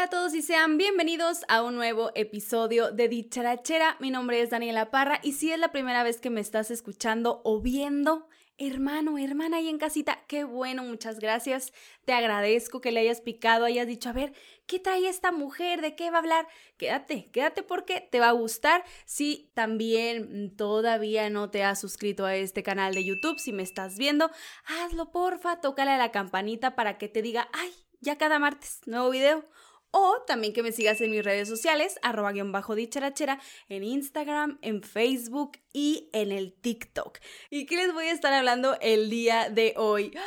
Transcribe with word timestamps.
Hola 0.00 0.06
a 0.06 0.10
todos 0.10 0.34
y 0.34 0.40
sean 0.40 0.78
bienvenidos 0.78 1.44
a 1.46 1.62
un 1.62 1.74
nuevo 1.74 2.10
episodio 2.14 2.90
de 2.90 3.06
Dicharachera. 3.06 3.98
Mi 4.00 4.10
nombre 4.10 4.40
es 4.40 4.48
Daniela 4.48 4.90
Parra 4.90 5.20
y 5.22 5.32
si 5.32 5.52
es 5.52 5.58
la 5.58 5.72
primera 5.72 6.02
vez 6.02 6.22
que 6.22 6.30
me 6.30 6.40
estás 6.40 6.70
escuchando 6.70 7.42
o 7.44 7.60
viendo, 7.60 8.26
hermano, 8.56 9.18
hermana 9.18 9.58
ahí 9.58 9.68
en 9.68 9.76
casita, 9.76 10.24
qué 10.26 10.44
bueno, 10.44 10.84
muchas 10.84 11.20
gracias. 11.20 11.74
Te 12.06 12.14
agradezco 12.14 12.80
que 12.80 12.92
le 12.92 13.00
hayas 13.00 13.20
picado, 13.20 13.66
hayas 13.66 13.86
dicho, 13.86 14.08
a 14.08 14.14
ver, 14.14 14.32
¿qué 14.66 14.78
trae 14.78 15.06
esta 15.06 15.32
mujer? 15.32 15.82
¿De 15.82 15.94
qué 15.96 16.10
va 16.10 16.16
a 16.16 16.20
hablar? 16.20 16.48
Quédate, 16.78 17.26
quédate 17.30 17.62
porque 17.62 18.00
te 18.00 18.20
va 18.20 18.30
a 18.30 18.32
gustar. 18.32 18.82
Si 19.04 19.50
también 19.52 20.56
todavía 20.56 21.28
no 21.28 21.50
te 21.50 21.62
has 21.62 21.78
suscrito 21.78 22.24
a 22.24 22.36
este 22.36 22.62
canal 22.62 22.94
de 22.94 23.04
YouTube, 23.04 23.38
si 23.38 23.52
me 23.52 23.62
estás 23.62 23.98
viendo, 23.98 24.30
hazlo 24.64 25.10
porfa, 25.10 25.60
tócale 25.60 25.90
a 25.90 25.98
la 25.98 26.10
campanita 26.10 26.74
para 26.74 26.96
que 26.96 27.08
te 27.08 27.20
diga, 27.20 27.50
ay, 27.52 27.70
ya 28.00 28.16
cada 28.16 28.38
martes, 28.38 28.80
nuevo 28.86 29.10
video. 29.10 29.44
O 29.92 30.22
también 30.26 30.52
que 30.52 30.62
me 30.62 30.72
sigas 30.72 31.00
en 31.00 31.10
mis 31.10 31.24
redes 31.24 31.48
sociales, 31.48 31.98
arroba 32.02 32.32
guion 32.32 32.52
bajo 32.52 32.74
dicharachera, 32.74 33.40
en 33.68 33.82
Instagram, 33.82 34.58
en 34.62 34.82
Facebook 34.82 35.58
y 35.72 36.08
en 36.12 36.32
el 36.32 36.52
TikTok. 36.52 37.18
¿Y 37.50 37.66
qué 37.66 37.76
les 37.76 37.92
voy 37.92 38.06
a 38.06 38.12
estar 38.12 38.32
hablando 38.32 38.76
el 38.80 39.10
día 39.10 39.50
de 39.50 39.74
hoy? 39.76 40.12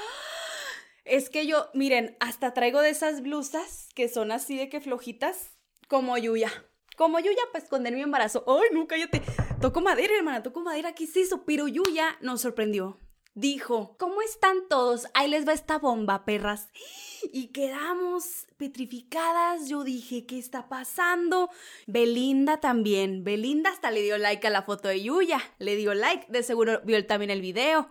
Es 1.05 1.29
que 1.29 1.45
yo, 1.45 1.69
miren, 1.73 2.15
hasta 2.21 2.53
traigo 2.53 2.79
de 2.79 2.89
esas 2.89 3.21
blusas 3.21 3.89
que 3.93 4.07
son 4.07 4.31
así 4.31 4.55
de 4.55 4.69
que 4.69 4.79
flojitas, 4.79 5.51
como 5.89 6.17
Yuya. 6.17 6.49
Como 6.95 7.19
Yuya 7.19 7.41
para 7.51 7.61
esconder 7.61 7.93
mi 7.93 8.01
embarazo. 8.01 8.45
¡Ay, 8.47 8.69
no, 8.71 8.87
cállate! 8.87 9.21
Toco 9.59 9.81
madera, 9.81 10.15
hermana, 10.15 10.43
toco 10.43 10.61
madera, 10.61 10.95
¿qué 10.95 11.03
es 11.03 11.17
eso? 11.17 11.43
Pero 11.45 11.67
Yuya 11.67 12.17
nos 12.21 12.39
sorprendió 12.39 13.01
dijo, 13.33 13.95
¿cómo 13.97 14.21
están 14.21 14.67
todos? 14.69 15.07
Ahí 15.13 15.29
les 15.29 15.47
va 15.47 15.53
esta 15.53 15.79
bomba, 15.79 16.25
perras. 16.25 16.69
Y 17.31 17.47
quedamos 17.47 18.47
petrificadas. 18.57 19.67
Yo 19.69 19.83
dije, 19.83 20.25
¿qué 20.25 20.37
está 20.37 20.69
pasando? 20.69 21.49
Belinda 21.87 22.59
también. 22.59 23.23
Belinda 23.23 23.69
hasta 23.69 23.91
le 23.91 24.01
dio 24.01 24.17
like 24.17 24.45
a 24.47 24.49
la 24.49 24.63
foto 24.63 24.87
de 24.87 25.01
Yuya. 25.01 25.41
Le 25.59 25.75
dio 25.75 25.93
like. 25.93 26.25
De 26.29 26.43
seguro 26.43 26.81
vio 26.83 27.05
también 27.05 27.31
el 27.31 27.41
video. 27.41 27.89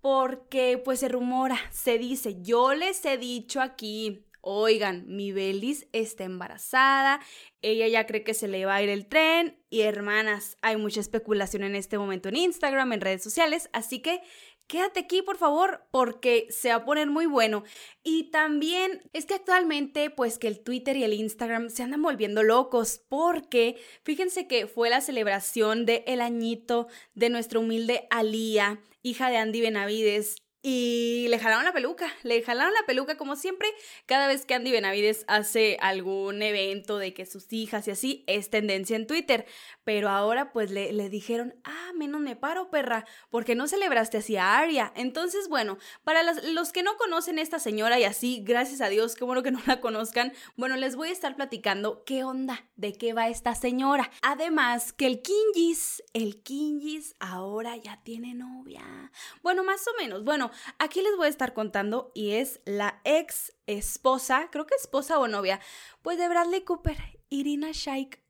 Porque 0.00 0.80
pues 0.82 1.00
se 1.00 1.08
rumora, 1.08 1.58
se 1.70 1.98
dice, 1.98 2.40
yo 2.40 2.72
les 2.72 3.04
he 3.04 3.18
dicho 3.18 3.60
aquí, 3.60 4.24
Oigan, 4.40 5.04
mi 5.06 5.32
Belis 5.32 5.86
está 5.92 6.24
embarazada, 6.24 7.20
ella 7.62 7.88
ya 7.88 8.06
cree 8.06 8.24
que 8.24 8.34
se 8.34 8.48
le 8.48 8.64
va 8.64 8.76
a 8.76 8.82
ir 8.82 8.88
el 8.88 9.06
tren 9.06 9.58
y 9.68 9.82
hermanas, 9.82 10.56
hay 10.62 10.76
mucha 10.76 11.00
especulación 11.00 11.62
en 11.62 11.76
este 11.76 11.98
momento 11.98 12.28
en 12.28 12.36
Instagram, 12.36 12.92
en 12.92 13.00
redes 13.00 13.22
sociales, 13.22 13.68
así 13.72 14.00
que 14.00 14.22
quédate 14.70 15.00
aquí 15.00 15.20
por 15.20 15.36
favor 15.36 15.84
porque 15.90 16.46
se 16.50 16.68
va 16.68 16.76
a 16.76 16.84
poner 16.84 17.10
muy 17.10 17.26
bueno. 17.26 17.64
Y 18.04 18.30
también 18.30 19.02
es 19.12 19.26
que 19.26 19.34
actualmente 19.34 20.10
pues 20.10 20.38
que 20.38 20.46
el 20.46 20.60
Twitter 20.60 20.96
y 20.96 21.02
el 21.02 21.12
Instagram 21.12 21.70
se 21.70 21.82
andan 21.82 22.02
volviendo 22.02 22.44
locos 22.44 23.02
porque 23.08 23.76
fíjense 24.04 24.46
que 24.46 24.68
fue 24.68 24.88
la 24.88 25.00
celebración 25.00 25.86
de 25.86 26.04
el 26.06 26.20
añito 26.20 26.86
de 27.14 27.30
nuestra 27.30 27.58
humilde 27.58 28.06
Alía, 28.10 28.80
hija 29.02 29.28
de 29.28 29.38
Andy 29.38 29.60
Benavides, 29.60 30.36
y 30.62 31.26
le 31.28 31.38
jalaron 31.38 31.64
la 31.64 31.72
peluca, 31.72 32.12
le 32.22 32.42
jalaron 32.42 32.74
la 32.74 32.86
peluca 32.86 33.16
como 33.16 33.36
siempre. 33.36 33.68
Cada 34.06 34.26
vez 34.26 34.44
que 34.44 34.54
Andy 34.54 34.70
Benavides 34.70 35.24
hace 35.26 35.78
algún 35.80 36.42
evento 36.42 36.98
de 36.98 37.14
que 37.14 37.26
sus 37.26 37.52
hijas 37.52 37.88
y 37.88 37.92
así, 37.92 38.24
es 38.26 38.50
tendencia 38.50 38.96
en 38.96 39.06
Twitter. 39.06 39.46
Pero 39.84 40.10
ahora 40.10 40.52
pues 40.52 40.70
le, 40.70 40.92
le 40.92 41.08
dijeron, 41.08 41.54
ah, 41.64 41.90
menos 41.94 42.20
me 42.20 42.36
paro, 42.36 42.70
perra, 42.70 43.06
porque 43.30 43.54
no 43.54 43.68
celebraste 43.68 44.18
así 44.18 44.36
a 44.36 44.58
Aria. 44.58 44.92
Entonces, 44.96 45.48
bueno, 45.48 45.78
para 46.04 46.22
los, 46.22 46.72
que 46.72 46.82
no 46.82 46.96
conocen 46.96 47.38
a 47.38 47.42
esta 47.42 47.58
señora 47.58 47.98
y 47.98 48.04
así, 48.04 48.42
gracias 48.44 48.80
a 48.80 48.88
Dios, 48.88 49.14
qué 49.14 49.24
bueno 49.24 49.42
que 49.42 49.50
no 49.52 49.60
la 49.66 49.80
conozcan, 49.80 50.32
bueno, 50.56 50.76
les 50.76 50.96
voy 50.96 51.08
a 51.08 51.12
estar 51.12 51.36
platicando 51.36 52.04
qué 52.04 52.24
onda, 52.24 52.64
de 52.76 52.92
qué 52.92 53.12
va 53.12 53.28
esta 53.28 53.54
señora. 53.54 54.10
Además, 54.22 54.92
que 54.92 55.06
el 55.06 55.22
Kingis, 55.22 56.02
el 56.12 56.42
Kingis 56.42 57.14
ahora 57.20 57.76
ya 57.76 58.02
tiene 58.02 58.34
novia. 58.34 59.10
Bueno, 59.42 59.64
más 59.64 59.86
o 59.86 59.92
menos, 60.00 60.24
bueno, 60.24 60.49
aquí 60.78 61.02
les 61.02 61.16
voy 61.16 61.26
a 61.26 61.30
estar 61.30 61.54
contando 61.54 62.10
y 62.14 62.32
es 62.32 62.60
la 62.64 63.00
ex 63.04 63.52
esposa, 63.66 64.48
creo 64.50 64.66
que 64.66 64.74
esposa 64.74 65.18
o 65.18 65.28
novia, 65.28 65.60
pues 66.02 66.18
de 66.18 66.28
Bradley 66.28 66.62
Cooper, 66.62 66.96
Irina 67.28 67.70
Shayk. 67.72 68.20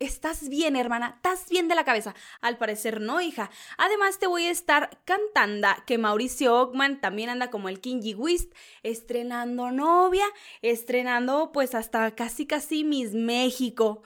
Estás 0.00 0.48
bien, 0.48 0.76
hermana, 0.76 1.14
estás 1.16 1.48
bien 1.48 1.66
de 1.66 1.74
la 1.74 1.84
cabeza. 1.84 2.14
Al 2.40 2.56
parecer 2.56 3.00
no, 3.00 3.20
hija. 3.20 3.50
Además, 3.78 4.20
te 4.20 4.28
voy 4.28 4.44
a 4.44 4.50
estar 4.50 5.00
cantando 5.04 5.66
que 5.86 5.98
Mauricio 5.98 6.54
Ockman 6.54 7.00
también 7.00 7.30
anda 7.30 7.50
como 7.50 7.68
el 7.68 7.80
King 7.80 8.14
Wist, 8.16 8.52
estrenando 8.84 9.72
novia, 9.72 10.26
estrenando 10.62 11.50
pues 11.50 11.74
hasta 11.74 12.12
casi 12.14 12.46
casi 12.46 12.84
Miss 12.84 13.12
México. 13.12 14.02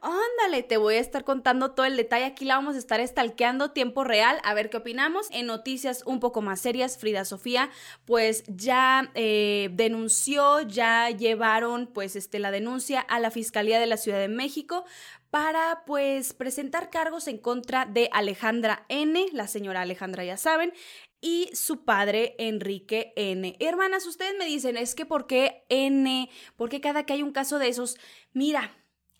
Ándale, 0.00 0.62
te 0.62 0.76
voy 0.76 0.96
a 0.96 1.00
estar 1.00 1.24
contando 1.24 1.72
todo 1.72 1.86
el 1.86 1.96
detalle. 1.96 2.24
Aquí 2.24 2.44
la 2.44 2.56
vamos 2.56 2.74
a 2.76 2.78
estar 2.78 3.00
estalqueando 3.00 3.70
tiempo 3.70 4.04
real, 4.04 4.38
a 4.44 4.54
ver 4.54 4.70
qué 4.70 4.78
opinamos. 4.78 5.28
En 5.30 5.46
noticias 5.46 6.02
un 6.06 6.20
poco 6.20 6.42
más 6.42 6.60
serias, 6.60 6.98
Frida 6.98 7.24
Sofía, 7.24 7.70
pues 8.04 8.44
ya 8.48 9.10
eh, 9.14 9.70
denunció, 9.72 10.62
ya 10.62 11.10
llevaron 11.10 11.86
pues 11.86 12.16
este, 12.16 12.38
la 12.38 12.50
denuncia 12.50 13.00
a 13.00 13.20
la 13.20 13.30
Fiscalía 13.30 13.80
de 13.80 13.86
la 13.86 13.96
Ciudad 13.96 14.18
de 14.18 14.28
México 14.28 14.84
para 15.30 15.82
pues 15.86 16.32
presentar 16.32 16.90
cargos 16.90 17.28
en 17.28 17.38
contra 17.38 17.84
de 17.84 18.08
Alejandra 18.12 18.86
N, 18.88 19.26
la 19.32 19.48
señora 19.48 19.82
Alejandra 19.82 20.24
ya 20.24 20.36
saben, 20.36 20.72
y 21.20 21.50
su 21.54 21.84
padre 21.84 22.36
Enrique 22.38 23.12
N. 23.16 23.56
Hermanas, 23.58 24.06
ustedes 24.06 24.34
me 24.38 24.46
dicen, 24.46 24.76
es 24.76 24.94
que 24.94 25.06
¿por 25.06 25.26
qué 25.26 25.64
N? 25.68 26.30
¿Por 26.56 26.68
qué 26.68 26.80
cada 26.80 27.04
que 27.04 27.14
hay 27.14 27.22
un 27.22 27.32
caso 27.32 27.58
de 27.58 27.68
esos? 27.68 27.96
Mira, 28.32 28.72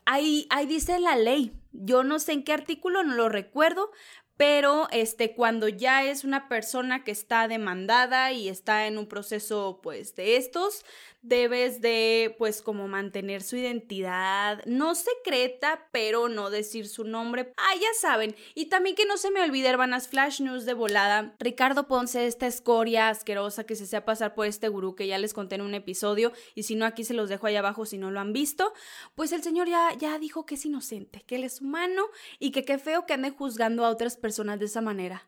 Ahí, 0.06 0.46
ahí 0.50 0.66
dice 0.66 0.98
la 0.98 1.16
ley. 1.16 1.52
Yo 1.72 2.04
no 2.04 2.18
sé 2.18 2.32
en 2.32 2.44
qué 2.44 2.52
artículo, 2.52 3.02
no 3.04 3.14
lo 3.14 3.28
recuerdo, 3.28 3.90
pero 4.36 4.88
este 4.90 5.34
cuando 5.34 5.68
ya 5.68 6.04
es 6.04 6.24
una 6.24 6.48
persona 6.48 7.04
que 7.04 7.10
está 7.10 7.48
demandada 7.48 8.32
y 8.32 8.48
está 8.48 8.86
en 8.86 8.98
un 8.98 9.06
proceso 9.06 9.80
pues 9.82 10.14
de 10.14 10.36
estos 10.36 10.84
debes 11.26 11.80
de 11.80 12.34
pues 12.38 12.62
como 12.62 12.86
mantener 12.86 13.42
su 13.42 13.56
identidad 13.56 14.62
no 14.66 14.94
secreta 14.94 15.88
pero 15.90 16.28
no 16.28 16.50
decir 16.50 16.88
su 16.88 17.04
nombre. 17.04 17.52
Ah 17.56 17.74
ya 17.74 17.88
saben. 17.98 18.36
Y 18.54 18.66
también 18.66 18.94
que 18.94 19.06
no 19.06 19.16
se 19.16 19.30
me 19.30 19.42
olvide 19.42 19.68
hermanas 19.68 20.08
flash 20.08 20.40
news 20.40 20.66
de 20.66 20.74
volada. 20.74 21.34
Ricardo 21.40 21.88
Ponce 21.88 22.26
esta 22.26 22.46
escoria 22.46 23.08
asquerosa 23.08 23.64
que 23.64 23.74
se 23.74 23.86
sea 23.86 24.04
pasar 24.04 24.34
por 24.34 24.46
este 24.46 24.68
gurú 24.68 24.94
que 24.94 25.06
ya 25.06 25.18
les 25.18 25.34
conté 25.34 25.54
en 25.54 25.62
un 25.62 25.74
episodio 25.74 26.32
y 26.54 26.64
si 26.64 26.74
no 26.74 26.86
aquí 26.86 27.04
se 27.04 27.14
los 27.14 27.28
dejo 27.28 27.46
ahí 27.46 27.56
abajo 27.56 27.86
si 27.86 27.98
no 27.98 28.10
lo 28.10 28.20
han 28.20 28.32
visto. 28.32 28.72
Pues 29.14 29.32
el 29.32 29.42
señor 29.42 29.68
ya 29.68 29.92
ya 29.98 30.18
dijo 30.18 30.46
que 30.46 30.56
es 30.56 30.64
inocente 30.66 31.22
que 31.26 31.36
él 31.36 31.44
es 31.44 31.60
humano 31.60 32.04
y 32.38 32.50
que 32.50 32.64
qué 32.64 32.78
feo 32.78 33.06
que 33.06 33.14
ande 33.14 33.30
juzgando 33.30 33.84
a 33.84 33.90
otras 33.90 34.16
personas 34.16 34.26
personas 34.26 34.58
de 34.58 34.66
esa 34.66 34.80
manera. 34.80 35.22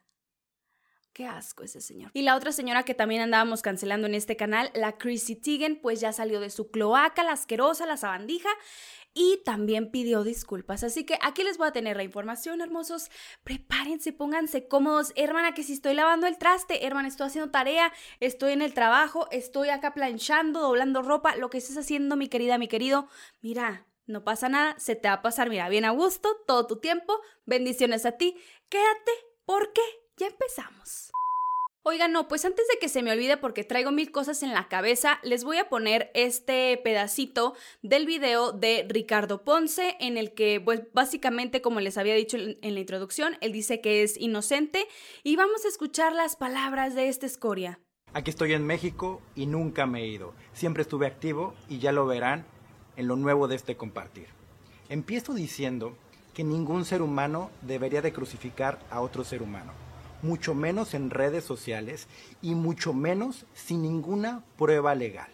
Qué 1.18 1.26
asco 1.26 1.64
ese 1.64 1.80
señor. 1.80 2.12
Y 2.14 2.22
la 2.22 2.36
otra 2.36 2.52
señora 2.52 2.84
que 2.84 2.94
también 2.94 3.20
andábamos 3.22 3.60
cancelando 3.60 4.06
en 4.06 4.14
este 4.14 4.36
canal, 4.36 4.70
la 4.72 4.98
Chrissy 4.98 5.34
Teigen, 5.34 5.80
pues 5.80 5.98
ya 5.98 6.12
salió 6.12 6.38
de 6.38 6.48
su 6.48 6.70
cloaca, 6.70 7.24
la 7.24 7.32
asquerosa, 7.32 7.86
la 7.86 7.96
sabandija, 7.96 8.48
y 9.14 9.42
también 9.44 9.90
pidió 9.90 10.22
disculpas. 10.22 10.84
Así 10.84 11.04
que 11.04 11.18
aquí 11.20 11.42
les 11.42 11.58
voy 11.58 11.66
a 11.66 11.72
tener 11.72 11.96
la 11.96 12.04
información, 12.04 12.60
hermosos. 12.60 13.10
Prepárense, 13.42 14.12
pónganse 14.12 14.68
cómodos. 14.68 15.12
Hermana, 15.16 15.54
que 15.54 15.64
si 15.64 15.72
estoy 15.72 15.94
lavando 15.94 16.28
el 16.28 16.38
traste, 16.38 16.86
hermana, 16.86 17.08
estoy 17.08 17.26
haciendo 17.26 17.50
tarea, 17.50 17.92
estoy 18.20 18.52
en 18.52 18.62
el 18.62 18.72
trabajo, 18.72 19.26
estoy 19.32 19.70
acá 19.70 19.94
planchando, 19.94 20.60
doblando 20.60 21.02
ropa, 21.02 21.34
lo 21.34 21.50
que 21.50 21.58
estés 21.58 21.76
haciendo, 21.76 22.14
mi 22.14 22.28
querida, 22.28 22.58
mi 22.58 22.68
querido. 22.68 23.08
Mira, 23.40 23.88
no 24.06 24.22
pasa 24.22 24.48
nada, 24.48 24.78
se 24.78 24.94
te 24.94 25.08
va 25.08 25.14
a 25.14 25.22
pasar, 25.22 25.50
mira, 25.50 25.68
bien 25.68 25.84
a 25.84 25.90
gusto, 25.90 26.28
todo 26.46 26.68
tu 26.68 26.76
tiempo. 26.76 27.18
Bendiciones 27.44 28.06
a 28.06 28.12
ti. 28.12 28.36
Quédate 28.68 29.10
porque 29.44 29.82
ya 30.18 30.26
empezamos. 30.26 31.10
Oigan, 31.84 32.12
no, 32.12 32.28
pues 32.28 32.44
antes 32.44 32.66
de 32.68 32.78
que 32.78 32.88
se 32.88 33.02
me 33.02 33.12
olvide 33.12 33.38
porque 33.38 33.64
traigo 33.64 33.92
mil 33.92 34.10
cosas 34.10 34.42
en 34.42 34.52
la 34.52 34.68
cabeza, 34.68 35.20
les 35.22 35.42
voy 35.42 35.56
a 35.56 35.70
poner 35.70 36.10
este 36.12 36.78
pedacito 36.84 37.54
del 37.82 38.04
video 38.04 38.52
de 38.52 38.84
Ricardo 38.86 39.42
Ponce 39.42 39.96
en 40.00 40.18
el 40.18 40.34
que, 40.34 40.60
pues 40.60 40.82
básicamente, 40.92 41.62
como 41.62 41.80
les 41.80 41.96
había 41.96 42.14
dicho 42.14 42.36
en 42.36 42.74
la 42.74 42.80
introducción, 42.80 43.38
él 43.40 43.52
dice 43.52 43.80
que 43.80 44.02
es 44.02 44.18
inocente 44.18 44.86
y 45.22 45.36
vamos 45.36 45.64
a 45.64 45.68
escuchar 45.68 46.12
las 46.12 46.36
palabras 46.36 46.94
de 46.94 47.08
esta 47.08 47.24
escoria. 47.24 47.80
Aquí 48.12 48.30
estoy 48.30 48.52
en 48.52 48.66
México 48.66 49.22
y 49.34 49.46
nunca 49.46 49.86
me 49.86 50.02
he 50.02 50.08
ido. 50.08 50.34
Siempre 50.52 50.82
estuve 50.82 51.06
activo 51.06 51.54
y 51.70 51.78
ya 51.78 51.92
lo 51.92 52.06
verán 52.06 52.44
en 52.96 53.06
lo 53.06 53.16
nuevo 53.16 53.48
de 53.48 53.56
este 53.56 53.76
compartir. 53.76 54.26
Empiezo 54.88 55.32
diciendo 55.32 55.96
que 56.34 56.44
ningún 56.44 56.84
ser 56.84 57.02
humano 57.02 57.50
debería 57.62 58.02
de 58.02 58.12
crucificar 58.12 58.78
a 58.90 59.00
otro 59.00 59.24
ser 59.24 59.42
humano, 59.42 59.72
mucho 60.22 60.54
menos 60.54 60.94
en 60.94 61.10
redes 61.10 61.44
sociales 61.44 62.08
y 62.42 62.54
mucho 62.54 62.92
menos 62.92 63.46
sin 63.54 63.82
ninguna 63.82 64.44
prueba 64.56 64.94
legal. 64.94 65.28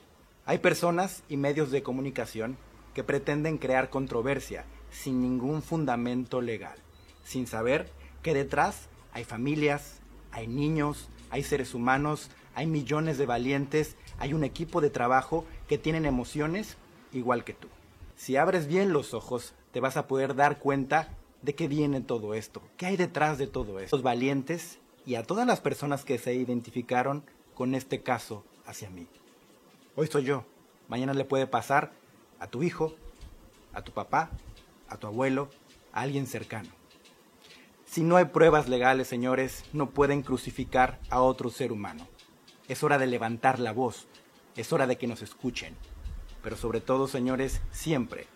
Hay 0.47 0.59
personas 0.59 1.23
y 1.29 1.37
medios 1.37 1.71
de 1.71 1.83
comunicación 1.83 2.57
que 2.93 3.05
pretenden 3.05 3.59
crear 3.59 3.91
controversia 3.91 4.65
sin 4.91 5.21
ningún 5.21 5.63
fundamento 5.63 6.41
legal, 6.41 6.77
sin 7.25 7.47
saber 7.47 7.91
que 8.23 8.35
detrás 8.35 8.89
hay 9.13 9.25
familias, 9.25 10.01
hay 10.31 10.47
niños, 10.47 11.09
hay 11.31 11.43
seres 11.43 11.75
humanos, 11.75 12.31
hay 12.55 12.67
millones 12.67 13.19
de 13.19 13.27
valientes, 13.27 13.97
hay 14.19 14.33
un 14.33 14.45
equipo 14.45 14.81
de 14.81 14.91
trabajo 14.91 15.45
que 15.69 15.79
tienen 15.79 16.07
emociones 16.07 16.77
igual 17.13 17.45
que 17.45 17.55
tú. 17.55 17.69
Si 18.17 18.37
abres 18.37 18.67
bien 18.67 18.93
los 18.93 19.15
ojos, 19.15 19.55
te 19.73 19.81
vas 19.81 19.97
a 19.97 20.07
poder 20.07 20.35
dar 20.35 20.59
cuenta 20.59 21.09
de 21.45 21.55
qué 21.55 21.69
viene 21.69 22.01
todo 22.01 22.33
esto, 22.33 22.63
qué 22.79 22.87
hay 22.87 22.97
detrás 22.97 23.37
de 23.37 23.47
todo 23.47 23.79
esto. 23.79 23.97
Los 23.97 24.03
valientes 24.03 24.79
y 25.05 25.17
a 25.17 25.23
todas 25.23 25.47
las 25.47 25.61
personas 25.61 26.05
que 26.05 26.19
se 26.19 26.35
identificaron 26.35 27.23
con 27.55 27.75
este 27.75 28.03
caso 28.03 28.45
hacia 28.65 28.89
mí. 28.89 29.07
Hoy 29.95 30.07
soy 30.07 30.25
yo, 30.25 30.47
mañana 30.89 31.13
le 31.13 31.27
puede 31.27 31.47
pasar 31.47 31.93
a 32.41 32.47
tu 32.47 32.63
hijo, 32.63 32.95
a 33.75 33.83
tu 33.83 33.93
papá, 33.93 34.31
a 34.89 34.97
tu 34.97 35.07
abuelo, 35.07 35.51
a 35.93 36.01
alguien 36.01 36.27
cercano. 36.27 36.71
Si 37.85 38.03
no 38.03 38.17
hay 38.17 38.25
pruebas 38.25 38.69
legales, 38.69 39.07
señores, 39.07 39.65
no 39.75 39.91
pueden 39.91 40.23
crucificar 40.23 40.99
a 41.11 41.21
otro 41.21 41.51
ser 41.51 41.73
humano. 41.73 42.09
Es 42.69 42.83
hora 42.83 42.97
de 42.97 43.07
levantar 43.07 43.61
la 43.61 43.73
voz, 43.73 44.07
es 44.57 44.73
hora 44.73 44.87
de 44.87 44.97
que 44.97 45.07
nos 45.07 45.21
escuchen. 45.21 45.77
Pero 46.43 46.57
sobre 46.57 46.81
todo, 46.81 47.07
señores, 47.07 47.61
siempre, 47.71 48.27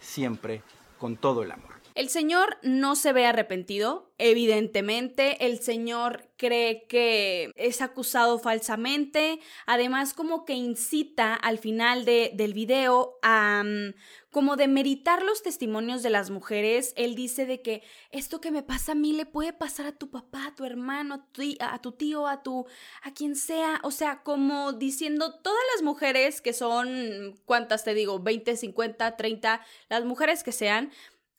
siempre 0.00 0.62
con 0.98 1.16
todo 1.16 1.44
el 1.44 1.52
amor. 1.52 1.76
El 1.96 2.10
Señor 2.10 2.58
no 2.62 2.94
se 2.94 3.14
ve 3.14 3.24
arrepentido, 3.24 4.12
evidentemente. 4.18 5.46
El 5.46 5.60
Señor 5.60 6.28
cree 6.36 6.86
que 6.86 7.50
es 7.56 7.80
acusado 7.80 8.38
falsamente. 8.38 9.40
Además, 9.64 10.12
como 10.12 10.44
que 10.44 10.52
incita 10.52 11.32
al 11.32 11.56
final 11.56 12.04
de, 12.04 12.32
del 12.34 12.52
video 12.52 13.16
a 13.22 13.62
mm, 13.64 13.94
como 14.30 14.56
de 14.56 14.68
meritar 14.68 15.22
los 15.22 15.42
testimonios 15.42 16.02
de 16.02 16.10
las 16.10 16.28
mujeres. 16.28 16.92
Él 16.98 17.14
dice 17.14 17.46
de 17.46 17.62
que 17.62 17.82
esto 18.10 18.42
que 18.42 18.50
me 18.50 18.62
pasa 18.62 18.92
a 18.92 18.94
mí 18.94 19.14
le 19.14 19.24
puede 19.24 19.54
pasar 19.54 19.86
a 19.86 19.96
tu 19.96 20.10
papá, 20.10 20.48
a 20.48 20.54
tu 20.54 20.66
hermano, 20.66 21.14
a 21.14 21.26
tu, 21.32 21.40
a 21.58 21.80
tu 21.80 21.92
tío, 21.92 22.26
a 22.26 22.42
tu, 22.42 22.66
a 23.02 23.14
quien 23.14 23.36
sea. 23.36 23.80
O 23.82 23.90
sea, 23.90 24.22
como 24.22 24.74
diciendo 24.74 25.40
todas 25.40 25.62
las 25.74 25.82
mujeres 25.82 26.42
que 26.42 26.52
son, 26.52 27.40
¿cuántas 27.46 27.84
te 27.84 27.94
digo? 27.94 28.18
20, 28.18 28.54
50, 28.54 29.16
30, 29.16 29.64
las 29.88 30.04
mujeres 30.04 30.44
que 30.44 30.52
sean 30.52 30.92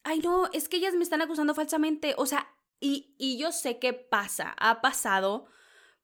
ay 0.07 0.19
no, 0.19 0.50
es 0.54 0.69
que 0.69 0.77
ellas 0.77 0.95
me 0.95 1.04
están 1.04 1.21
acusando 1.21 1.54
falsamente, 1.54 2.15
o 2.18 2.25
sea, 2.25 2.48
y, 2.80 3.13
y 3.18 3.38
yo 3.38 3.51
sé 3.51 3.77
qué 3.77 3.92
pasa, 3.92 4.56
ha 4.57 4.80
pasado, 4.80 5.48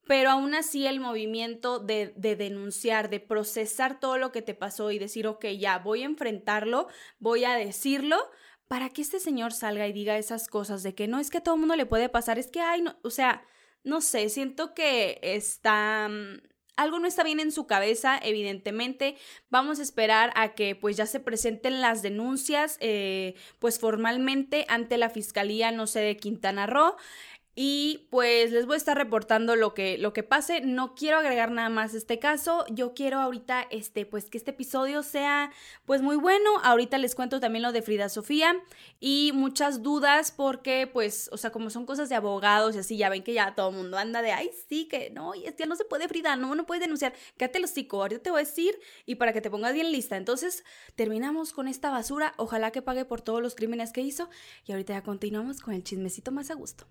pero 0.05 0.29
aún 0.29 0.53
así 0.55 0.85
el 0.85 0.99
movimiento 0.99 1.79
de, 1.79 2.13
de, 2.17 2.35
denunciar, 2.35 3.09
de 3.09 3.21
procesar 3.21 4.01
todo 4.01 4.17
lo 4.17 4.33
que 4.33 4.41
te 4.41 4.53
pasó 4.53 4.91
y 4.91 4.99
decir, 4.99 5.25
ok, 5.25 5.45
ya, 5.57 5.79
voy 5.79 6.03
a 6.03 6.07
enfrentarlo, 6.07 6.87
voy 7.19 7.45
a 7.45 7.53
decirlo, 7.53 8.17
para 8.67 8.89
que 8.89 9.01
este 9.01 9.21
señor 9.21 9.53
salga 9.53 9.87
y 9.87 9.93
diga 9.93 10.17
esas 10.17 10.49
cosas 10.49 10.83
de 10.83 10.93
que 10.95 11.07
no 11.07 11.19
es 11.19 11.29
que 11.29 11.37
a 11.37 11.43
todo 11.43 11.55
mundo 11.55 11.77
le 11.77 11.85
puede 11.85 12.09
pasar, 12.09 12.37
es 12.37 12.51
que, 12.51 12.59
ay, 12.59 12.81
no, 12.81 12.97
o 13.03 13.09
sea, 13.09 13.45
no 13.85 14.01
sé, 14.01 14.27
siento 14.27 14.73
que 14.73 15.19
está, 15.21 16.09
mm, 16.09 16.41
algo 16.75 16.99
no 16.99 17.07
está 17.07 17.23
bien 17.23 17.39
en 17.39 17.51
su 17.51 17.67
cabeza, 17.67 18.19
evidentemente. 18.21 19.15
Vamos 19.49 19.79
a 19.79 19.83
esperar 19.83 20.31
a 20.35 20.53
que 20.53 20.75
pues 20.75 20.97
ya 20.97 21.05
se 21.05 21.19
presenten 21.19 21.81
las 21.81 22.01
denuncias 22.01 22.77
eh, 22.79 23.35
pues 23.59 23.79
formalmente 23.79 24.65
ante 24.69 24.97
la 24.97 25.09
Fiscalía, 25.09 25.71
no 25.71 25.87
sé, 25.87 25.99
de 25.99 26.17
Quintana 26.17 26.65
Roo. 26.65 26.95
Y 27.55 28.07
pues 28.09 28.51
les 28.51 28.65
voy 28.65 28.73
a 28.73 28.77
estar 28.77 28.97
reportando 28.97 29.55
lo 29.55 29.75
que, 29.75 29.99
lo 29.99 30.11
que 30.11 30.23
pase. 30.23 30.61
No 30.61 30.95
quiero 30.95 31.19
agregar 31.19 31.51
nada 31.51 31.69
más 31.69 31.93
este 31.93 32.17
caso. 32.17 32.65
Yo 32.71 32.95
quiero 32.95 33.19
ahorita, 33.19 33.67
este, 33.69 34.07
pues 34.07 34.31
que 34.31 34.39
este 34.39 34.51
episodio 34.51 35.03
sea 35.03 35.51
pues 35.85 36.01
muy 36.01 36.15
bueno. 36.15 36.49
Ahorita 36.63 36.97
les 36.97 37.13
cuento 37.13 37.39
también 37.39 37.61
lo 37.61 37.71
de 37.71 37.83
Frida 37.83 38.09
Sofía 38.09 38.55
y 38.99 39.31
muchas 39.35 39.83
dudas 39.83 40.31
porque 40.31 40.89
pues, 40.91 41.29
o 41.31 41.37
sea, 41.37 41.51
como 41.51 41.69
son 41.69 41.85
cosas 41.85 42.09
de 42.09 42.15
abogados 42.15 42.75
y 42.75 42.79
así, 42.79 42.97
ya 42.97 43.09
ven 43.09 43.23
que 43.23 43.33
ya 43.33 43.53
todo 43.53 43.69
el 43.69 43.75
mundo 43.75 43.99
anda 43.99 44.23
de, 44.23 44.31
ay, 44.31 44.49
sí, 44.67 44.87
que 44.87 45.11
no, 45.11 45.35
y 45.35 45.43
ya 45.43 45.65
no 45.67 45.75
se 45.75 45.85
puede 45.85 46.07
Frida, 46.07 46.35
no, 46.35 46.55
no 46.55 46.65
puedes 46.65 46.81
denunciar. 46.81 47.13
Quédate 47.37 47.59
los 47.59 47.69
psico, 47.69 48.01
ahorita 48.01 48.23
te 48.23 48.31
voy 48.31 48.41
a 48.41 48.45
decir 48.45 48.79
y 49.05 49.15
para 49.15 49.31
que 49.31 49.41
te 49.41 49.51
pongas 49.51 49.75
bien 49.75 49.91
lista. 49.91 50.17
Entonces, 50.17 50.63
terminamos 50.95 51.53
con 51.53 51.67
esta 51.67 51.91
basura. 51.91 52.33
Ojalá 52.37 52.71
que 52.71 52.81
pague 52.81 53.05
por 53.05 53.21
todos 53.21 53.43
los 53.43 53.53
crímenes 53.53 53.93
que 53.93 54.01
hizo 54.01 54.29
y 54.65 54.71
ahorita 54.71 54.93
ya 54.93 55.03
continuamos 55.03 55.59
con 55.61 55.75
el 55.75 55.83
chismecito 55.83 56.31
más 56.31 56.49
a 56.49 56.55
gusto. 56.55 56.87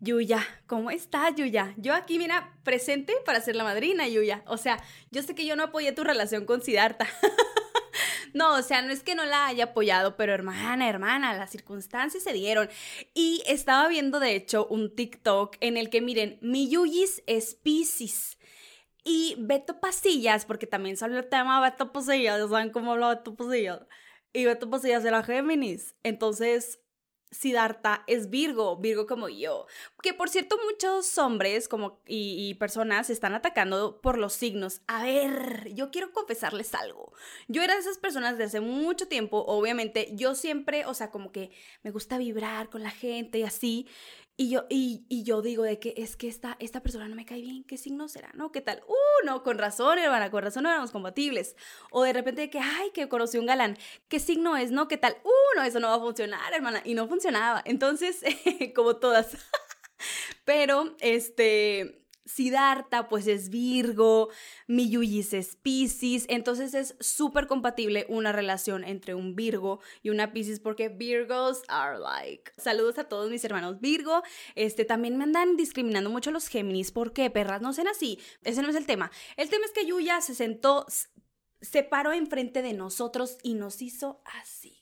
Yuya, 0.00 0.44
¿cómo 0.66 0.90
estás, 0.90 1.34
Yuya? 1.36 1.74
Yo 1.76 1.94
aquí, 1.94 2.18
mira, 2.18 2.58
presente 2.62 3.14
para 3.24 3.40
ser 3.40 3.56
la 3.56 3.64
madrina, 3.64 4.06
Yuya. 4.08 4.42
O 4.46 4.56
sea, 4.56 4.82
yo 5.10 5.22
sé 5.22 5.34
que 5.34 5.46
yo 5.46 5.56
no 5.56 5.64
apoyé 5.64 5.92
tu 5.92 6.04
relación 6.04 6.44
con 6.44 6.62
Siddhartha. 6.62 7.06
no, 8.34 8.54
o 8.54 8.62
sea, 8.62 8.82
no 8.82 8.92
es 8.92 9.02
que 9.02 9.14
no 9.14 9.24
la 9.24 9.46
haya 9.46 9.64
apoyado, 9.64 10.16
pero 10.16 10.34
hermana, 10.34 10.88
hermana, 10.88 11.34
las 11.34 11.50
circunstancias 11.50 12.22
se 12.22 12.32
dieron. 12.32 12.68
Y 13.14 13.42
estaba 13.46 13.88
viendo, 13.88 14.20
de 14.20 14.34
hecho, 14.34 14.66
un 14.66 14.94
TikTok 14.94 15.56
en 15.60 15.76
el 15.76 15.90
que, 15.90 16.00
miren, 16.00 16.38
mi 16.42 16.68
Yuyis 16.68 17.22
es 17.26 17.54
Pisces. 17.54 18.36
Y 19.04 19.36
Beto 19.38 19.80
Pasillas, 19.80 20.44
porque 20.46 20.66
también 20.66 20.96
salió 20.96 21.18
el 21.18 21.28
tema 21.28 21.60
Beto 21.60 21.92
Pasillas, 21.92 22.48
¿saben 22.50 22.70
cómo 22.70 22.92
habla 22.92 23.10
Beto 23.10 23.36
Pasillas? 23.36 23.80
Y 24.32 24.46
Beto 24.46 24.68
Pasillas 24.68 25.04
era 25.04 25.22
Géminis. 25.22 25.94
Entonces, 26.02 26.80
Siddhartha 27.34 28.04
es 28.06 28.30
Virgo, 28.30 28.76
Virgo 28.76 29.06
como 29.06 29.28
yo. 29.28 29.66
Que 30.02 30.14
por 30.14 30.28
cierto, 30.28 30.56
muchos 30.70 31.18
hombres 31.18 31.68
como, 31.68 32.00
y, 32.06 32.54
personas 32.54 33.10
están 33.10 33.34
atacando 33.34 34.00
por 34.00 34.18
los 34.18 34.32
signos. 34.32 34.80
A 34.86 35.02
ver, 35.02 35.74
yo 35.74 35.90
quiero 35.90 36.12
confesarles 36.12 36.74
algo. 36.74 37.12
Yo 37.48 37.62
era 37.62 37.74
de 37.74 37.80
esas 37.80 37.98
personas 37.98 38.38
de 38.38 38.44
hace 38.44 38.60
mucho 38.60 39.08
tiempo, 39.08 39.44
obviamente, 39.46 40.10
yo 40.12 40.34
siempre, 40.34 40.86
o 40.86 40.94
sea, 40.94 41.10
como 41.10 41.32
que 41.32 41.50
me 41.82 41.90
gusta 41.90 42.18
vibrar 42.18 42.70
con 42.70 42.82
la 42.82 42.90
gente 42.90 43.38
y 43.38 43.42
así. 43.42 43.88
Y 44.36 44.50
yo, 44.50 44.64
y, 44.68 45.06
y, 45.08 45.22
yo 45.22 45.42
digo 45.42 45.62
de 45.62 45.78
que 45.78 45.94
es 45.96 46.16
que 46.16 46.26
esta, 46.26 46.56
esta 46.58 46.82
persona 46.82 47.06
no 47.06 47.14
me 47.14 47.24
cae 47.24 47.40
bien, 47.40 47.62
¿qué 47.62 47.76
signo 47.76 48.08
será? 48.08 48.32
¿No? 48.34 48.50
¿Qué 48.50 48.60
tal? 48.60 48.82
Uh, 48.88 49.26
no, 49.26 49.44
con 49.44 49.58
razón, 49.58 49.96
hermana, 50.00 50.28
con 50.32 50.42
razón 50.42 50.64
no 50.64 50.70
éramos 50.70 50.90
compatibles. 50.90 51.54
O 51.92 52.02
de 52.02 52.12
repente 52.12 52.40
de 52.40 52.50
que, 52.50 52.58
ay, 52.58 52.90
que 52.92 53.08
conocí 53.08 53.38
un 53.38 53.46
galán, 53.46 53.78
¿qué 54.08 54.18
signo 54.18 54.56
es? 54.56 54.72
¿No? 54.72 54.88
¿Qué 54.88 54.96
tal? 54.96 55.16
Uh, 55.22 55.56
no, 55.56 55.62
eso 55.62 55.78
no 55.78 55.86
va 55.86 55.94
a 55.94 56.00
funcionar, 56.00 56.52
hermana. 56.52 56.82
Y 56.84 56.94
no 56.94 57.06
funcionaba. 57.06 57.62
Entonces, 57.64 58.22
como 58.74 58.96
todas. 58.96 59.36
Pero, 60.44 60.96
este, 60.98 62.03
Siddhartha 62.24 63.08
pues 63.08 63.26
es 63.26 63.50
Virgo, 63.50 64.30
Miyuyis 64.66 65.34
es 65.34 65.56
Pisces, 65.56 66.24
entonces 66.28 66.74
es 66.74 66.96
súper 67.00 67.46
compatible 67.46 68.06
una 68.08 68.32
relación 68.32 68.84
entre 68.84 69.14
un 69.14 69.36
Virgo 69.36 69.80
y 70.02 70.10
una 70.10 70.32
Pisces 70.32 70.60
porque 70.60 70.88
Virgos 70.88 71.62
are 71.68 71.98
like. 71.98 72.52
Saludos 72.56 72.98
a 72.98 73.04
todos 73.04 73.30
mis 73.30 73.44
hermanos 73.44 73.80
Virgo, 73.80 74.22
este 74.54 74.84
también 74.84 75.16
me 75.16 75.24
andan 75.24 75.56
discriminando 75.56 76.10
mucho 76.10 76.30
los 76.30 76.48
Géminis, 76.48 76.92
¿por 76.92 77.12
qué 77.12 77.30
perras? 77.30 77.60
No 77.60 77.72
sean 77.72 77.88
así, 77.88 78.18
ese 78.42 78.62
no 78.62 78.70
es 78.70 78.76
el 78.76 78.86
tema. 78.86 79.10
El 79.36 79.50
tema 79.50 79.66
es 79.66 79.72
que 79.72 79.86
Yuya 79.86 80.20
se 80.20 80.34
sentó, 80.34 80.86
se 81.60 81.82
paró 81.82 82.12
enfrente 82.12 82.62
de 82.62 82.72
nosotros 82.72 83.38
y 83.42 83.54
nos 83.54 83.82
hizo 83.82 84.22
así 84.40 84.73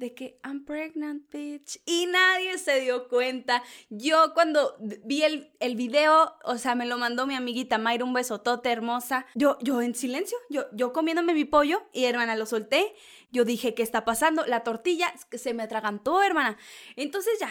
de 0.00 0.14
que 0.14 0.40
I'm 0.42 0.64
pregnant, 0.64 1.30
bitch. 1.30 1.80
Y 1.86 2.06
nadie 2.06 2.58
se 2.58 2.80
dio 2.80 3.06
cuenta. 3.08 3.62
Yo 3.90 4.32
cuando 4.34 4.76
vi 5.04 5.22
el, 5.22 5.52
el 5.60 5.76
video, 5.76 6.34
o 6.42 6.56
sea, 6.56 6.74
me 6.74 6.86
lo 6.86 6.98
mandó 6.98 7.26
mi 7.26 7.36
amiguita 7.36 7.78
Mayra, 7.78 8.04
un 8.04 8.14
besotote 8.14 8.72
hermosa. 8.72 9.26
Yo, 9.34 9.58
yo 9.60 9.82
en 9.82 9.94
silencio, 9.94 10.38
yo, 10.48 10.64
yo 10.72 10.92
comiéndome 10.92 11.34
mi 11.34 11.44
pollo 11.44 11.82
y 11.92 12.06
hermana 12.06 12.34
lo 12.34 12.46
solté. 12.46 12.94
Yo 13.30 13.44
dije, 13.44 13.74
¿qué 13.74 13.82
está 13.82 14.04
pasando? 14.04 14.44
La 14.46 14.64
tortilla 14.64 15.14
se 15.30 15.54
me 15.54 15.62
atragantó, 15.62 16.22
hermana. 16.22 16.56
Entonces 16.96 17.38
ya, 17.38 17.50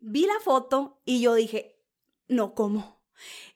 vi 0.00 0.26
la 0.26 0.40
foto 0.40 1.00
y 1.04 1.20
yo 1.20 1.34
dije, 1.34 1.78
no 2.26 2.54
como. 2.54 3.02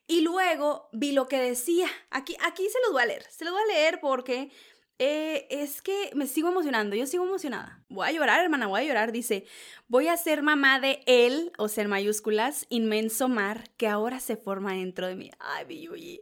Y 0.06 0.20
luego 0.20 0.88
vi 0.92 1.12
lo 1.12 1.26
que 1.26 1.40
decía. 1.40 1.88
Aquí, 2.10 2.36
aquí 2.44 2.68
se 2.68 2.80
los 2.82 2.92
voy 2.92 3.02
a 3.02 3.06
leer. 3.06 3.26
Se 3.30 3.44
los 3.44 3.54
voy 3.54 3.62
a 3.62 3.74
leer 3.74 3.98
porque 4.00 4.52
eh, 4.98 5.46
es 5.50 5.82
que 5.82 6.10
me 6.14 6.26
sigo 6.26 6.48
emocionando, 6.48 6.96
yo 6.96 7.06
sigo 7.06 7.24
emocionada. 7.24 7.82
Voy 7.88 8.08
a 8.08 8.12
llorar, 8.12 8.42
hermana, 8.42 8.66
voy 8.66 8.82
a 8.82 8.84
llorar. 8.84 9.12
Dice, 9.12 9.44
voy 9.88 10.08
a 10.08 10.16
ser 10.16 10.42
mamá 10.42 10.80
de 10.80 11.00
él, 11.06 11.52
o 11.58 11.68
ser 11.68 11.88
mayúsculas, 11.88 12.66
inmenso 12.68 13.28
mar 13.28 13.70
que 13.76 13.86
ahora 13.86 14.20
se 14.20 14.36
forma 14.36 14.72
dentro 14.72 15.06
de 15.06 15.16
mí. 15.16 15.30
Ay, 15.38 15.64
mi 15.66 16.20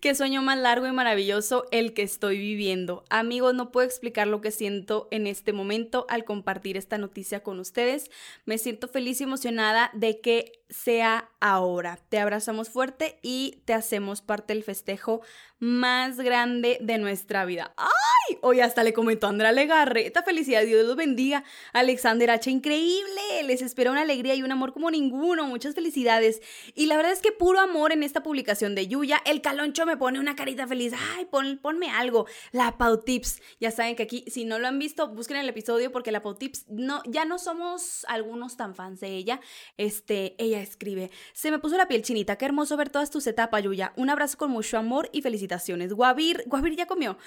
Qué 0.00 0.14
sueño 0.14 0.42
más 0.42 0.58
largo 0.58 0.86
y 0.86 0.92
maravilloso 0.92 1.66
el 1.70 1.92
que 1.92 2.02
estoy 2.02 2.38
viviendo. 2.38 3.04
Amigos, 3.10 3.54
no 3.54 3.72
puedo 3.72 3.86
explicar 3.86 4.26
lo 4.28 4.40
que 4.40 4.50
siento 4.50 5.08
en 5.10 5.26
este 5.26 5.52
momento 5.52 6.06
al 6.08 6.24
compartir 6.24 6.76
esta 6.76 6.98
noticia 6.98 7.42
con 7.42 7.58
ustedes. 7.58 8.10
Me 8.44 8.58
siento 8.58 8.88
feliz 8.88 9.20
y 9.20 9.24
emocionada 9.24 9.90
de 9.94 10.20
que 10.20 10.62
sea 10.68 11.30
ahora. 11.40 11.98
Te 12.08 12.18
abrazamos 12.18 12.68
fuerte 12.68 13.18
y 13.22 13.62
te 13.64 13.74
hacemos 13.74 14.20
parte 14.22 14.54
del 14.54 14.62
festejo 14.62 15.20
más 15.58 16.18
grande 16.18 16.78
de 16.80 16.98
nuestra 16.98 17.44
vida. 17.44 17.74
¡Ay! 17.76 18.38
Hoy 18.42 18.60
hasta 18.60 18.84
le 18.84 18.92
comentó 18.92 19.26
Andrea 19.26 19.50
Legarreta. 19.50 20.22
Felicidad, 20.22 20.62
Dios 20.62 20.86
los 20.86 20.94
bendiga. 20.94 21.42
Alexander 21.72 22.30
H. 22.30 22.50
Increíble. 22.50 22.87
Les 23.44 23.62
espera 23.62 23.90
una 23.90 24.02
alegría 24.02 24.34
y 24.34 24.42
un 24.42 24.52
amor 24.52 24.72
como 24.72 24.90
ninguno. 24.90 25.46
Muchas 25.46 25.74
felicidades. 25.74 26.42
Y 26.74 26.86
la 26.86 26.96
verdad 26.96 27.12
es 27.12 27.20
que 27.20 27.32
puro 27.32 27.60
amor 27.60 27.92
en 27.92 28.02
esta 28.02 28.22
publicación 28.22 28.74
de 28.74 28.86
Yuya. 28.86 29.22
El 29.24 29.40
caloncho 29.40 29.86
me 29.86 29.96
pone 29.96 30.20
una 30.20 30.36
carita 30.36 30.66
feliz. 30.66 30.92
Ay, 31.16 31.26
ponme 31.26 31.90
algo. 31.90 32.26
La 32.52 32.76
Pau 32.76 33.02
Tips. 33.02 33.40
Ya 33.60 33.70
saben 33.70 33.96
que 33.96 34.02
aquí, 34.02 34.24
si 34.28 34.44
no 34.44 34.58
lo 34.58 34.66
han 34.68 34.78
visto, 34.78 35.08
busquen 35.08 35.38
el 35.38 35.48
episodio 35.48 35.90
porque 35.92 36.12
la 36.12 36.22
Pau 36.22 36.34
Tips 36.34 36.66
no, 36.68 37.02
ya 37.06 37.24
no 37.24 37.38
somos 37.38 38.04
algunos 38.08 38.56
tan 38.56 38.74
fans 38.74 39.00
de 39.00 39.16
ella. 39.16 39.40
Este, 39.76 40.34
ella 40.38 40.60
escribe. 40.60 41.10
Se 41.32 41.50
me 41.50 41.58
puso 41.58 41.76
la 41.76 41.88
piel 41.88 42.02
chinita. 42.02 42.36
Qué 42.36 42.44
hermoso 42.44 42.76
ver 42.76 42.90
todas 42.90 43.10
tus 43.10 43.26
etapas, 43.26 43.62
Yuya. 43.62 43.92
Un 43.96 44.10
abrazo 44.10 44.36
con 44.36 44.50
mucho 44.50 44.78
amor 44.78 45.08
y 45.12 45.22
felicitaciones. 45.22 45.92
Guavir, 45.92 46.44
Guavir 46.46 46.76
ya 46.76 46.86
comió. 46.86 47.18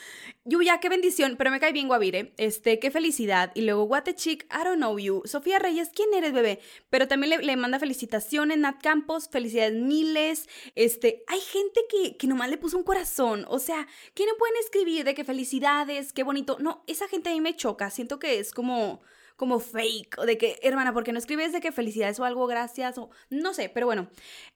Yuya, 0.46 0.80
qué 0.80 0.89
bendición, 0.89 1.36
pero 1.38 1.51
me 1.51 1.60
cae 1.60 1.72
bien 1.72 1.88
Guavire. 1.88 2.34
Este, 2.38 2.80
qué 2.80 2.91
felicidad. 2.91 3.51
Y 3.56 3.62
luego, 3.62 3.84
what 3.84 4.08
a 4.08 4.13
chick, 4.13 4.46
I 4.51 4.63
don't 4.63 4.77
know 4.77 4.98
you. 5.00 5.24
Sofía 5.25 5.50
Reyes, 5.60 5.89
¿quién 5.93 6.13
eres, 6.13 6.34
bebé? 6.34 6.60
Pero 6.89 7.08
también 7.08 7.41
le, 7.41 7.55
manda 7.55 7.79
felicitaciones, 7.79 8.58
Nat 8.58 8.81
Campos, 8.81 9.29
felicidades 9.29 9.74
miles. 9.74 10.48
Este, 10.75 11.24
hay 11.27 11.39
gente 11.39 11.81
que, 11.89 12.17
que 12.17 12.27
nomás 12.27 12.50
le 12.50 12.58
puso 12.58 12.77
un 12.77 12.84
corazón. 12.84 13.46
O 13.48 13.60
sea, 13.60 13.88
que 14.13 14.25
no 14.25 14.34
pueden 14.38 14.55
escribir 14.58 15.03
de 15.03 15.13
que 15.13 15.24
felicidades, 15.24 16.13
qué 16.13 16.24
bonito. 16.24 16.58
No, 16.60 16.84
esa 16.88 17.08
gente 17.08 17.29
a 17.29 17.34
mí 17.34 17.41
me 17.41 17.55
choca. 17.55 17.89
Siento 17.89 18.20
que 18.20 18.39
es 18.39 18.51
como 18.53 19.01
como 19.42 19.60
fake, 19.60 20.20
o 20.20 20.28
de 20.28 20.38
que, 20.38 20.60
hermana, 20.62 20.94
¿por 20.94 21.04
qué 21.04 21.12
no 21.12 21.18
escribes 21.18 21.52
de 21.52 21.62
que 21.62 21.72
felicidades 21.72 22.20
o 22.20 22.26
algo, 22.26 22.46
gracias? 22.46 23.00
O 23.00 23.10
no 23.32 23.56
sé, 23.56 23.70
pero 23.70 23.88
bueno, 23.88 24.08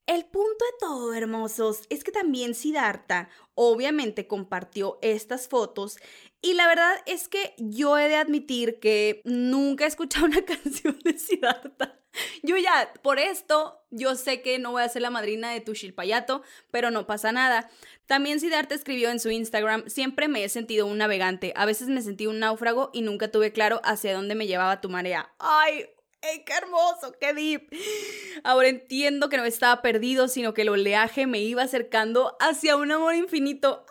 el 0.06 0.26
punto 0.26 0.64
de 0.64 0.78
todo, 0.80 1.12
hermosos, 1.16 1.88
es 1.90 2.04
que 2.04 2.12
también 2.12 2.54
Siddhartha 2.54 3.30
obviamente 3.56 4.28
compartió 4.28 5.00
estas 5.02 5.48
fotos 5.48 5.98
y 6.40 6.54
la 6.54 6.68
verdad 6.68 6.94
es 7.08 7.28
que 7.28 7.56
yo 7.58 7.98
he 7.98 8.08
de 8.08 8.18
admitir 8.18 8.80
que 8.80 9.24
nunca 9.26 9.86
he 9.86 9.88
escuchado 9.88 10.28
una 10.28 10.46
canción 10.46 11.00
de 11.04 11.18
Siddhartha. 11.18 12.00
Yo 12.44 12.58
ya, 12.58 12.94
por 13.02 13.20
esto, 13.20 13.82
yo 13.92 14.16
sé 14.16 14.42
que 14.42 14.60
no 14.60 14.72
voy 14.72 14.84
a 14.84 14.90
ser 14.90 15.02
la 15.02 15.10
madrina 15.10 15.52
de 15.52 15.62
tu 15.62 15.74
Shilpayato, 15.74 16.44
pero 16.72 16.92
no 16.92 17.06
pasa 17.08 17.32
nada. 17.32 17.70
También 18.08 18.40
Siddhartha 18.40 18.76
escribió 18.76 19.10
en 19.10 19.20
su 19.20 19.30
Instagram, 19.32 19.90
siempre 19.90 20.28
me 20.28 20.44
he 20.44 20.50
sentido 20.50 20.86
un 20.86 20.98
navegante, 20.98 21.54
a 21.56 21.66
veces 21.66 21.88
me 21.88 22.02
sentí 22.02 22.28
un 22.28 22.40
náufrago 22.40 22.92
y 22.94 23.02
nunca 23.02 23.32
tuve 23.32 23.52
claro 23.52 23.82
hacia 23.84 24.14
dónde 24.14 24.36
me 24.36 24.48
llevaba 24.48 24.82
tu 24.82 24.90
marea. 24.90 25.34
¡Ay! 25.40 25.88
qué 26.46 26.54
hermoso! 26.54 27.16
¡Qué 27.20 27.34
deep! 27.34 27.70
Ahora 28.44 28.68
entiendo 28.68 29.30
que 29.30 29.38
no 29.38 29.46
estaba 29.46 29.82
perdido, 29.82 30.28
sino 30.28 30.54
que 30.54 30.64
el 30.64 30.70
oleaje 30.70 31.28
me 31.28 31.40
iba 31.40 31.64
acercando 31.64 32.36
hacia 32.40 32.76
un 32.78 32.92
amor 32.92 33.16
infinito. 33.16 33.86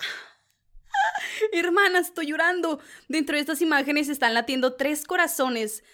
Hermana, 1.53 2.01
estoy 2.01 2.27
llorando. 2.27 2.81
Dentro 3.09 3.37
de 3.37 3.41
estas 3.41 3.63
imágenes 3.63 4.09
están 4.09 4.35
latiendo 4.35 4.75
tres 4.75 5.05
corazones. 5.05 5.85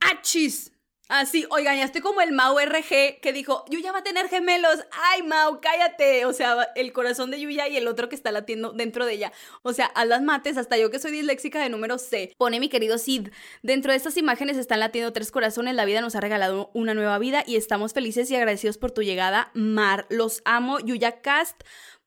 ¡Achis! 0.00 0.71
Así, 1.12 1.44
oigan, 1.50 1.76
ya 1.76 1.84
estoy 1.84 2.00
como 2.00 2.22
el 2.22 2.32
Mau 2.32 2.58
RG 2.58 3.20
que 3.20 3.34
dijo, 3.34 3.66
Yuya 3.68 3.92
va 3.92 3.98
a 3.98 4.02
tener 4.02 4.30
gemelos. 4.30 4.78
Ay, 4.92 5.22
Mau, 5.22 5.60
cállate. 5.60 6.24
O 6.24 6.32
sea, 6.32 6.66
el 6.74 6.94
corazón 6.94 7.30
de 7.30 7.38
Yuya 7.38 7.68
y 7.68 7.76
el 7.76 7.86
otro 7.86 8.08
que 8.08 8.14
está 8.14 8.32
latiendo 8.32 8.72
dentro 8.72 9.04
de 9.04 9.12
ella. 9.12 9.32
O 9.60 9.74
sea, 9.74 9.84
a 9.84 10.06
las 10.06 10.22
mates, 10.22 10.56
hasta 10.56 10.78
yo 10.78 10.90
que 10.90 10.98
soy 10.98 11.10
disléxica 11.10 11.60
de 11.60 11.68
número 11.68 11.98
C. 11.98 12.32
Pone 12.38 12.60
mi 12.60 12.70
querido 12.70 12.96
Sid. 12.96 13.28
Dentro 13.62 13.92
de 13.92 13.98
estas 13.98 14.16
imágenes 14.16 14.56
están 14.56 14.80
latiendo 14.80 15.12
tres 15.12 15.30
corazones. 15.30 15.74
La 15.74 15.84
vida 15.84 16.00
nos 16.00 16.16
ha 16.16 16.22
regalado 16.22 16.70
una 16.72 16.94
nueva 16.94 17.18
vida 17.18 17.44
y 17.46 17.56
estamos 17.56 17.92
felices 17.92 18.30
y 18.30 18.36
agradecidos 18.36 18.78
por 18.78 18.90
tu 18.90 19.02
llegada, 19.02 19.50
Mar. 19.52 20.06
Los 20.08 20.40
amo. 20.46 20.80
Yuya 20.80 21.20
Cast. 21.20 21.60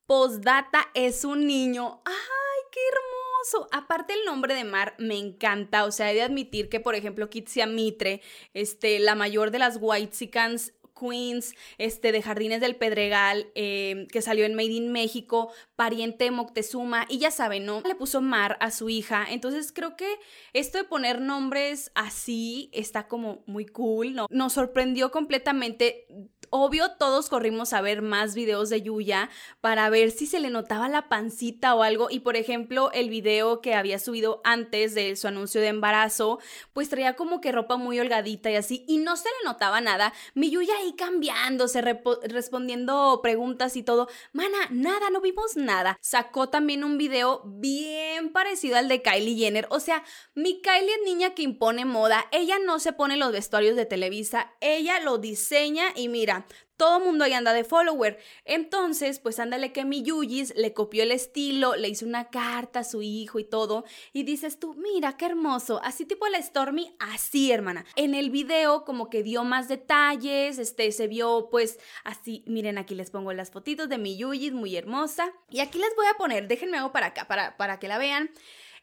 Postdata 0.08 0.90
es 0.96 1.24
un 1.26 1.46
niño. 1.46 2.02
¡Ay, 2.06 2.62
qué 2.72 2.80
hermoso! 2.92 3.25
Aparte 3.72 4.14
el 4.14 4.26
nombre 4.26 4.56
de 4.56 4.64
Mar 4.64 4.96
me 4.98 5.18
encanta, 5.18 5.86
o 5.86 5.92
sea, 5.92 6.12
he 6.12 6.16
de 6.16 6.22
admitir 6.22 6.70
que, 6.70 6.80
por 6.80 6.96
ejemplo, 6.96 7.30
Kitsia 7.30 7.68
Mitre, 7.68 8.22
este, 8.54 9.00
la 9.00 9.16
mayor 9.16 9.52
de 9.52 9.60
las 9.60 9.78
Whitesicans 9.80 10.74
Queens, 10.98 11.54
este, 11.78 12.12
de 12.12 12.22
Jardines 12.22 12.62
del 12.62 12.76
Pedregal, 12.76 13.52
em, 13.56 14.08
que 14.08 14.22
salió 14.22 14.46
en 14.46 14.56
Made 14.56 14.72
in 14.72 14.92
México, 14.92 15.52
pariente 15.76 16.26
de 16.26 16.32
Moctezuma, 16.32 17.06
y 17.10 17.20
ya 17.20 17.32
saben, 17.32 17.66
¿no? 17.66 17.82
Le 17.82 17.96
puso 17.96 18.22
Mar 18.22 18.58
a 18.62 18.72
su 18.72 18.90
hija, 18.90 19.26
entonces 19.30 19.72
creo 19.74 19.96
que 19.96 20.08
esto 20.54 20.78
de 20.78 20.86
poner 20.86 21.20
nombres 21.22 21.92
así 21.96 22.70
está 22.72 23.08
como 23.08 23.44
muy 23.46 23.66
cool, 23.66 24.16
¿no? 24.16 24.28
Nos 24.30 24.54
sorprendió 24.54 25.12
completamente 25.12 26.08
Obvio, 26.50 26.92
todos 26.92 27.30
corrimos 27.30 27.74
a 27.74 27.82
ver 27.82 28.02
más 28.02 28.36
videos 28.36 28.70
de 28.70 28.82
Yuya 28.82 29.30
para 29.62 29.90
ver 29.90 30.12
si 30.12 30.26
se 30.26 30.40
le 30.40 30.50
notaba 30.50 30.90
la 30.90 31.10
pancita 31.10 31.76
o 31.76 31.84
algo. 31.84 32.08
Y 32.10 32.20
por 32.20 32.36
ejemplo, 32.36 32.92
el 32.94 33.10
video 33.10 33.62
que 33.62 33.76
había 33.76 34.00
subido 34.00 34.42
antes 34.44 34.96
de 34.96 35.16
su 35.16 35.28
anuncio 35.28 35.62
de 35.62 35.68
embarazo, 35.68 36.40
pues 36.74 36.90
traía 36.90 37.16
como 37.16 37.42
que 37.42 37.52
ropa 37.52 37.78
muy 37.78 38.00
holgadita 38.00 38.52
y 38.52 38.56
así, 38.56 38.86
y 38.88 38.98
no 38.98 39.16
se 39.18 39.30
le 39.30 39.50
notaba 39.50 39.82
nada. 39.82 40.14
Mi 40.34 40.50
Yuya 40.50 40.74
ahí 40.78 40.94
cambiándose, 40.94 41.82
respondiendo 41.82 43.20
preguntas 43.22 43.76
y 43.76 43.84
todo. 43.84 44.08
Mana, 44.34 44.58
nada, 44.70 45.10
no 45.10 45.22
vimos 45.22 45.56
nada. 45.56 45.98
Sacó 46.02 46.50
también 46.50 46.84
un 46.84 46.98
video 46.98 47.42
bien 47.46 48.32
parecido 48.32 48.78
al 48.78 48.88
de 48.88 49.02
Kylie 49.02 49.38
Jenner. 49.38 49.68
O 49.70 49.80
sea, 49.80 50.04
mi 50.34 50.62
Kylie 50.62 50.94
es 50.96 51.02
niña 51.06 51.34
que 51.34 51.44
impone 51.44 51.86
moda. 51.86 52.26
Ella 52.32 52.58
no 52.60 52.80
se 52.80 52.94
pone 52.94 53.18
los 53.18 53.32
vestuarios 53.32 53.76
de 53.76 53.86
Televisa, 53.86 54.52
ella 54.62 55.00
lo 55.00 55.18
diseña 55.18 55.86
y 55.96 56.10
mira 56.10 56.35
todo 56.78 57.00
mundo 57.00 57.24
ahí 57.24 57.34
anda 57.34 57.54
de 57.54 57.64
follower. 57.64 58.20
Entonces, 58.44 59.20
pues 59.20 59.40
ándale 59.40 59.72
que 59.72 59.86
mi 59.86 60.04
Yuyis 60.04 60.54
le 60.56 60.74
copió 60.74 61.04
el 61.04 61.12
estilo, 61.12 61.76
le 61.76 61.90
hizo 61.90 62.06
una 62.06 62.30
carta 62.30 62.80
a 62.80 62.84
su 62.84 63.02
hijo 63.02 63.40
y 63.40 63.46
todo. 63.46 63.86
Y 64.14 64.24
dices 64.24 64.60
tú, 64.60 64.74
mira 64.74 65.18
qué 65.18 65.26
hermoso. 65.28 65.80
Así 65.84 66.06
tipo 66.06 66.28
la 66.28 66.42
Stormy, 66.42 66.96
así, 67.00 67.52
hermana. 67.52 67.86
En 67.96 68.14
el 68.16 68.30
video 68.30 68.84
como 68.84 69.10
que 69.10 69.24
dio 69.24 69.44
más 69.44 69.68
detalles, 69.68 70.58
este, 70.60 70.92
se 70.92 71.08
vio 71.08 71.48
pues 71.50 71.80
así. 72.04 72.44
Miren, 72.48 72.78
aquí 72.78 72.96
les 72.96 73.12
pongo 73.12 73.32
las 73.34 73.52
fotitos 73.52 73.88
de 73.88 73.98
mi 73.98 74.18
Yuyis, 74.18 74.54
muy 74.54 74.76
hermosa. 74.76 75.32
Y 75.50 75.60
aquí 75.62 75.80
les 75.80 75.96
voy 75.96 76.08
a 76.08 76.18
poner, 76.18 76.48
déjenme 76.48 76.78
algo 76.78 76.92
para 76.92 77.08
acá, 77.08 77.28
para, 77.28 77.56
para 77.58 77.80
que 77.80 77.88
la 77.88 77.98
vean. 77.98 78.32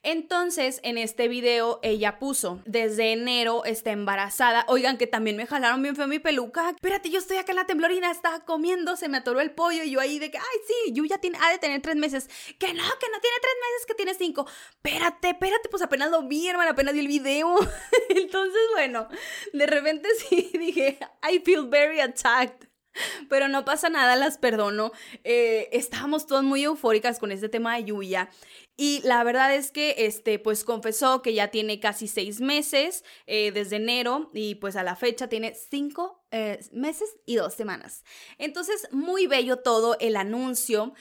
Entonces, 0.04 0.80
en 0.82 0.98
este 0.98 1.28
video 1.28 1.78
ella 1.82 2.18
puso, 2.18 2.60
desde 2.64 3.12
enero 3.12 3.64
está 3.64 3.92
embarazada. 3.92 4.64
Oigan, 4.66 4.98
que 4.98 5.06
también 5.06 5.36
me 5.36 5.46
jalaron 5.46 5.80
bien 5.80 5.94
feo 5.94 6.08
mi 6.08 6.18
peluca. 6.18 6.70
Espérate, 6.70 7.08
yo 7.08 7.20
estoy 7.20 7.36
acá 7.36 7.52
en 7.52 7.56
la 7.56 7.66
temblorina, 7.66 8.10
estaba 8.10 8.44
comiendo, 8.44 8.96
se 8.96 9.08
me 9.08 9.18
atoró 9.18 9.40
el 9.40 9.52
pollo 9.52 9.84
y 9.84 9.92
yo 9.92 10.00
ahí 10.00 10.18
de 10.18 10.32
que, 10.32 10.38
ay, 10.38 10.58
sí, 10.66 10.92
Yuya 10.92 11.18
tiene, 11.18 11.38
ha 11.40 11.52
de 11.52 11.58
tener 11.58 11.80
tres 11.82 11.94
meses. 11.94 12.28
Que 12.58 12.74
no, 12.74 12.82
que 12.82 13.08
no 13.12 13.20
tiene 13.20 13.36
tres 13.40 13.54
meses, 13.60 13.86
que 13.86 13.94
tiene 13.94 14.14
cinco. 14.14 14.46
Espérate, 14.70 15.30
espérate, 15.30 15.68
pues 15.68 15.82
apenas 15.84 16.10
lo 16.10 16.26
vi, 16.26 16.48
hermano, 16.48 16.72
apenas 16.72 16.94
vi 16.94 17.00
el 17.00 17.08
video. 17.08 17.56
Entonces, 18.08 18.62
bueno, 18.72 19.06
de 19.52 19.66
repente 19.66 20.08
sí 20.28 20.50
dije, 20.54 20.98
I 21.30 21.38
feel 21.44 21.68
very 21.68 22.00
attacked. 22.00 22.72
Pero 23.28 23.48
no 23.48 23.64
pasa 23.64 23.88
nada, 23.88 24.16
las 24.16 24.38
perdono. 24.38 24.92
Eh, 25.24 25.68
estábamos 25.72 26.26
todas 26.26 26.44
muy 26.44 26.64
eufóricas 26.64 27.18
con 27.18 27.32
este 27.32 27.48
tema 27.48 27.76
de 27.76 27.84
Yuya. 27.84 28.28
Y 28.76 29.00
la 29.04 29.22
verdad 29.22 29.54
es 29.54 29.70
que, 29.70 29.94
este, 29.98 30.38
pues 30.38 30.64
confesó 30.64 31.22
que 31.22 31.34
ya 31.34 31.48
tiene 31.48 31.78
casi 31.78 32.08
seis 32.08 32.40
meses 32.40 33.04
eh, 33.26 33.52
desde 33.52 33.76
enero 33.76 34.30
y 34.32 34.54
pues 34.56 34.76
a 34.76 34.82
la 34.82 34.96
fecha 34.96 35.28
tiene 35.28 35.54
cinco 35.54 36.24
eh, 36.30 36.58
meses 36.72 37.14
y 37.26 37.36
dos 37.36 37.54
semanas. 37.54 38.02
Entonces, 38.38 38.88
muy 38.90 39.26
bello 39.26 39.58
todo 39.58 39.96
el 40.00 40.16
anuncio. 40.16 40.94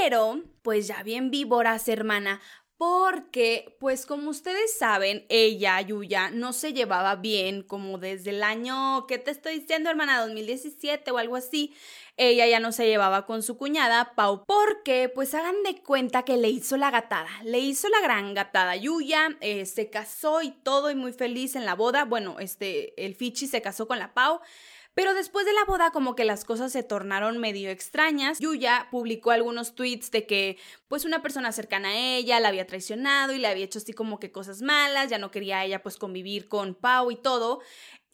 Pero, 0.00 0.42
pues 0.62 0.86
ya 0.86 1.02
bien 1.02 1.30
víboras, 1.30 1.88
hermana, 1.88 2.40
porque, 2.76 3.76
pues 3.78 4.06
como 4.06 4.30
ustedes 4.30 4.76
saben, 4.76 5.24
ella, 5.28 5.80
Yuya, 5.80 6.30
no 6.30 6.52
se 6.52 6.72
llevaba 6.72 7.14
bien 7.14 7.62
como 7.62 7.96
desde 7.98 8.30
el 8.30 8.42
año, 8.42 9.06
¿qué 9.06 9.18
te 9.18 9.30
estoy 9.30 9.60
diciendo, 9.60 9.88
hermana? 9.88 10.20
2017 10.20 11.10
o 11.12 11.18
algo 11.18 11.36
así. 11.36 11.72
Ella 12.16 12.46
ya 12.46 12.60
no 12.60 12.72
se 12.72 12.86
llevaba 12.86 13.24
con 13.24 13.42
su 13.42 13.56
cuñada, 13.56 14.12
Pau, 14.14 14.44
porque, 14.46 15.10
pues 15.14 15.34
hagan 15.34 15.62
de 15.62 15.82
cuenta 15.82 16.24
que 16.24 16.36
le 16.36 16.50
hizo 16.50 16.76
la 16.76 16.90
gatada, 16.90 17.30
le 17.42 17.58
hizo 17.58 17.88
la 17.88 18.00
gran 18.00 18.34
gatada. 18.34 18.76
Yuya 18.76 19.36
eh, 19.40 19.64
se 19.64 19.88
casó 19.88 20.42
y 20.42 20.50
todo 20.50 20.90
y 20.90 20.94
muy 20.94 21.12
feliz 21.12 21.56
en 21.56 21.64
la 21.64 21.74
boda. 21.74 22.04
Bueno, 22.04 22.38
este, 22.38 23.02
el 23.04 23.14
Fichi 23.14 23.46
se 23.46 23.62
casó 23.62 23.88
con 23.88 23.98
la 23.98 24.12
Pau. 24.12 24.40
Pero 24.94 25.14
después 25.14 25.46
de 25.46 25.54
la 25.54 25.64
boda 25.64 25.90
como 25.90 26.14
que 26.14 26.24
las 26.24 26.44
cosas 26.44 26.70
se 26.70 26.82
tornaron 26.82 27.38
medio 27.38 27.70
extrañas. 27.70 28.38
Yuya 28.40 28.88
publicó 28.90 29.30
algunos 29.30 29.74
tweets 29.74 30.10
de 30.10 30.26
que 30.26 30.58
pues 30.86 31.06
una 31.06 31.22
persona 31.22 31.50
cercana 31.52 31.88
a 31.88 31.96
ella 31.96 32.40
la 32.40 32.48
había 32.48 32.66
traicionado 32.66 33.32
y 33.32 33.38
le 33.38 33.48
había 33.48 33.64
hecho 33.64 33.78
así 33.78 33.94
como 33.94 34.18
que 34.18 34.30
cosas 34.30 34.60
malas, 34.60 35.08
ya 35.08 35.16
no 35.16 35.30
quería 35.30 35.64
ella 35.64 35.82
pues 35.82 35.96
convivir 35.96 36.46
con 36.46 36.74
Pau 36.74 37.10
y 37.10 37.16
todo. 37.16 37.62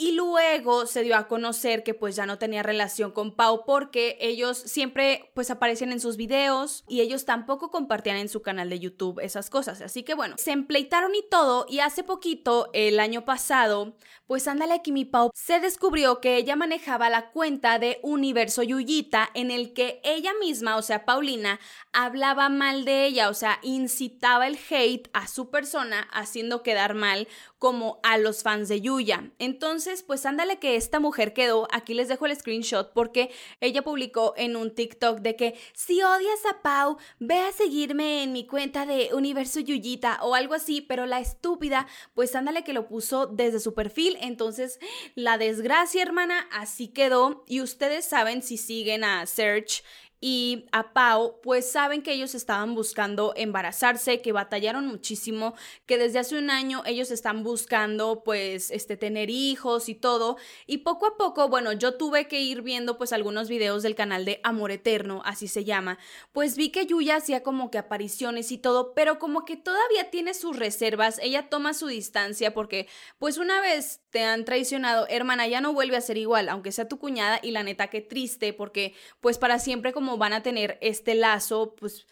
Y 0.01 0.13
luego 0.13 0.87
se 0.87 1.03
dio 1.03 1.17
a 1.17 1.27
conocer 1.27 1.83
que 1.83 1.93
pues 1.93 2.15
ya 2.15 2.25
no 2.25 2.39
tenía 2.39 2.63
relación 2.63 3.11
con 3.11 3.35
Pau 3.35 3.65
porque 3.67 4.17
ellos 4.21 4.57
siempre 4.57 5.33
pues 5.35 5.51
aparecían 5.51 5.91
en 5.91 5.99
sus 5.99 6.17
videos 6.17 6.85
y 6.87 7.01
ellos 7.01 7.25
tampoco 7.25 7.73
compartían 7.73 8.17
en 8.17 8.29
su 8.29 8.41
canal 8.41 8.71
de 8.71 8.79
YouTube 8.79 9.19
esas 9.19 9.51
cosas. 9.51 9.81
Así 9.81 10.05
que 10.05 10.15
bueno, 10.15 10.37
se 10.39 10.53
empleitaron 10.53 11.17
y 11.17 11.25
todo 11.29 11.67
y 11.69 11.81
hace 11.81 12.05
poquito, 12.05 12.71
el 12.75 13.01
año 13.01 13.25
pasado, 13.25 13.97
pues 14.29 14.47
ándale 14.47 14.75
aquí 14.75 14.93
mi 14.93 15.05
Pau, 15.05 15.33
se 15.35 15.59
descubrió 15.59 16.21
que 16.21 16.37
ella 16.37 16.55
manejaba 16.55 17.11
la 17.11 17.31
cuenta 17.33 17.81
de 17.81 17.99
Universo 18.03 18.63
Yuyita 18.63 19.29
en 19.35 19.51
el 19.51 19.73
que 19.73 20.01
ella 20.05 20.31
misma, 20.39 20.77
o 20.77 20.83
sea, 20.83 21.07
Paulina, 21.07 21.59
hablaba 21.93 22.49
mal 22.49 22.85
de 22.85 23.07
ella, 23.07 23.31
o 23.31 23.35
sea, 23.35 23.59
incitaba 23.63 24.47
el 24.47 24.61
hate 24.71 25.11
a 25.13 25.27
su 25.27 25.51
persona 25.51 26.09
haciendo 26.13 26.63
quedar 26.63 26.95
mal 26.95 27.27
como 27.59 27.99
a 28.05 28.19
los 28.19 28.45
fans 28.45 28.69
de 28.69 28.81
Yuya. 28.81 29.33
Entonces, 29.41 29.88
pues 30.07 30.27
ándale 30.27 30.59
que 30.59 30.77
esta 30.77 31.01
mujer 31.01 31.33
quedó, 31.33 31.69
aquí 31.71 31.95
les 31.95 32.09
dejo 32.09 32.27
el 32.27 32.37
screenshot 32.37 32.93
porque 32.93 33.31
ella 33.61 33.83
publicó 33.83 34.35
en 34.37 34.57
un 34.57 34.75
TikTok 34.75 35.21
de 35.21 35.37
que 35.37 35.59
si 35.73 36.03
odias 36.03 36.47
a 36.51 36.63
Pau, 36.63 36.99
ve 37.19 37.39
a 37.41 37.53
seguirme 37.53 38.23
en 38.23 38.33
mi 38.33 38.47
cuenta 38.47 38.87
de 38.87 39.11
Universo 39.15 39.61
Yuyita 39.61 40.19
o 40.23 40.35
algo 40.35 40.55
así, 40.55 40.81
pero 40.81 41.07
la 41.07 41.21
estúpida, 41.21 41.87
pues 42.15 42.35
ándale 42.35 42.65
que 42.65 42.73
lo 42.73 42.87
puso 42.87 43.27
desde 43.27 43.61
su 43.61 43.75
perfil, 43.75 44.17
entonces 44.21 44.79
la 45.15 45.39
desgracia 45.39 46.03
hermana 46.03 46.49
así 46.53 46.89
quedó. 46.89 47.45
Y 47.47 47.61
ustedes 47.61 48.05
saben 48.05 48.43
si 48.43 48.57
siguen 48.57 49.05
a 49.05 49.27
Search 49.27 49.83
y 50.21 50.67
a 50.73 50.93
Pau, 50.93 51.41
pues 51.43 51.71
saben 51.71 52.03
que 52.03 52.13
ellos 52.13 52.35
estaban 52.35 52.75
buscando 52.75 53.33
embarazarse, 53.37 54.21
que 54.21 54.33
batallaron 54.33 54.87
muchísimo, 54.87 55.55
que 55.87 55.97
desde 55.97 56.19
hace 56.19 56.37
un 56.37 56.51
año 56.51 56.83
ellos 56.87 57.11
están 57.11 57.45
buscando 57.45 58.23
pues 58.25 58.71
este 58.71 58.97
tener 58.97 59.31
hijos 59.31 59.89
y 59.89 59.95
todo. 59.95 60.37
Y 60.67 60.79
poco 60.79 61.07
a 61.07 61.17
poco, 61.17 61.49
bueno, 61.49 61.73
yo 61.73 61.97
tuve 61.97 62.27
que 62.27 62.41
ir 62.41 62.63
viendo 62.63 62.99
pues 62.99 63.13
algunos 63.13 63.49
videos 63.49 63.83
del 63.83 63.95
canal 63.95 64.25
de 64.25 64.41
Amor 64.43 64.73
Eterno, 64.73 65.23
así 65.25 65.47
se 65.47 65.65
llama. 65.65 65.99
Pues 66.33 66.57
vi 66.57 66.71
que 66.71 66.87
Yuya 66.87 67.17
hacía 67.17 67.43
como 67.43 67.71
que 67.71 67.79
apariciones 67.79 68.51
y 68.51 68.59
todo, 68.59 68.95
pero 68.95 69.19
como 69.19 69.45
que 69.45 69.57
todavía 69.57 70.11
tiene 70.11 70.35
sus 70.35 70.57
reservas, 70.57 71.21
ella 71.23 71.49
toma 71.49 71.75
su 71.75 71.87
distancia 71.87 72.55
porque 72.55 72.89
pues 73.19 73.39
una 73.39 73.61
vez 73.61 74.01
te 74.11 74.23
han 74.25 74.45
traicionado, 74.45 75.07
hermana, 75.09 75.47
ya 75.47 75.61
no 75.61 75.73
vuelve 75.73 75.97
a 75.97 76.01
ser 76.01 76.17
igual, 76.17 76.49
aunque 76.49 76.73
sea 76.73 76.89
tu 76.89 76.99
cuñada 76.99 77.41
y 77.43 77.51
la 77.51 77.63
neta 77.63 77.89
que 77.89 78.01
triste 78.01 78.53
porque 78.53 78.95
pues 79.21 79.39
para 79.39 79.59
siempre 79.59 79.93
como 79.93 80.17
van 80.17 80.33
a 80.33 80.43
tener 80.43 80.79
este 80.81 81.15
lazo, 81.15 81.75
pues 81.77 82.07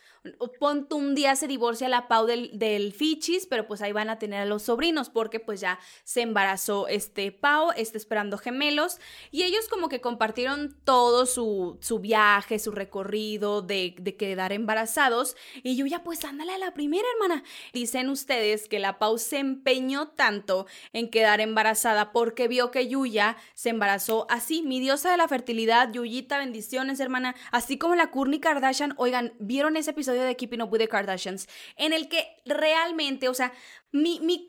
Ponte 0.59 0.95
un 0.95 1.15
día 1.15 1.37
se 1.37 1.47
divorcia 1.47 1.89
la 1.89 2.09
Pau 2.09 2.27
del, 2.27 2.93
Fichis, 2.93 3.47
pero 3.47 3.67
pues 3.67 3.83
ahí 3.83 3.93
van 3.93 4.11
a 4.11 4.19
tener 4.19 4.43
a 4.43 4.47
los 4.47 4.65
sobrinos 4.65 5.11
porque 5.11 5.41
pues 5.41 5.61
ya 5.61 5.79
se 6.05 6.23
embarazó 6.23 6.89
este 6.89 7.33
Pau, 7.33 7.71
está 7.77 7.99
esperando 7.99 8.39
gemelos 8.39 8.99
y 9.31 9.43
ellos 9.43 9.69
como 9.69 9.89
que 9.89 10.01
compartieron 10.01 10.77
todo 10.85 11.27
su, 11.27 11.79
su 11.81 11.99
viaje, 11.99 12.59
su 12.59 12.71
recorrido 12.71 13.63
de, 13.63 13.95
de, 13.99 14.17
quedar 14.17 14.53
embarazados 14.53 15.37
y 15.63 15.77
yo 15.77 15.87
ya 15.87 16.03
pues 16.03 16.25
ándale 16.25 16.53
a 16.53 16.59
la 16.59 16.75
primera 16.75 17.07
hermana. 17.15 17.45
Dicen 17.73 18.09
ustedes 18.09 18.69
que 18.69 18.79
la 18.79 18.99
Pau 18.99 19.19
se 19.19 19.39
empeñó 19.39 20.09
tanto 20.09 20.67
en 20.93 21.11
quedar 21.11 21.41
embarazada 21.41 22.13
porque 22.13 22.49
vio 22.49 22.71
que 22.71 22.89
Yuya 22.89 23.37
se 23.55 23.71
embarazó 23.71 24.27
así, 24.31 24.63
mi 24.63 24.81
diosa 24.81 25.11
de 25.11 25.17
la 25.17 25.29
fertilidad, 25.29 25.93
Yuyita, 25.93 26.39
bendiciones 26.39 27.01
hermana, 27.01 27.35
así 27.51 27.79
como 27.79 27.95
la 27.95 28.11
Kourtney 28.11 28.41
Kardashian, 28.41 28.95
oigan, 28.97 29.35
¿vieron 29.39 29.77
ese 29.77 29.91
episodio? 29.91 30.16
De 30.25 30.37
Keeping 30.37 30.63
Up 30.63 30.73
with 30.73 30.81
the 30.81 30.89
Kardashians, 30.89 31.49
en 31.77 31.93
el 31.93 32.09
que 32.09 32.27
realmente, 32.45 33.29
o 33.29 33.35
sea, 33.35 33.53
mi, 33.93 34.21
mi 34.21 34.47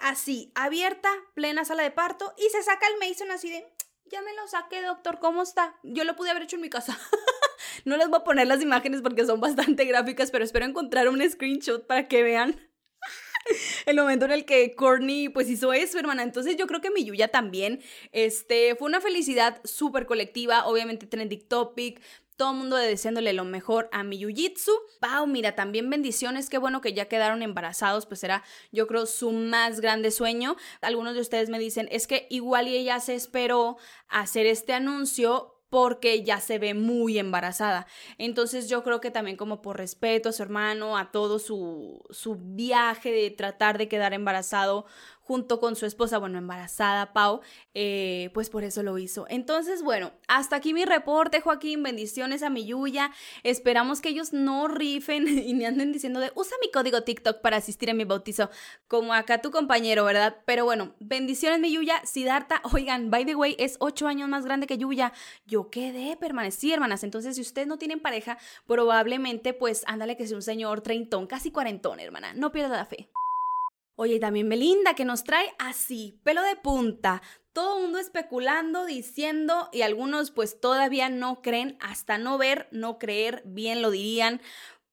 así, 0.00 0.52
abierta, 0.54 1.10
plena 1.34 1.64
sala 1.64 1.82
de 1.82 1.90
parto, 1.90 2.34
y 2.36 2.48
se 2.50 2.62
saca 2.62 2.86
el 2.88 2.98
Mason 2.98 3.30
así 3.30 3.50
de, 3.50 3.66
ya 4.10 4.22
me 4.22 4.34
lo 4.34 4.46
saqué, 4.46 4.82
doctor, 4.82 5.18
¿cómo 5.18 5.42
está? 5.42 5.76
Yo 5.82 6.04
lo 6.04 6.16
pude 6.16 6.30
haber 6.30 6.44
hecho 6.44 6.56
en 6.56 6.62
mi 6.62 6.70
casa. 6.70 6.98
no 7.84 7.96
les 7.96 8.08
voy 8.08 8.20
a 8.20 8.24
poner 8.24 8.46
las 8.46 8.62
imágenes 8.62 9.02
porque 9.02 9.26
son 9.26 9.40
bastante 9.40 9.84
gráficas, 9.84 10.30
pero 10.30 10.44
espero 10.44 10.64
encontrar 10.64 11.08
un 11.08 11.28
screenshot 11.28 11.86
para 11.86 12.08
que 12.08 12.22
vean 12.22 12.60
el 13.86 13.96
momento 13.96 14.24
en 14.24 14.32
el 14.32 14.44
que 14.44 14.74
Courtney 14.74 15.28
pues 15.28 15.48
hizo 15.48 15.72
eso, 15.72 15.98
hermana. 15.98 16.22
Entonces 16.22 16.56
yo 16.56 16.66
creo 16.66 16.80
que 16.80 16.90
mi 16.90 17.04
Yuya 17.04 17.28
también, 17.28 17.80
este, 18.12 18.74
fue 18.76 18.88
una 18.88 19.00
felicidad 19.00 19.60
súper 19.64 20.06
colectiva, 20.06 20.66
obviamente 20.66 21.06
trending 21.06 21.46
topic, 21.48 22.00
todo 22.36 22.52
el 22.52 22.58
mundo 22.58 22.76
deseándole 22.76 23.32
lo 23.32 23.44
mejor 23.44 23.88
a 23.92 24.02
mi 24.02 24.18
Yujitsu. 24.18 24.72
Pau, 25.00 25.26
mira, 25.26 25.54
también 25.54 25.88
bendiciones, 25.90 26.50
qué 26.50 26.58
bueno 26.58 26.80
que 26.80 26.92
ya 26.92 27.06
quedaron 27.06 27.42
embarazados, 27.42 28.06
pues 28.06 28.22
era 28.24 28.44
yo 28.72 28.86
creo 28.86 29.06
su 29.06 29.32
más 29.32 29.80
grande 29.80 30.10
sueño. 30.10 30.56
Algunos 30.80 31.14
de 31.14 31.20
ustedes 31.20 31.48
me 31.48 31.58
dicen, 31.58 31.88
es 31.90 32.06
que 32.06 32.26
igual 32.30 32.68
ella 32.68 33.00
se 33.00 33.14
esperó 33.14 33.78
hacer 34.08 34.46
este 34.46 34.74
anuncio 34.74 35.56
porque 35.68 36.22
ya 36.22 36.40
se 36.40 36.58
ve 36.58 36.74
muy 36.74 37.18
embarazada. 37.18 37.86
Entonces 38.18 38.68
yo 38.68 38.82
creo 38.82 39.00
que 39.00 39.10
también 39.10 39.36
como 39.36 39.62
por 39.62 39.76
respeto 39.76 40.28
a 40.28 40.32
su 40.32 40.42
hermano, 40.42 40.96
a 40.96 41.10
todo 41.10 41.38
su, 41.38 42.04
su 42.10 42.36
viaje 42.36 43.10
de 43.10 43.30
tratar 43.30 43.76
de 43.78 43.88
quedar 43.88 44.14
embarazado 44.14 44.86
junto 45.26 45.58
con 45.58 45.74
su 45.74 45.86
esposa, 45.86 46.18
bueno, 46.18 46.38
embarazada, 46.38 47.12
Pau, 47.12 47.40
eh, 47.74 48.30
pues 48.32 48.48
por 48.48 48.62
eso 48.62 48.84
lo 48.84 48.96
hizo. 48.96 49.26
Entonces, 49.28 49.82
bueno, 49.82 50.12
hasta 50.28 50.54
aquí 50.54 50.72
mi 50.72 50.84
reporte, 50.84 51.40
Joaquín, 51.40 51.82
bendiciones 51.82 52.44
a 52.44 52.50
mi 52.50 52.64
Yuya, 52.64 53.10
esperamos 53.42 54.00
que 54.00 54.10
ellos 54.10 54.32
no 54.32 54.68
rifen 54.68 55.26
y 55.46 55.54
me 55.54 55.66
anden 55.66 55.92
diciendo 55.92 56.20
de, 56.20 56.30
usa 56.36 56.56
mi 56.60 56.70
código 56.70 57.02
TikTok 57.02 57.40
para 57.40 57.56
asistir 57.56 57.90
a 57.90 57.94
mi 57.94 58.04
bautizo, 58.04 58.50
como 58.86 59.12
acá 59.14 59.42
tu 59.42 59.50
compañero, 59.50 60.04
¿verdad? 60.04 60.36
Pero 60.46 60.64
bueno, 60.64 60.94
bendiciones 61.00 61.58
mi 61.58 61.72
Yuya, 61.72 62.06
Siddhartha, 62.06 62.62
oigan, 62.72 63.10
by 63.10 63.26
the 63.26 63.34
way, 63.34 63.56
es 63.58 63.78
ocho 63.80 64.06
años 64.06 64.28
más 64.28 64.44
grande 64.44 64.68
que 64.68 64.78
Yuya, 64.78 65.12
yo 65.44 65.70
quedé, 65.70 66.16
permanecí, 66.16 66.72
hermanas, 66.72 67.02
entonces 67.02 67.34
si 67.34 67.42
ustedes 67.42 67.66
no 67.66 67.78
tienen 67.78 67.98
pareja, 67.98 68.38
probablemente 68.68 69.54
pues 69.54 69.82
ándale 69.88 70.16
que 70.16 70.28
sea 70.28 70.36
un 70.36 70.42
señor 70.42 70.82
treintón, 70.82 71.26
casi 71.26 71.50
cuarentón, 71.50 71.98
hermana, 71.98 72.32
no 72.32 72.52
pierda 72.52 72.76
la 72.76 72.86
fe. 72.86 73.08
Oye, 73.98 74.20
también 74.20 74.50
Belinda, 74.50 74.92
que 74.92 75.06
nos 75.06 75.24
trae 75.24 75.54
así, 75.58 76.20
pelo 76.22 76.42
de 76.42 76.54
punta, 76.54 77.22
todo 77.54 77.76
el 77.78 77.82
mundo 77.84 77.98
especulando, 77.98 78.84
diciendo, 78.84 79.70
y 79.72 79.80
algunos 79.80 80.30
pues 80.30 80.60
todavía 80.60 81.08
no 81.08 81.40
creen, 81.40 81.78
hasta 81.80 82.18
no 82.18 82.36
ver, 82.36 82.68
no 82.72 82.98
creer, 82.98 83.40
bien 83.46 83.80
lo 83.80 83.90
dirían, 83.90 84.42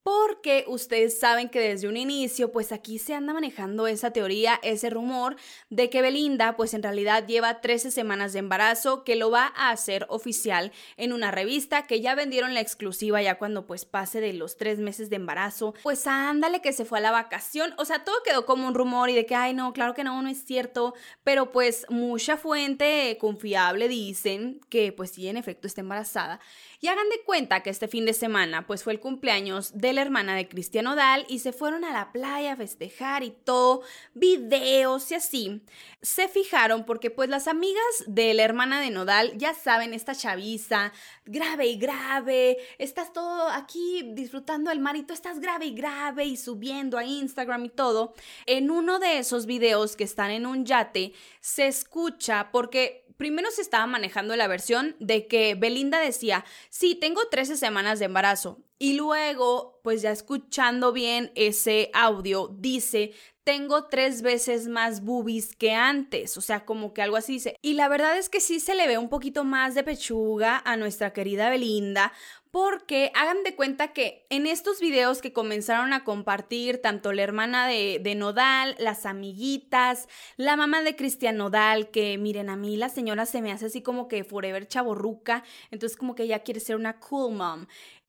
porque 0.04 0.66
ustedes 0.68 1.18
saben 1.18 1.50
que 1.50 1.62
desde 1.62 1.88
un 1.88 1.96
inicio, 1.96 2.52
pues 2.52 2.72
aquí 2.74 3.00
se 3.00 3.14
anda 3.14 3.34
manejando 3.34 3.88
esa 3.88 4.12
teoría, 4.12 4.60
ese 4.62 4.90
rumor 4.90 5.38
de 5.70 5.90
que 5.90 6.02
Belinda, 6.02 6.58
pues 6.58 6.74
en 6.74 6.84
realidad 6.84 7.26
lleva 7.26 7.62
13 7.62 7.90
semanas 7.90 8.34
de 8.34 8.40
embarazo, 8.40 9.06
que 9.06 9.16
lo 9.16 9.32
va 9.32 9.54
a 9.56 9.72
hacer 9.72 10.06
oficial 10.10 10.74
en 10.98 11.14
una 11.14 11.32
revista, 11.32 11.88
que 11.88 12.02
ya 12.02 12.16
vendieron 12.16 12.54
la 12.54 12.60
exclusiva 12.60 13.22
ya 13.22 13.38
cuando 13.38 13.66
pues 13.66 13.86
pase 13.86 14.20
de 14.20 14.34
los 14.34 14.58
tres 14.58 14.80
meses 14.80 15.10
de 15.10 15.16
embarazo. 15.16 15.74
Pues 15.84 16.06
ándale 16.06 16.62
que 16.62 16.74
se 16.74 16.84
fue 16.84 16.98
a 16.98 17.02
la 17.02 17.12
vacación, 17.12 17.74
o 17.78 17.86
sea, 17.86 18.04
todo 18.04 18.16
quedó 18.26 18.46
como 18.46 18.68
un 18.68 18.74
rumor 18.74 19.10
y 19.10 19.16
de 19.16 19.26
que, 19.26 19.36
ay 19.36 19.54
no, 19.54 19.72
claro 19.72 19.94
que 19.94 20.04
no, 20.04 20.22
no 20.22 20.30
es 20.30 20.44
cierto, 20.44 20.94
pero 21.24 21.52
pues 21.52 21.86
mucha 21.90 22.36
fuente 22.36 23.18
confiable 23.20 23.88
dicen 23.88 24.60
que 24.68 24.92
pues 24.92 25.12
sí, 25.12 25.30
en 25.30 25.38
efecto 25.38 25.68
está 25.68 25.80
embarazada. 25.80 26.42
Y 26.84 26.90
hagan 26.90 27.08
de 27.08 27.22
cuenta 27.22 27.64
que 27.64 27.70
este 27.70 27.88
fin 27.88 28.06
de 28.06 28.12
semana 28.12 28.68
pues 28.68 28.84
fue 28.84 28.92
el 28.92 29.00
cumpleaños 29.00 29.72
de 29.74 29.94
la 29.94 30.02
hermana 30.02 30.36
de 30.36 30.50
Cristian 30.50 30.86
Odal 30.88 31.26
y 31.30 31.40
se 31.40 31.54
fueron 31.54 31.86
a 31.86 31.94
la 31.94 32.12
playa 32.12 32.52
a 32.52 32.56
festejar 32.58 33.24
y 33.24 33.32
todo, 33.32 33.84
videos 34.14 35.10
y 35.10 35.16
así. 35.16 35.62
Se 36.02 36.28
fijaron 36.28 36.86
porque 36.86 37.10
pues 37.10 37.30
las 37.30 37.48
amigas 37.48 38.04
de 38.06 38.34
la 38.34 38.44
hermana 38.44 38.82
de 38.82 38.90
Nodal 38.90 39.32
ya 39.38 39.54
saben, 39.54 39.94
esta 39.94 40.14
chaviza, 40.14 40.92
grave 41.26 41.68
y 41.68 41.78
grave, 41.78 42.58
estás 42.80 43.14
todo 43.14 43.48
aquí 43.48 44.12
disfrutando 44.14 44.70
el 44.70 44.82
mar 44.82 44.98
y 44.98 45.04
tú 45.04 45.14
estás 45.14 45.40
grave 45.40 45.68
y 45.68 45.74
grave 45.74 46.26
y 46.26 46.36
subiendo 46.36 46.98
a 46.98 47.06
Instagram 47.06 47.64
y 47.64 47.70
todo. 47.70 48.14
En 48.46 48.70
uno 48.70 49.00
de 49.00 49.20
esos 49.20 49.46
videos 49.46 49.96
que 49.96 50.04
están 50.04 50.32
en 50.32 50.46
un 50.46 50.66
yate 50.66 51.14
se 51.40 51.66
escucha 51.66 52.50
porque 52.52 53.03
primero 53.18 53.50
se 53.52 53.62
estaba 53.62 53.86
manejando 53.88 54.36
la 54.36 54.48
versión 54.48 54.96
de 55.00 55.28
que 55.28 55.56
Belinda 55.56 56.00
decía, 56.00 56.46
sí, 56.70 56.96
tengo 56.96 57.28
13 57.30 57.58
semanas 57.58 58.00
de 58.00 58.06
embarazo. 58.06 58.60
Y 58.80 58.94
luego, 58.94 59.80
pues 59.84 60.02
ya 60.02 60.12
escuchando 60.12 60.92
bien 60.92 61.32
ese 61.36 61.90
audio, 61.94 62.50
dice, 62.60 63.14
tengo 63.44 63.86
tres 63.86 64.22
veces 64.22 64.68
más 64.68 65.04
boobies 65.04 65.56
que 65.56 65.74
antes, 65.74 66.38
o 66.38 66.42
sea, 66.42 66.66
como 66.66 66.94
que 66.94 67.02
algo 67.02 67.18
así 67.18 67.34
dice. 67.34 67.58
Y 67.62 67.74
la 67.74 67.90
verdad 67.90 68.18
es 68.18 68.30
que 68.30 68.40
sí 68.40 68.60
se 68.60 68.76
le 68.76 68.88
ve 68.88 68.98
un 68.98 69.10
poquito 69.10 69.44
más 69.44 69.76
de 69.76 69.84
pechuga 69.84 70.62
a 70.64 70.78
nuestra 70.78 71.12
querida 71.14 71.50
Belinda, 71.50 72.14
porque 72.52 73.12
hagan 73.16 73.44
de 73.44 73.56
cuenta 73.56 73.94
que 73.94 74.28
en 74.30 74.46
estos 74.46 74.80
videos 74.80 75.22
que 75.22 75.34
comenzaron 75.34 75.92
a 75.92 76.04
compartir 76.04 76.82
tanto 76.84 77.12
la 77.12 77.24
hermana 77.24 77.68
de, 77.68 78.14
Nodal, 78.16 78.76
las 78.78 79.08
amiguitas, 79.08 80.08
la 80.38 80.56
mamá 80.56 80.84
de 80.84 80.96
Cristian 80.96 81.38
Nodal, 81.38 81.90
que 81.90 82.18
miren, 82.20 82.52
a 82.52 82.56
mí 82.56 82.78
la 82.78 82.90
señora 82.90 83.26
se 83.26 83.42
me 83.42 83.52
hace 83.52 83.66
así 83.66 83.82
como 83.82 84.08
que 84.08 84.24
forever 84.24 84.68
chaborruca, 84.68 85.44
entonces 85.72 85.98
como 85.98 86.14
que 86.14 86.24
ella 86.24 86.44
quiere 86.44 86.60
ser 86.60 86.76
una 86.76 87.00
cool 87.00 87.34
mom. 87.34 87.66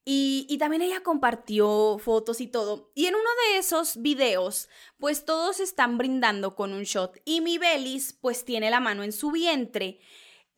Y, 0.07 0.59
también 0.59 0.83
ella 0.83 1.03
compartió 1.03 1.99
fotos 1.99 2.41
y 2.43 2.47
todo. 2.47 2.93
Y 2.95 3.07
en 3.07 3.15
uno 3.15 3.29
de 3.49 3.59
esos 3.59 4.03
videos, 4.03 4.69
pues 4.99 5.25
todos 5.25 5.61
están 5.61 5.97
brindando 5.97 6.55
con 6.55 6.75
un 6.75 6.83
shot. 6.83 7.19
Y 7.25 7.41
mi 7.41 7.57
Belis, 7.57 8.13
pues 8.13 8.45
tiene 8.45 8.71
la 8.71 8.81
mano 8.81 9.03
en 9.03 9.13
su 9.13 9.31
vientre. 9.31 10.01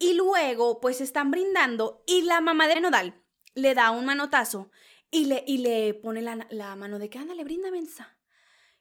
Y 0.00 0.14
luego, 0.14 0.80
pues 0.80 1.00
están 1.00 1.30
brindando. 1.30 2.02
Y 2.06 2.22
la 2.22 2.40
mamá 2.40 2.66
de 2.66 2.80
Nodal 2.80 3.22
le 3.54 3.74
da 3.74 3.92
un 3.92 4.04
manotazo. 4.04 4.70
Y 5.12 5.26
le, 5.26 5.44
y 5.46 5.58
le 5.58 5.94
pone 5.94 6.22
la, 6.22 6.48
la 6.50 6.74
mano 6.74 6.98
de 6.98 7.08
que, 7.08 7.18
ándale, 7.18 7.44
brinda 7.44 7.70
mensa. 7.70 8.18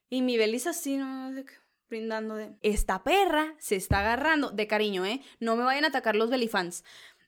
Y 0.10 0.24
mi 0.24 0.36
Belis 0.36 0.66
así, 0.66 0.98
¿no? 0.98 1.32
brindando 1.88 2.36
de... 2.36 2.58
Esta 2.64 3.04
perra 3.04 3.56
se 3.60 3.76
está 3.76 4.00
agarrando, 4.00 4.50
de 4.50 4.66
cariño, 4.66 5.06
¿eh? 5.06 5.22
No 5.40 5.56
me 5.56 5.64
vayan 5.64 5.86
a 5.86 5.90
atacar 5.90 6.16
los 6.16 6.32
belifans 6.32 6.84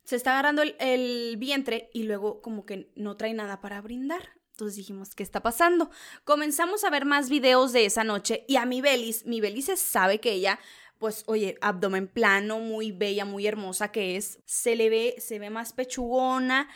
se 0.07 0.15
está 0.15 0.31
agarrando 0.31 0.61
el, 0.61 1.35
vientre 1.37 1.89
y 1.93 2.03
luego 2.03 2.41
como 2.41 2.65
que 2.65 2.89
no 2.95 3.17
trae 3.17 3.33
nada 3.33 3.59
para 3.59 3.81
brindar. 3.81 4.21
Entonces 4.51 4.77
dijimos, 4.77 5.13
¿qué 5.13 5.21
está 5.21 5.43
pasando? 5.43 5.91
Comenzamos 6.23 6.85
a 6.85 6.89
ver 6.89 7.03
más 7.03 7.29
videos 7.29 7.73
de 7.73 7.83
esa 7.83 8.05
noche 8.05 8.45
y 8.47 8.55
a 8.55 8.65
mi 8.65 8.79
Belis, 8.79 9.25
mi 9.25 9.41
Belis 9.41 9.69
sabe 9.77 10.21
que 10.21 10.31
ella, 10.31 10.61
pues, 10.97 11.25
oye, 11.27 11.57
abdomen 11.59 12.07
plano, 12.07 12.59
muy 12.59 12.93
bella, 12.93 13.25
muy 13.25 13.47
hermosa 13.47 13.91
que 13.91 14.15
es, 14.15 14.39
se 14.45 14.77
le 14.77 14.89
ve, 14.89 15.15
se 15.17 15.39
ve 15.39 15.49
más 15.49 15.73
pechugona. 15.73 16.69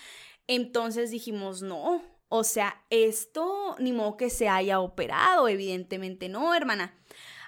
Entonces 0.47 1.09
dijimos, 1.09 1.61
no, 1.61 2.03
o 2.27 2.43
sea, 2.43 2.83
esto 2.89 3.77
ni 3.79 3.93
modo 3.93 4.17
que 4.17 4.29
se 4.29 4.49
haya 4.49 4.81
operado, 4.81 5.47
evidentemente 5.47 6.27
no, 6.27 6.53
hermana. 6.53 6.99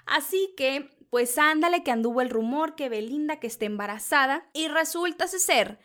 Así 0.06 0.54
que 0.56 0.93
pues 1.14 1.38
ándale 1.38 1.84
que 1.84 1.92
anduvo 1.92 2.22
el 2.22 2.28
rumor 2.28 2.74
que 2.74 2.88
Belinda 2.88 3.38
que 3.38 3.46
está 3.46 3.66
embarazada 3.66 4.50
y 4.52 4.66
resulta 4.66 5.28
ser 5.28 5.78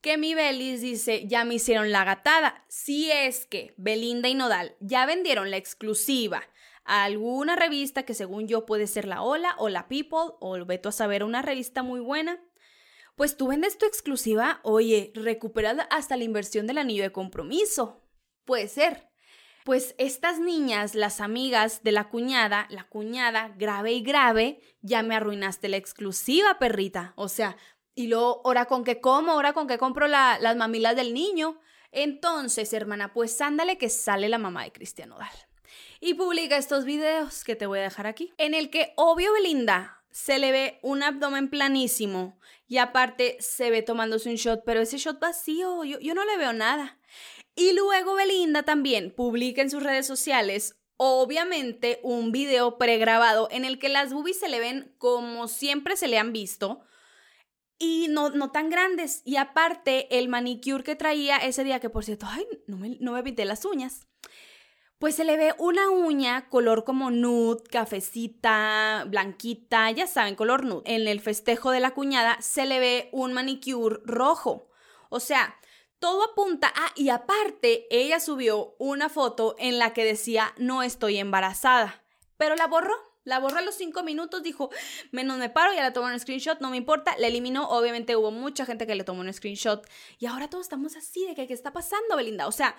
que 0.00 0.18
mi 0.18 0.34
Belis 0.34 0.80
dice, 0.80 1.24
ya 1.28 1.44
me 1.44 1.54
hicieron 1.54 1.92
la 1.92 2.02
gatada. 2.02 2.64
Si 2.66 3.08
es 3.08 3.46
que 3.46 3.74
Belinda 3.76 4.28
y 4.28 4.34
Nodal 4.34 4.74
ya 4.80 5.06
vendieron 5.06 5.52
la 5.52 5.56
exclusiva 5.56 6.42
a 6.84 7.04
alguna 7.04 7.54
revista 7.54 8.02
que 8.02 8.14
según 8.14 8.48
yo 8.48 8.66
puede 8.66 8.88
ser 8.88 9.06
la 9.06 9.22
Hola 9.22 9.54
o 9.58 9.68
la 9.68 9.86
People 9.86 10.34
o 10.40 10.66
Veto 10.66 10.88
a 10.88 10.92
saber 10.92 11.22
una 11.22 11.42
revista 11.42 11.84
muy 11.84 12.00
buena, 12.00 12.42
pues 13.14 13.36
tú 13.36 13.46
vendes 13.46 13.78
tu 13.78 13.86
exclusiva, 13.86 14.58
oye, 14.64 15.12
recuperada 15.14 15.84
hasta 15.92 16.16
la 16.16 16.24
inversión 16.24 16.66
del 16.66 16.78
anillo 16.78 17.04
de 17.04 17.12
compromiso. 17.12 18.02
Puede 18.44 18.66
ser. 18.66 19.11
Pues 19.64 19.94
estas 19.98 20.40
niñas, 20.40 20.94
las 20.94 21.20
amigas 21.20 21.84
de 21.84 21.92
la 21.92 22.08
cuñada, 22.08 22.66
la 22.70 22.84
cuñada 22.84 23.54
grave 23.56 23.92
y 23.92 24.02
grave, 24.02 24.60
ya 24.80 25.02
me 25.02 25.14
arruinaste 25.14 25.68
la 25.68 25.76
exclusiva, 25.76 26.58
perrita. 26.58 27.12
O 27.16 27.28
sea, 27.28 27.56
y 27.94 28.08
luego, 28.08 28.40
ahora 28.44 28.66
con 28.66 28.82
qué 28.82 29.00
como, 29.00 29.32
ahora 29.32 29.52
con 29.52 29.68
qué 29.68 29.78
compro 29.78 30.08
las 30.08 30.56
mamilas 30.56 30.96
del 30.96 31.14
niño. 31.14 31.60
Entonces, 31.92 32.72
hermana, 32.72 33.12
pues 33.12 33.40
ándale 33.40 33.78
que 33.78 33.88
sale 33.88 34.28
la 34.28 34.38
mamá 34.38 34.64
de 34.64 34.72
Cristian 34.72 35.12
Odal. 35.12 35.30
Y 36.00 36.14
publica 36.14 36.56
estos 36.56 36.84
videos 36.84 37.44
que 37.44 37.54
te 37.54 37.66
voy 37.66 37.78
a 37.78 37.82
dejar 37.82 38.06
aquí, 38.06 38.32
en 38.38 38.54
el 38.54 38.70
que 38.70 38.92
obvio 38.96 39.32
Belinda 39.32 40.02
se 40.10 40.38
le 40.38 40.52
ve 40.52 40.78
un 40.82 41.02
abdomen 41.02 41.48
planísimo 41.48 42.38
y 42.66 42.78
aparte 42.78 43.36
se 43.40 43.70
ve 43.70 43.82
tomándose 43.82 44.28
un 44.28 44.36
shot, 44.36 44.62
pero 44.64 44.80
ese 44.80 44.98
shot 44.98 45.20
vacío, 45.20 45.84
yo, 45.84 46.00
yo 46.00 46.14
no 46.14 46.24
le 46.24 46.36
veo 46.36 46.52
nada. 46.52 46.98
Y 47.54 47.72
luego 47.72 48.14
Belinda 48.14 48.62
también 48.62 49.14
publica 49.14 49.62
en 49.62 49.70
sus 49.70 49.82
redes 49.82 50.06
sociales 50.06 50.78
obviamente 50.96 51.98
un 52.02 52.30
video 52.30 52.78
pregrabado 52.78 53.48
en 53.50 53.64
el 53.64 53.78
que 53.78 53.88
las 53.88 54.12
boobies 54.12 54.38
se 54.38 54.48
le 54.48 54.60
ven 54.60 54.94
como 54.98 55.48
siempre 55.48 55.96
se 55.96 56.06
le 56.06 56.18
han 56.18 56.32
visto 56.32 56.84
y 57.82 58.06
no, 58.08 58.30
no 58.30 58.52
tan 58.52 58.70
grandes. 58.70 59.22
Y 59.24 59.36
aparte 59.36 60.16
el 60.16 60.28
manicure 60.28 60.84
que 60.84 60.94
traía 60.94 61.38
ese 61.38 61.64
día, 61.64 61.80
que 61.80 61.90
por 61.90 62.04
cierto, 62.04 62.26
ay, 62.28 62.46
no 62.68 62.76
me, 62.76 62.96
no 63.00 63.12
me 63.12 63.22
pinté 63.24 63.44
las 63.44 63.64
uñas, 63.64 64.06
pues 65.00 65.16
se 65.16 65.24
le 65.24 65.36
ve 65.36 65.54
una 65.58 65.90
uña 65.90 66.48
color 66.48 66.84
como 66.84 67.10
nude, 67.10 67.64
cafecita, 67.64 69.04
blanquita, 69.08 69.90
ya 69.90 70.06
saben, 70.06 70.36
color 70.36 70.64
nude. 70.64 70.82
En 70.86 71.08
el 71.08 71.18
festejo 71.18 71.72
de 71.72 71.80
la 71.80 71.90
cuñada 71.90 72.40
se 72.40 72.64
le 72.64 72.78
ve 72.78 73.08
un 73.10 73.32
manicure 73.32 73.98
rojo. 74.04 74.70
O 75.10 75.18
sea, 75.18 75.56
todo 76.02 76.24
apunta 76.24 76.72
Ah, 76.74 76.92
y 76.96 77.10
aparte, 77.10 77.86
ella 77.90 78.18
subió 78.18 78.74
una 78.78 79.08
foto 79.08 79.54
en 79.58 79.78
la 79.78 79.94
que 79.94 80.04
decía, 80.04 80.52
no 80.58 80.82
estoy 80.82 81.18
embarazada, 81.18 82.02
pero 82.36 82.56
la 82.56 82.66
borró. 82.66 82.94
La 83.24 83.38
borró 83.38 83.58
a 83.58 83.62
los 83.62 83.76
cinco 83.76 84.02
minutos, 84.02 84.42
dijo, 84.42 84.70
menos 85.12 85.38
me 85.38 85.48
paro, 85.48 85.72
ya 85.72 85.82
la 85.82 85.92
tomó 85.92 86.08
un 86.08 86.18
screenshot, 86.18 86.58
no 86.58 86.70
me 86.70 86.76
importa, 86.76 87.14
la 87.18 87.28
eliminó. 87.28 87.68
Obviamente 87.68 88.16
hubo 88.16 88.32
mucha 88.32 88.66
gente 88.66 88.84
que 88.84 88.96
le 88.96 89.04
tomó 89.04 89.20
un 89.20 89.32
screenshot 89.32 89.88
y 90.18 90.26
ahora 90.26 90.50
todos 90.50 90.64
estamos 90.66 90.96
así 90.96 91.24
de 91.24 91.36
que 91.36 91.46
qué 91.46 91.54
está 91.54 91.72
pasando, 91.72 92.16
Belinda. 92.16 92.48
O 92.48 92.52
sea, 92.52 92.74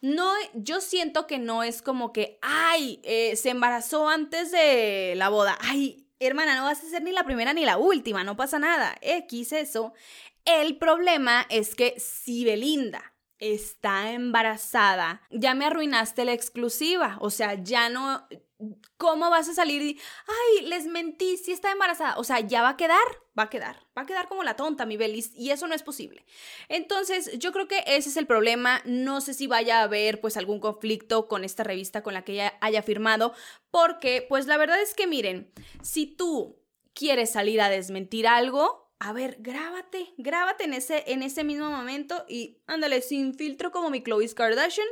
no, 0.00 0.32
yo 0.54 0.80
siento 0.80 1.26
que 1.26 1.40
no 1.40 1.64
es 1.64 1.82
como 1.82 2.12
que, 2.12 2.38
ay, 2.40 3.00
eh, 3.02 3.34
se 3.34 3.50
embarazó 3.50 4.08
antes 4.08 4.52
de 4.52 5.14
la 5.16 5.28
boda. 5.28 5.58
Ay, 5.60 6.06
hermana, 6.20 6.54
no 6.54 6.66
vas 6.66 6.84
a 6.84 6.88
ser 6.88 7.02
ni 7.02 7.10
la 7.10 7.24
primera 7.24 7.52
ni 7.52 7.64
la 7.64 7.76
última, 7.76 8.22
no 8.22 8.36
pasa 8.36 8.60
nada. 8.60 8.96
X 9.00 9.50
eso. 9.52 9.92
El 10.44 10.78
problema 10.78 11.46
es 11.50 11.74
que 11.74 11.94
si 11.98 12.44
Belinda 12.44 13.14
está 13.38 14.12
embarazada, 14.12 15.22
ya 15.30 15.54
me 15.54 15.66
arruinaste 15.66 16.24
la 16.24 16.32
exclusiva. 16.32 17.16
O 17.20 17.30
sea, 17.30 17.54
ya 17.54 17.88
no, 17.88 18.26
¿Cómo 18.98 19.30
vas 19.30 19.48
a 19.48 19.54
salir 19.54 19.80
y, 19.80 20.00
ay, 20.26 20.66
les 20.66 20.86
mentí, 20.86 21.38
si 21.38 21.52
está 21.52 21.72
embarazada? 21.72 22.16
O 22.18 22.24
sea, 22.24 22.40
ya 22.40 22.60
va 22.60 22.70
a 22.70 22.76
quedar, 22.76 22.98
va 23.38 23.44
a 23.44 23.50
quedar, 23.50 23.86
va 23.96 24.02
a 24.02 24.06
quedar 24.06 24.28
como 24.28 24.42
la 24.42 24.56
tonta, 24.56 24.84
mi 24.84 24.98
Belis, 24.98 25.32
y 25.34 25.50
eso 25.50 25.66
no 25.66 25.74
es 25.74 25.82
posible. 25.82 26.26
Entonces, 26.68 27.38
yo 27.38 27.52
creo 27.52 27.68
que 27.68 27.82
ese 27.86 28.10
es 28.10 28.18
el 28.18 28.26
problema. 28.26 28.82
No 28.84 29.22
sé 29.22 29.32
si 29.32 29.46
vaya 29.46 29.80
a 29.80 29.84
haber, 29.84 30.20
pues, 30.20 30.36
algún 30.36 30.60
conflicto 30.60 31.26
con 31.26 31.42
esta 31.44 31.64
revista 31.64 32.02
con 32.02 32.12
la 32.12 32.22
que 32.22 32.32
ella 32.32 32.58
haya 32.60 32.82
firmado, 32.82 33.32
porque, 33.70 34.26
pues, 34.28 34.46
la 34.46 34.58
verdad 34.58 34.80
es 34.82 34.92
que, 34.92 35.06
miren, 35.06 35.50
si 35.82 36.06
tú 36.06 36.60
quieres 36.92 37.30
salir 37.30 37.62
a 37.62 37.70
desmentir 37.70 38.26
algo, 38.26 38.79
a 39.00 39.14
ver, 39.14 39.38
grábate, 39.40 40.12
grábate 40.18 40.64
en 40.64 40.74
ese, 40.74 41.04
en 41.06 41.22
ese 41.22 41.42
mismo 41.42 41.70
momento 41.70 42.26
y 42.28 42.58
ándale, 42.66 43.00
sin 43.00 43.34
filtro 43.34 43.70
como 43.70 43.88
mi 43.88 44.02
Chloe 44.02 44.28
Kardashian 44.28 44.86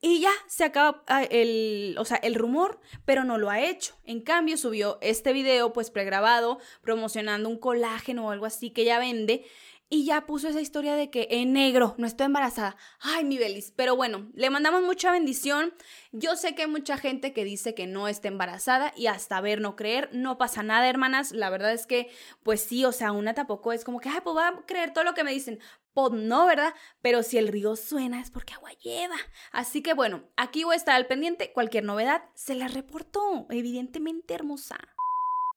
y 0.00 0.20
ya 0.20 0.32
se 0.48 0.64
acaba 0.64 1.04
ah, 1.06 1.22
el, 1.22 1.94
o 1.98 2.04
sea, 2.04 2.18
el 2.18 2.34
rumor, 2.34 2.80
pero 3.04 3.24
no 3.24 3.38
lo 3.38 3.48
ha 3.48 3.60
hecho. 3.60 3.94
En 4.04 4.20
cambio, 4.20 4.56
subió 4.56 4.98
este 5.00 5.32
video 5.32 5.72
pues 5.72 5.90
pregrabado 5.90 6.58
promocionando 6.82 7.48
un 7.48 7.58
colágeno 7.58 8.26
o 8.26 8.30
algo 8.30 8.46
así 8.46 8.70
que 8.70 8.82
ella 8.82 8.98
vende 8.98 9.46
y 9.88 10.04
ya 10.04 10.26
puso 10.26 10.48
esa 10.48 10.60
historia 10.60 10.96
de 10.96 11.10
que 11.10 11.28
en 11.30 11.52
negro, 11.52 11.94
no 11.96 12.06
estoy 12.06 12.26
embarazada. 12.26 12.76
Ay, 13.00 13.24
mi 13.24 13.38
Belis. 13.38 13.72
Pero 13.76 13.94
bueno, 13.94 14.28
le 14.34 14.50
mandamos 14.50 14.82
mucha 14.82 15.12
bendición. 15.12 15.72
Yo 16.10 16.34
sé 16.34 16.54
que 16.54 16.62
hay 16.62 16.68
mucha 16.68 16.96
gente 16.96 17.32
que 17.32 17.44
dice 17.44 17.74
que 17.74 17.86
no 17.86 18.08
está 18.08 18.26
embarazada 18.26 18.92
y 18.96 19.06
hasta 19.06 19.40
ver, 19.40 19.60
no 19.60 19.76
creer, 19.76 20.10
no 20.12 20.38
pasa 20.38 20.64
nada, 20.64 20.88
hermanas. 20.88 21.30
La 21.30 21.50
verdad 21.50 21.72
es 21.72 21.86
que, 21.86 22.10
pues 22.42 22.62
sí, 22.62 22.84
o 22.84 22.90
sea, 22.90 23.12
una 23.12 23.34
tampoco 23.34 23.72
es 23.72 23.84
como 23.84 24.00
que, 24.00 24.08
ay, 24.08 24.18
pues 24.24 24.34
voy 24.34 24.42
a 24.42 24.62
creer 24.66 24.92
todo 24.92 25.04
lo 25.04 25.14
que 25.14 25.22
me 25.22 25.32
dicen. 25.32 25.60
Pues 25.94 26.12
no, 26.12 26.46
¿verdad? 26.46 26.74
Pero 27.00 27.22
si 27.22 27.38
el 27.38 27.48
río 27.48 27.76
suena 27.76 28.20
es 28.20 28.30
porque 28.30 28.54
agua 28.54 28.72
lleva. 28.72 29.16
Así 29.52 29.82
que 29.82 29.94
bueno, 29.94 30.24
aquí 30.36 30.64
voy 30.64 30.74
a 30.74 30.78
estar 30.78 30.96
al 30.96 31.06
pendiente. 31.06 31.52
Cualquier 31.52 31.84
novedad 31.84 32.24
se 32.34 32.56
la 32.56 32.66
reportó. 32.66 33.46
Evidentemente 33.50 34.34
hermosa. 34.34 34.78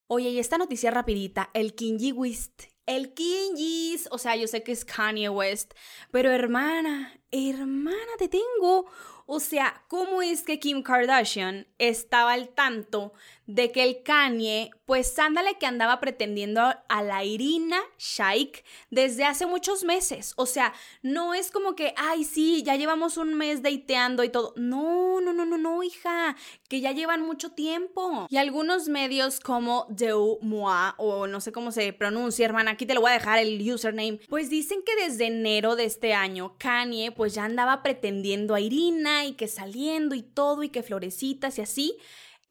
Oye, 0.07 0.29
y 0.29 0.39
esta 0.39 0.57
noticia 0.57 0.91
rapidita, 0.91 1.49
el 1.53 1.75
Kinji 1.75 2.11
Wist 2.11 2.63
el 2.89 3.13
Kingis, 3.13 4.07
o 4.09 4.17
sea, 4.17 4.35
yo 4.35 4.47
sé 4.47 4.63
que 4.63 4.71
es 4.71 4.83
Kanye 4.83 5.29
West, 5.29 5.73
pero 6.09 6.31
hermana, 6.31 7.13
hermana, 7.31 8.11
te 8.17 8.27
tengo 8.27 8.87
o 9.31 9.39
sea, 9.39 9.83
¿cómo 9.89 10.23
es 10.23 10.41
que 10.41 10.59
Kim 10.59 10.81
Kardashian 10.81 11.67
estaba 11.77 12.33
al 12.33 12.49
tanto 12.49 13.13
de 13.45 13.71
que 13.71 13.83
el 13.83 14.01
Kanye, 14.01 14.71
pues 14.87 15.19
ándale 15.19 15.59
que 15.59 15.67
andaba 15.67 15.99
pretendiendo 15.99 16.61
a 16.63 17.03
la 17.03 17.23
Irina 17.23 17.79
Shayk 17.99 18.65
desde 18.89 19.25
hace 19.25 19.45
muchos 19.45 19.83
meses? 19.83 20.33
O 20.35 20.47
sea, 20.47 20.73
no 21.03 21.35
es 21.35 21.51
como 21.51 21.75
que, 21.75 21.93
ay, 21.95 22.23
sí, 22.23 22.63
ya 22.63 22.75
llevamos 22.75 23.17
un 23.17 23.35
mes 23.35 23.61
dateando 23.61 24.23
y 24.23 24.29
todo. 24.29 24.51
No, 24.55 25.21
no, 25.21 25.31
no, 25.31 25.45
no, 25.45 25.59
no, 25.59 25.83
hija, 25.83 26.35
que 26.69 26.79
ya 26.81 26.91
llevan 26.93 27.23
mucho 27.23 27.51
tiempo. 27.51 28.27
Y 28.29 28.37
algunos 28.37 28.87
medios 28.87 29.39
como 29.39 29.87
Deux 29.89 30.37
Moi, 30.41 30.93
o 30.97 31.27
no 31.27 31.41
sé 31.41 31.51
cómo 31.51 31.71
se 31.71 31.91
pronuncia, 31.91 32.45
hermana, 32.45 32.71
aquí 32.71 32.85
te 32.85 32.93
lo 32.93 33.01
voy 33.01 33.09
a 33.09 33.15
dejar 33.15 33.39
el 33.39 33.59
username, 33.69 34.19
pues 34.29 34.49
dicen 34.49 34.79
que 34.85 34.95
desde 35.03 35.25
enero 35.25 35.75
de 35.75 35.85
este 35.85 36.13
año, 36.13 36.55
Kanye, 36.59 37.11
pues 37.11 37.33
ya 37.33 37.43
andaba 37.43 37.81
pretendiendo 37.81 38.53
a 38.53 38.61
Irina 38.61 39.25
y 39.25 39.33
que 39.33 39.47
saliendo 39.47 40.15
y 40.15 40.21
todo 40.21 40.63
y 40.63 40.69
que 40.69 40.83
florecitas 40.83 41.57
y 41.57 41.61
así. 41.61 41.97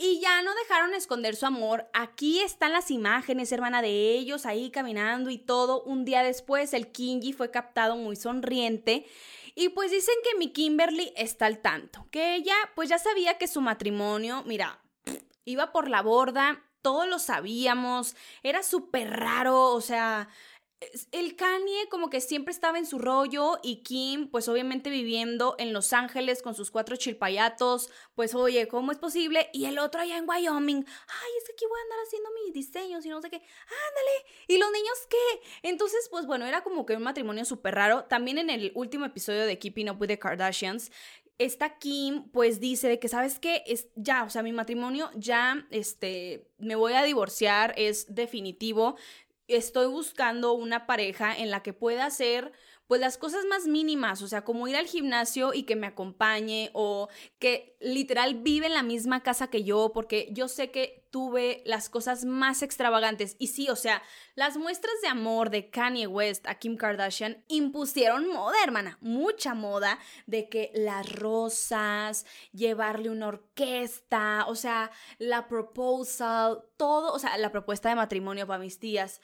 Y 0.00 0.20
ya 0.20 0.42
no 0.42 0.54
dejaron 0.54 0.94
esconder 0.94 1.34
su 1.34 1.46
amor. 1.46 1.88
Aquí 1.92 2.40
están 2.40 2.72
las 2.72 2.90
imágenes, 2.90 3.50
hermana, 3.50 3.82
de 3.82 4.12
ellos 4.12 4.46
ahí 4.46 4.70
caminando 4.70 5.30
y 5.30 5.38
todo. 5.38 5.82
Un 5.82 6.04
día 6.04 6.22
después, 6.22 6.72
el 6.72 6.88
Kingy 6.88 7.32
fue 7.32 7.50
captado 7.50 7.96
muy 7.96 8.14
sonriente. 8.14 9.06
Y 9.60 9.70
pues 9.70 9.90
dicen 9.90 10.14
que 10.22 10.38
mi 10.38 10.52
Kimberly 10.52 11.12
está 11.16 11.46
al 11.46 11.58
tanto. 11.58 12.06
Que 12.12 12.36
ella, 12.36 12.54
pues 12.76 12.88
ya 12.88 12.96
sabía 12.96 13.38
que 13.38 13.48
su 13.48 13.60
matrimonio, 13.60 14.44
mira, 14.46 14.78
iba 15.44 15.72
por 15.72 15.90
la 15.90 16.00
borda. 16.00 16.62
Todos 16.80 17.08
lo 17.08 17.18
sabíamos. 17.18 18.14
Era 18.44 18.62
súper 18.62 19.10
raro. 19.10 19.72
O 19.72 19.80
sea, 19.80 20.28
el 21.10 21.34
Kanye 21.34 21.88
como 21.90 22.08
que 22.08 22.20
siempre 22.20 22.52
estaba 22.52 22.78
en 22.78 22.86
su 22.86 22.98
rollo 22.98 23.58
y 23.62 23.82
Kim 23.82 24.30
pues 24.30 24.48
obviamente 24.48 24.90
viviendo 24.90 25.56
en 25.58 25.72
Los 25.72 25.92
Ángeles 25.92 26.40
con 26.40 26.54
sus 26.54 26.70
cuatro 26.70 26.96
chilpayatos, 26.96 27.90
pues 28.14 28.34
oye, 28.34 28.68
¿cómo 28.68 28.92
es 28.92 28.98
posible? 28.98 29.50
Y 29.52 29.64
el 29.64 29.78
otro 29.78 30.00
allá 30.00 30.16
en 30.16 30.28
Wyoming, 30.28 30.84
ay, 30.86 31.30
es 31.38 31.44
que 31.46 31.52
aquí 31.52 31.64
voy 31.68 31.78
a 31.78 31.82
andar 31.82 31.98
haciendo 32.06 32.30
mis 32.44 32.54
diseños 32.54 33.04
y 33.04 33.08
no 33.08 33.20
sé 33.20 33.30
qué, 33.30 33.36
ándale, 33.36 34.44
¿y 34.46 34.58
los 34.58 34.70
niños 34.70 34.98
qué? 35.10 35.68
Entonces 35.68 36.08
pues 36.10 36.26
bueno, 36.26 36.46
era 36.46 36.62
como 36.62 36.86
que 36.86 36.94
un 36.94 37.02
matrimonio 37.02 37.44
súper 37.44 37.74
raro. 37.74 38.04
También 38.04 38.38
en 38.38 38.50
el 38.50 38.70
último 38.74 39.04
episodio 39.04 39.46
de 39.46 39.58
Keeping 39.58 39.90
Up 39.90 40.00
with 40.00 40.08
the 40.08 40.18
Kardashians, 40.18 40.92
esta 41.38 41.78
Kim 41.78 42.30
pues 42.30 42.60
dice 42.60 42.88
de 42.88 42.98
que, 42.98 43.08
¿sabes 43.08 43.38
qué? 43.38 43.62
Es 43.66 43.88
ya, 43.94 44.24
o 44.24 44.30
sea, 44.30 44.42
mi 44.42 44.52
matrimonio 44.52 45.10
ya, 45.14 45.66
este, 45.70 46.48
me 46.58 46.74
voy 46.74 46.92
a 46.94 47.02
divorciar, 47.02 47.74
es 47.76 48.12
definitivo 48.14 48.96
estoy 49.48 49.86
buscando 49.86 50.52
una 50.52 50.86
pareja 50.86 51.36
en 51.36 51.50
la 51.50 51.62
que 51.62 51.72
pueda 51.72 52.06
hacer 52.06 52.52
pues 52.88 53.02
las 53.02 53.18
cosas 53.18 53.44
más 53.44 53.66
mínimas, 53.66 54.22
o 54.22 54.28
sea, 54.28 54.44
como 54.44 54.66
ir 54.66 54.74
al 54.74 54.86
gimnasio 54.86 55.52
y 55.52 55.64
que 55.64 55.76
me 55.76 55.86
acompañe 55.86 56.70
o 56.72 57.08
que 57.38 57.76
literal 57.80 58.36
vive 58.36 58.66
en 58.66 58.72
la 58.72 58.82
misma 58.82 59.22
casa 59.22 59.50
que 59.50 59.62
yo, 59.62 59.92
porque 59.92 60.30
yo 60.32 60.48
sé 60.48 60.70
que 60.70 61.06
tuve 61.10 61.62
las 61.66 61.90
cosas 61.90 62.24
más 62.24 62.62
extravagantes. 62.62 63.36
Y 63.38 63.48
sí, 63.48 63.68
o 63.68 63.76
sea, 63.76 64.02
las 64.34 64.56
muestras 64.56 64.94
de 65.02 65.08
amor 65.08 65.50
de 65.50 65.68
Kanye 65.68 66.06
West 66.06 66.48
a 66.48 66.54
Kim 66.54 66.78
Kardashian 66.78 67.44
impusieron 67.48 68.26
moda, 68.26 68.56
hermana, 68.64 68.96
mucha 69.02 69.52
moda 69.52 69.98
de 70.24 70.48
que 70.48 70.70
las 70.74 71.12
rosas, 71.12 72.24
llevarle 72.52 73.10
una 73.10 73.28
orquesta, 73.28 74.46
o 74.48 74.54
sea, 74.54 74.90
la 75.18 75.46
proposal, 75.46 76.64
todo, 76.78 77.12
o 77.12 77.18
sea, 77.18 77.36
la 77.36 77.52
propuesta 77.52 77.90
de 77.90 77.96
matrimonio 77.96 78.46
para 78.46 78.60
mis 78.60 78.78
tías 78.78 79.20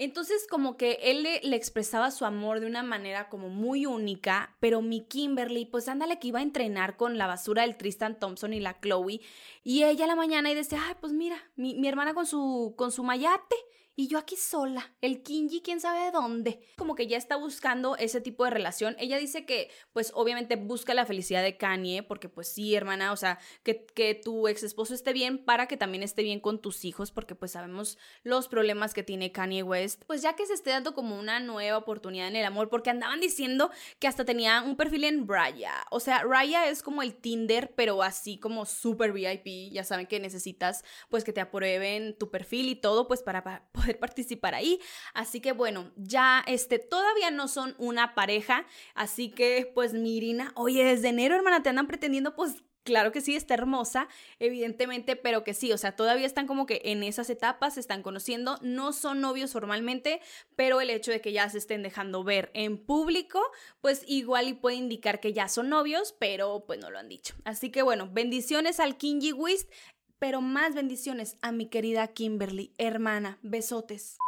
Entonces 0.00 0.46
como 0.48 0.76
que 0.76 1.00
él 1.02 1.24
le, 1.24 1.56
expresaba 1.56 2.12
su 2.12 2.24
amor 2.24 2.60
de 2.60 2.66
una 2.66 2.84
manera 2.84 3.28
como 3.28 3.48
muy 3.48 3.84
única, 3.84 4.56
pero 4.60 4.80
mi 4.80 5.00
Kimberly, 5.00 5.64
pues 5.64 5.88
ándale 5.88 6.20
que 6.20 6.28
iba 6.28 6.38
a 6.38 6.42
entrenar 6.42 6.96
con 6.96 7.18
la 7.18 7.26
basura 7.26 7.62
del 7.62 7.76
Tristan 7.76 8.16
Thompson 8.16 8.54
y 8.54 8.60
la 8.60 8.78
Chloe, 8.80 9.20
y 9.64 9.82
ella 9.82 10.04
a 10.04 10.08
la 10.08 10.14
mañana 10.14 10.52
y 10.52 10.54
decía, 10.54 10.80
ay, 10.86 10.94
pues 11.00 11.12
mira, 11.12 11.36
mi, 11.56 11.74
mi 11.74 11.88
hermana 11.88 12.14
con 12.14 12.26
su, 12.26 12.74
con 12.76 12.92
su 12.92 13.02
mayate, 13.02 13.56
y 13.98 14.06
yo 14.06 14.16
aquí 14.16 14.36
sola, 14.36 14.92
el 15.00 15.24
Kinji 15.24 15.60
quién 15.60 15.80
sabe 15.80 16.04
de 16.04 16.12
dónde. 16.12 16.60
Como 16.76 16.94
que 16.94 17.08
ya 17.08 17.16
está 17.16 17.34
buscando 17.34 17.96
ese 17.96 18.20
tipo 18.20 18.44
de 18.44 18.50
relación. 18.50 18.94
Ella 19.00 19.18
dice 19.18 19.44
que 19.44 19.72
pues 19.92 20.12
obviamente 20.14 20.54
busca 20.54 20.94
la 20.94 21.04
felicidad 21.04 21.42
de 21.42 21.56
Kanye 21.56 22.04
porque 22.04 22.28
pues 22.28 22.46
sí, 22.46 22.76
hermana, 22.76 23.10
o 23.10 23.16
sea, 23.16 23.40
que, 23.64 23.86
que 23.86 24.14
tu 24.14 24.46
ex 24.46 24.62
esposo 24.62 24.94
esté 24.94 25.12
bien 25.12 25.44
para 25.44 25.66
que 25.66 25.76
también 25.76 26.04
esté 26.04 26.22
bien 26.22 26.38
con 26.38 26.60
tus 26.60 26.84
hijos 26.84 27.10
porque 27.10 27.34
pues 27.34 27.50
sabemos 27.50 27.98
los 28.22 28.46
problemas 28.46 28.94
que 28.94 29.02
tiene 29.02 29.32
Kanye 29.32 29.64
West. 29.64 30.04
Pues 30.06 30.22
ya 30.22 30.36
que 30.36 30.46
se 30.46 30.54
esté 30.54 30.70
dando 30.70 30.94
como 30.94 31.18
una 31.18 31.40
nueva 31.40 31.78
oportunidad 31.78 32.28
en 32.28 32.36
el 32.36 32.44
amor 32.44 32.68
porque 32.68 32.90
andaban 32.90 33.18
diciendo 33.18 33.72
que 33.98 34.06
hasta 34.06 34.24
tenía 34.24 34.62
un 34.62 34.76
perfil 34.76 35.02
en 35.02 35.26
Raya. 35.26 35.74
O 35.90 35.98
sea, 35.98 36.22
Raya 36.22 36.70
es 36.70 36.84
como 36.84 37.02
el 37.02 37.16
Tinder 37.16 37.74
pero 37.74 38.00
así 38.04 38.38
como 38.38 38.64
super 38.64 39.12
VIP. 39.12 39.72
Ya 39.72 39.82
saben 39.82 40.06
que 40.06 40.20
necesitas 40.20 40.84
pues 41.08 41.24
que 41.24 41.32
te 41.32 41.40
aprueben 41.40 42.16
tu 42.16 42.30
perfil 42.30 42.68
y 42.68 42.76
todo 42.76 43.08
pues 43.08 43.24
para 43.24 43.68
participar 43.94 44.54
ahí. 44.54 44.80
Así 45.14 45.40
que 45.40 45.52
bueno, 45.52 45.92
ya 45.96 46.44
este, 46.46 46.78
todavía 46.78 47.30
no 47.30 47.48
son 47.48 47.74
una 47.78 48.14
pareja, 48.14 48.66
así 48.94 49.30
que 49.30 49.70
pues 49.74 49.94
Mirina, 49.94 50.52
oye, 50.54 50.84
desde 50.84 51.08
enero, 51.08 51.34
hermana, 51.34 51.62
te 51.62 51.68
andan 51.68 51.86
pretendiendo, 51.86 52.34
pues 52.34 52.62
claro 52.88 53.12
que 53.12 53.20
sí, 53.20 53.36
está 53.36 53.52
hermosa, 53.52 54.08
evidentemente, 54.38 55.14
pero 55.14 55.44
que 55.44 55.52
sí, 55.52 55.72
o 55.72 55.76
sea, 55.76 55.94
todavía 55.94 56.24
están 56.26 56.46
como 56.46 56.64
que 56.64 56.80
en 56.84 57.02
esas 57.02 57.28
etapas, 57.28 57.74
se 57.74 57.80
están 57.80 58.02
conociendo, 58.02 58.58
no 58.62 58.94
son 58.94 59.20
novios 59.20 59.52
formalmente, 59.52 60.22
pero 60.56 60.80
el 60.80 60.88
hecho 60.88 61.10
de 61.10 61.20
que 61.20 61.32
ya 61.32 61.50
se 61.50 61.58
estén 61.58 61.82
dejando 61.82 62.24
ver 62.24 62.50
en 62.54 62.78
público, 62.78 63.42
pues 63.82 64.04
igual 64.06 64.48
y 64.48 64.54
puede 64.54 64.76
indicar 64.76 65.20
que 65.20 65.34
ya 65.34 65.48
son 65.48 65.68
novios, 65.68 66.14
pero 66.18 66.64
pues 66.66 66.78
no 66.80 66.88
lo 66.88 66.98
han 66.98 67.10
dicho. 67.10 67.34
Así 67.44 67.70
que 67.70 67.82
bueno, 67.82 68.08
bendiciones 68.10 68.80
al 68.80 68.96
Kinji 68.96 69.32
Wist 69.32 69.70
pero 70.18 70.40
más 70.40 70.74
bendiciones 70.74 71.36
a 71.42 71.52
mi 71.52 71.66
querida 71.66 72.06
Kimberly, 72.08 72.72
hermana, 72.78 73.38
besotes. 73.42 74.18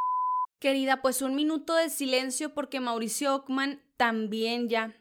Querida, 0.59 1.00
pues 1.03 1.22
un 1.22 1.35
minuto 1.35 1.74
de 1.74 1.88
silencio 1.88 2.53
porque 2.55 2.81
Mauricio 2.81 3.35
Ockman 3.35 3.83
también 3.96 4.68
ya. 4.68 4.94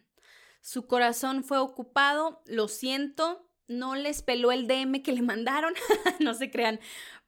Su 0.61 0.87
corazón 0.87 1.43
fue 1.43 1.57
ocupado, 1.57 2.41
lo 2.45 2.67
siento, 2.67 3.49
no 3.67 3.95
les 3.95 4.21
peló 4.21 4.51
el 4.51 4.67
DM 4.67 5.03
que 5.03 5.13
le 5.13 5.21
mandaron, 5.21 5.73
no 6.19 6.33
se 6.33 6.49
crean, 6.49 6.79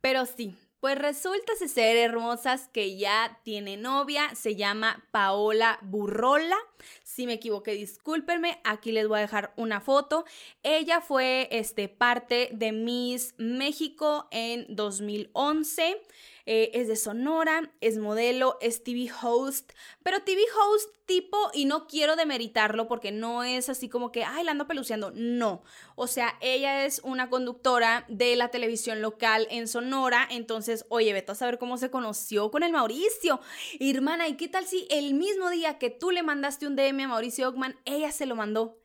pero 0.02 0.26
sí, 0.26 0.56
pues 0.82 0.98
resulta 0.98 1.54
ser 1.56 1.96
hermosas 1.96 2.68
que 2.68 2.98
ya 2.98 3.40
tiene 3.44 3.78
novia, 3.78 4.34
se 4.34 4.56
llama 4.56 5.06
Paola 5.12 5.78
Burrola. 5.84 6.58
Si 7.04 7.28
me 7.28 7.34
equivoqué, 7.34 7.74
discúlpenme, 7.74 8.60
aquí 8.64 8.92
les 8.92 9.08
voy 9.08 9.20
a 9.20 9.22
dejar 9.22 9.54
una 9.58 9.80
foto. 9.80 10.26
Ella 10.64 11.00
fue 11.00 11.48
este, 11.52 11.88
parte 11.88 12.50
de 12.52 12.72
Miss 12.72 13.36
México 13.38 14.28
en 14.32 14.66
2011. 14.70 16.02
Eh, 16.46 16.72
es 16.74 16.88
de 16.88 16.96
Sonora, 16.96 17.72
es 17.82 17.98
modelo, 17.98 18.58
es 18.62 18.84
TV 18.84 19.12
host, 19.22 19.72
pero 20.04 20.24
TV 20.24 20.42
host 20.42 20.90
tipo, 21.06 21.38
y 21.54 21.66
no 21.66 21.88
quiero 21.88 22.16
demeritarlo 22.16 22.88
porque 22.88 23.12
no 23.12 23.44
es 23.44 23.70
así 23.70 23.90
como 23.90 24.12
que, 24.12 24.24
ay, 24.24 24.44
la 24.44 24.52
ando 24.52 24.68
peluceando, 24.68 25.12
no. 25.14 25.64
O 25.96 26.08
sea, 26.08 26.38
ella 26.42 26.86
es 26.86 27.02
una 27.04 27.30
conductora 27.30 28.06
de 28.08 28.36
la 28.36 28.50
televisión 28.50 29.02
local 29.02 29.48
en 29.52 29.68
Sonora, 29.68 30.28
entonces, 30.30 30.86
oye, 30.90 31.14
vete 31.14 31.34
a 31.34 31.36
saber 31.36 31.58
cómo 31.58 31.78
se 31.78 31.92
conoció 31.92 32.50
con 32.50 32.64
el 32.64 32.72
Mauricio. 32.72 33.42
Hermana, 33.80 34.28
¿y 34.28 34.36
qué 34.36 34.48
tal 34.48 34.66
si 34.66 34.88
el 34.90 35.14
mismo 35.14 35.50
día 35.50 35.78
que 35.78 35.90
tú 35.90 36.12
le 36.12 36.24
mandaste 36.24 36.68
un 36.68 36.76
DM 36.76 37.02
a 37.02 37.08
Mauricio 37.10 37.50
Ockman, 37.50 37.80
ella 37.86 38.12
se 38.12 38.26
lo 38.26 38.36
mandó? 38.36 38.80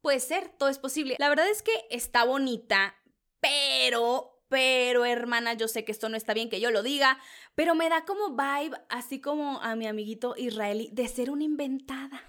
Puede 0.00 0.20
ser, 0.20 0.48
todo 0.48 0.68
es 0.68 0.78
posible. 0.78 1.16
La 1.18 1.28
verdad 1.28 1.48
es 1.48 1.62
que 1.62 1.72
está 1.90 2.24
bonita, 2.24 2.96
pero 3.40 4.31
pero 4.52 5.06
hermana, 5.06 5.54
yo 5.54 5.66
sé 5.66 5.82
que 5.82 5.92
esto 5.92 6.10
no 6.10 6.16
está 6.18 6.34
bien 6.34 6.50
que 6.50 6.60
yo 6.60 6.70
lo 6.70 6.82
diga, 6.82 7.18
pero 7.54 7.74
me 7.74 7.88
da 7.88 8.04
como 8.04 8.36
vibe, 8.36 8.76
así 8.90 9.18
como 9.18 9.58
a 9.62 9.74
mi 9.76 9.86
amiguito 9.86 10.34
israelí, 10.36 10.90
de 10.92 11.08
ser 11.08 11.30
una 11.30 11.42
inventada. 11.42 12.20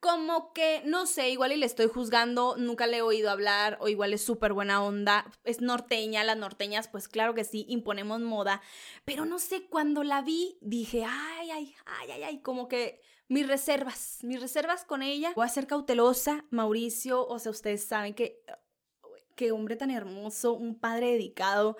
Como 0.00 0.52
que, 0.52 0.82
no 0.84 1.06
sé, 1.06 1.30
igual 1.30 1.52
y 1.52 1.58
le 1.58 1.66
estoy 1.66 1.86
juzgando, 1.86 2.56
nunca 2.56 2.88
le 2.88 2.96
he 2.96 3.02
oído 3.02 3.30
hablar, 3.30 3.78
o 3.80 3.88
igual 3.88 4.12
es 4.12 4.24
súper 4.24 4.52
buena 4.52 4.82
onda, 4.82 5.30
es 5.44 5.60
norteña, 5.60 6.24
las 6.24 6.36
norteñas, 6.36 6.88
pues 6.88 7.06
claro 7.06 7.34
que 7.34 7.44
sí, 7.44 7.66
imponemos 7.68 8.20
moda, 8.20 8.60
pero 9.04 9.24
no 9.26 9.38
sé, 9.38 9.68
cuando 9.68 10.02
la 10.02 10.22
vi, 10.22 10.58
dije, 10.60 11.04
ay, 11.08 11.52
ay, 11.52 11.76
ay, 11.86 12.10
ay, 12.10 12.22
ay, 12.24 12.42
como 12.42 12.66
que 12.66 13.00
mis 13.28 13.46
reservas, 13.46 14.18
mis 14.22 14.40
reservas 14.40 14.84
con 14.84 15.02
ella, 15.02 15.34
voy 15.36 15.46
a 15.46 15.50
ser 15.50 15.68
cautelosa, 15.68 16.46
Mauricio, 16.50 17.24
o 17.28 17.38
sea, 17.38 17.52
ustedes 17.52 17.84
saben 17.84 18.14
que 18.14 18.42
qué 19.40 19.52
hombre 19.52 19.74
tan 19.74 19.90
hermoso, 19.90 20.52
un 20.52 20.78
padre 20.78 21.12
dedicado 21.12 21.78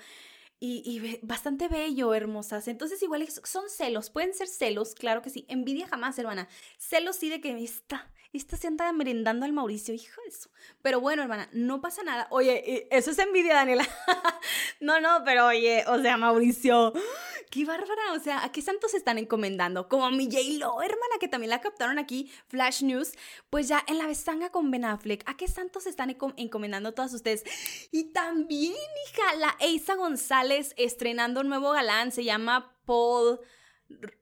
y, 0.58 1.18
bastante 1.20 1.68
bello, 1.68 2.14
hermosas. 2.14 2.68
Entonces, 2.68 3.02
igual 3.02 3.26
son 3.28 3.68
celos, 3.68 4.08
pueden 4.08 4.32
ser 4.32 4.48
celos, 4.48 4.94
claro 4.94 5.20
que 5.20 5.28
sí. 5.28 5.44
Envidia 5.46 5.86
jamás, 5.86 6.18
hermana. 6.18 6.48
Celos 6.78 7.16
sí 7.16 7.28
de 7.28 7.42
que 7.42 7.52
está, 7.62 8.10
esta 8.32 8.56
se 8.56 8.68
anda 8.68 8.92
merendando 8.92 9.44
al 9.44 9.52
Mauricio, 9.52 9.92
hijo 9.92 10.20
de 10.22 10.28
eso. 10.28 10.50
Pero 10.82 11.00
bueno, 11.00 11.22
hermana, 11.22 11.48
no 11.52 11.80
pasa 11.80 12.04
nada. 12.04 12.28
Oye, 12.30 12.86
eso 12.90 13.10
es 13.10 13.18
envidia, 13.18 13.54
Daniela. 13.54 13.86
no, 14.80 15.00
no, 15.00 15.22
pero 15.24 15.46
oye, 15.46 15.84
o 15.88 16.00
sea, 16.00 16.16
Mauricio, 16.16 16.92
qué 17.50 17.64
bárbara. 17.64 18.12
O 18.12 18.20
sea, 18.20 18.44
¿a 18.44 18.52
qué 18.52 18.62
santos 18.62 18.92
se 18.92 18.98
están 18.98 19.18
encomendando? 19.18 19.88
Como 19.88 20.06
a 20.06 20.12
mi 20.12 20.26
J-Lo, 20.26 20.80
hermana, 20.80 21.16
que 21.18 21.26
también 21.26 21.50
la 21.50 21.60
captaron 21.60 21.98
aquí, 21.98 22.30
Flash 22.46 22.84
News. 22.84 23.14
Pues 23.50 23.66
ya 23.66 23.84
en 23.88 23.98
la 23.98 24.06
besanga 24.06 24.50
con 24.50 24.70
Ben 24.70 24.84
Affleck, 24.84 25.28
¿a 25.28 25.36
qué 25.36 25.48
santos 25.48 25.82
se 25.82 25.90
están 25.90 26.16
encomendando 26.36 26.94
todas 26.94 27.12
ustedes? 27.12 27.44
Y 27.92 28.12
también, 28.12 28.72
hija, 28.72 29.34
la 29.36 29.56
Eisa 29.58 29.96
González 29.96 30.74
estrenando 30.76 31.40
un 31.40 31.48
nuevo 31.48 31.72
galán, 31.72 32.12
se 32.12 32.24
llama 32.24 32.76
Paul. 32.84 33.40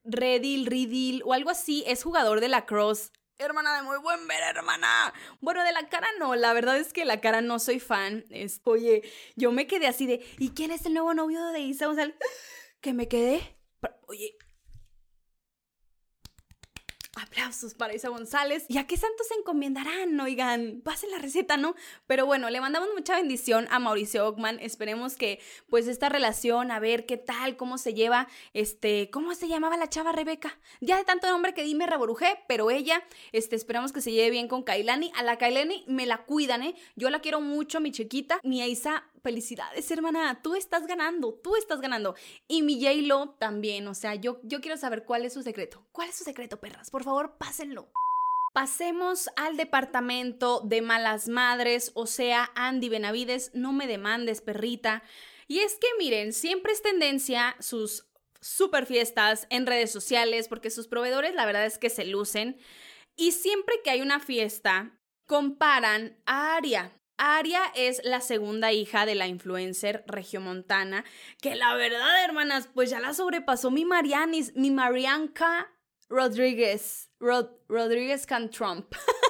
Redil, 0.04 0.64
Ridil 0.64 1.22
o 1.26 1.34
algo 1.34 1.50
así, 1.50 1.84
es 1.86 2.02
jugador 2.02 2.40
de 2.40 2.48
la 2.48 2.64
Cross 2.64 3.12
Hermana 3.40 3.76
de 3.76 3.82
muy 3.82 3.98
buen 3.98 4.26
ver, 4.26 4.42
hermana. 4.42 5.14
Bueno, 5.40 5.62
de 5.62 5.70
la 5.70 5.88
cara 5.88 6.08
no, 6.18 6.34
la 6.34 6.52
verdad 6.52 6.76
es 6.76 6.92
que 6.92 7.04
la 7.04 7.20
cara 7.20 7.40
no 7.40 7.60
soy 7.60 7.78
fan. 7.78 8.24
Es, 8.30 8.60
oye, 8.64 9.02
yo 9.36 9.52
me 9.52 9.68
quedé 9.68 9.86
así 9.86 10.06
de, 10.06 10.26
¿y 10.38 10.50
quién 10.50 10.72
es 10.72 10.84
el 10.86 10.94
nuevo 10.94 11.14
novio 11.14 11.46
de 11.46 11.60
Isa 11.60 11.86
González? 11.86 12.16
Que 12.80 12.92
me 12.92 13.08
quedé. 13.08 13.56
Oye, 14.06 14.36
Aplausos 17.18 17.74
para 17.74 17.94
Isa 17.94 18.08
González. 18.08 18.64
¿Y 18.68 18.78
a 18.78 18.86
qué 18.86 18.96
santos 18.96 19.26
se 19.28 19.34
encomendarán? 19.34 20.18
Oigan, 20.20 20.80
pasen 20.84 21.10
la 21.10 21.18
receta, 21.18 21.56
¿no? 21.56 21.74
Pero 22.06 22.26
bueno, 22.26 22.50
le 22.50 22.60
mandamos 22.60 22.88
mucha 22.94 23.16
bendición 23.16 23.66
a 23.70 23.78
Mauricio 23.78 24.26
Ockman. 24.26 24.58
Esperemos 24.60 25.16
que, 25.16 25.40
pues, 25.68 25.88
esta 25.88 26.08
relación, 26.08 26.70
a 26.70 26.80
ver 26.80 27.06
qué 27.06 27.16
tal, 27.16 27.56
cómo 27.56 27.78
se 27.78 27.94
lleva, 27.94 28.28
este, 28.54 29.10
¿cómo 29.10 29.34
se 29.34 29.48
llamaba 29.48 29.76
la 29.76 29.88
chava 29.88 30.12
Rebeca? 30.12 30.58
Ya 30.80 30.96
de 30.96 31.04
tanto 31.04 31.28
nombre 31.28 31.54
que 31.54 31.64
di 31.64 31.74
me 31.74 31.86
reborujé, 31.86 32.38
pero 32.48 32.70
ella, 32.70 33.02
este, 33.32 33.56
esperamos 33.56 33.92
que 33.92 34.00
se 34.00 34.12
lleve 34.12 34.30
bien 34.30 34.48
con 34.48 34.62
Kailani. 34.62 35.12
A 35.16 35.22
la 35.22 35.38
Kailani 35.38 35.84
me 35.88 36.06
la 36.06 36.18
cuidan, 36.24 36.62
¿eh? 36.62 36.74
Yo 36.96 37.10
la 37.10 37.20
quiero 37.20 37.40
mucho, 37.40 37.80
mi 37.80 37.90
chiquita. 37.90 38.40
Mi 38.42 38.64
Isa 38.68 39.04
felicidades, 39.28 39.90
hermana, 39.90 40.40
tú 40.40 40.54
estás 40.54 40.86
ganando, 40.86 41.34
tú 41.34 41.54
estás 41.56 41.82
ganando. 41.82 42.14
Y 42.46 42.62
mi 42.62 42.82
J-Lo 42.82 43.36
también, 43.38 43.86
o 43.86 43.94
sea, 43.94 44.14
yo, 44.14 44.40
yo 44.42 44.62
quiero 44.62 44.78
saber 44.78 45.04
cuál 45.04 45.26
es 45.26 45.34
su 45.34 45.42
secreto. 45.42 45.86
¿Cuál 45.92 46.08
es 46.08 46.16
su 46.16 46.24
secreto, 46.24 46.60
perras? 46.60 46.90
Por 46.90 47.04
favor, 47.04 47.36
pásenlo. 47.36 47.92
Pasemos 48.54 49.28
al 49.36 49.58
departamento 49.58 50.62
de 50.64 50.80
malas 50.80 51.28
madres, 51.28 51.92
o 51.94 52.06
sea, 52.06 52.50
Andy 52.54 52.88
Benavides, 52.88 53.50
no 53.52 53.74
me 53.74 53.86
demandes, 53.86 54.40
perrita. 54.40 55.02
Y 55.46 55.58
es 55.58 55.74
que 55.74 55.88
miren, 55.98 56.32
siempre 56.32 56.72
es 56.72 56.80
tendencia 56.80 57.54
sus 57.60 58.06
super 58.40 58.86
fiestas 58.86 59.46
en 59.50 59.66
redes 59.66 59.92
sociales, 59.92 60.48
porque 60.48 60.70
sus 60.70 60.88
proveedores 60.88 61.34
la 61.34 61.44
verdad 61.44 61.66
es 61.66 61.76
que 61.76 61.90
se 61.90 62.06
lucen. 62.06 62.58
Y 63.14 63.32
siempre 63.32 63.74
que 63.84 63.90
hay 63.90 64.00
una 64.00 64.20
fiesta, 64.20 64.98
comparan 65.26 66.16
a 66.24 66.56
Aria, 66.56 66.98
Aria 67.18 67.60
es 67.74 68.00
la 68.04 68.20
segunda 68.20 68.72
hija 68.72 69.04
de 69.04 69.14
la 69.14 69.26
influencer 69.26 70.04
regiomontana, 70.06 71.04
que 71.42 71.56
la 71.56 71.74
verdad, 71.74 72.24
hermanas, 72.24 72.68
pues 72.72 72.90
ya 72.90 73.00
la 73.00 73.12
sobrepasó 73.12 73.70
mi 73.70 73.84
Marianis, 73.84 74.54
mi 74.54 74.70
Marianca 74.70 75.68
Rodríguez, 76.08 77.10
Rodríguez 77.18 78.24
Can 78.26 78.50
Trump. 78.50 78.94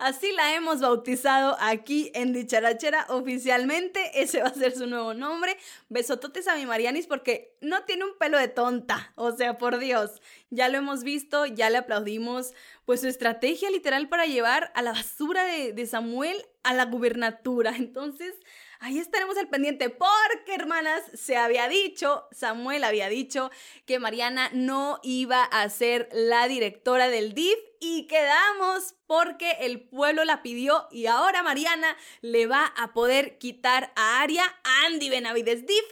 Así 0.00 0.32
la 0.32 0.54
hemos 0.54 0.80
bautizado 0.80 1.58
aquí 1.60 2.10
en 2.14 2.32
Dicharachera 2.32 3.04
oficialmente. 3.10 4.22
Ese 4.22 4.40
va 4.40 4.48
a 4.48 4.54
ser 4.54 4.72
su 4.72 4.86
nuevo 4.86 5.12
nombre. 5.12 5.58
Besototes 5.90 6.48
a 6.48 6.56
mi 6.56 6.64
Marianis 6.64 7.06
porque 7.06 7.54
no 7.60 7.84
tiene 7.84 8.06
un 8.06 8.16
pelo 8.16 8.38
de 8.38 8.48
tonta. 8.48 9.12
O 9.14 9.32
sea, 9.32 9.58
por 9.58 9.78
Dios. 9.78 10.22
Ya 10.48 10.70
lo 10.70 10.78
hemos 10.78 11.04
visto, 11.04 11.44
ya 11.44 11.68
le 11.68 11.76
aplaudimos. 11.76 12.54
Pues 12.86 13.02
su 13.02 13.08
estrategia 13.08 13.70
literal 13.70 14.08
para 14.08 14.24
llevar 14.24 14.72
a 14.74 14.80
la 14.80 14.92
basura 14.92 15.44
de, 15.44 15.74
de 15.74 15.86
Samuel 15.86 16.46
a 16.62 16.72
la 16.72 16.86
gubernatura. 16.86 17.72
Entonces, 17.76 18.34
ahí 18.80 18.98
estaremos 18.98 19.36
al 19.36 19.48
pendiente 19.48 19.90
porque, 19.90 20.54
hermanas, 20.54 21.02
se 21.14 21.36
había 21.36 21.68
dicho, 21.68 22.26
Samuel 22.32 22.82
había 22.82 23.08
dicho 23.08 23.50
que 23.86 23.98
Mariana 23.98 24.50
no 24.52 24.98
iba 25.02 25.44
a 25.44 25.68
ser 25.68 26.08
la 26.12 26.48
directora 26.48 27.08
del 27.08 27.34
DIF 27.34 27.58
y 27.78 28.06
quedamos 28.06 28.94
porque 29.06 29.52
el 29.60 29.80
pueblo 29.80 30.24
la 30.24 30.42
pidió 30.42 30.88
y 30.90 31.06
ahora 31.06 31.42
Mariana 31.42 31.96
le 32.22 32.46
va 32.46 32.66
a 32.76 32.92
poder 32.92 33.38
quitar 33.38 33.92
a 33.96 34.20
Aria 34.22 34.44
Andy 34.86 35.10
Benavides 35.10 35.66
DIF 35.66 35.84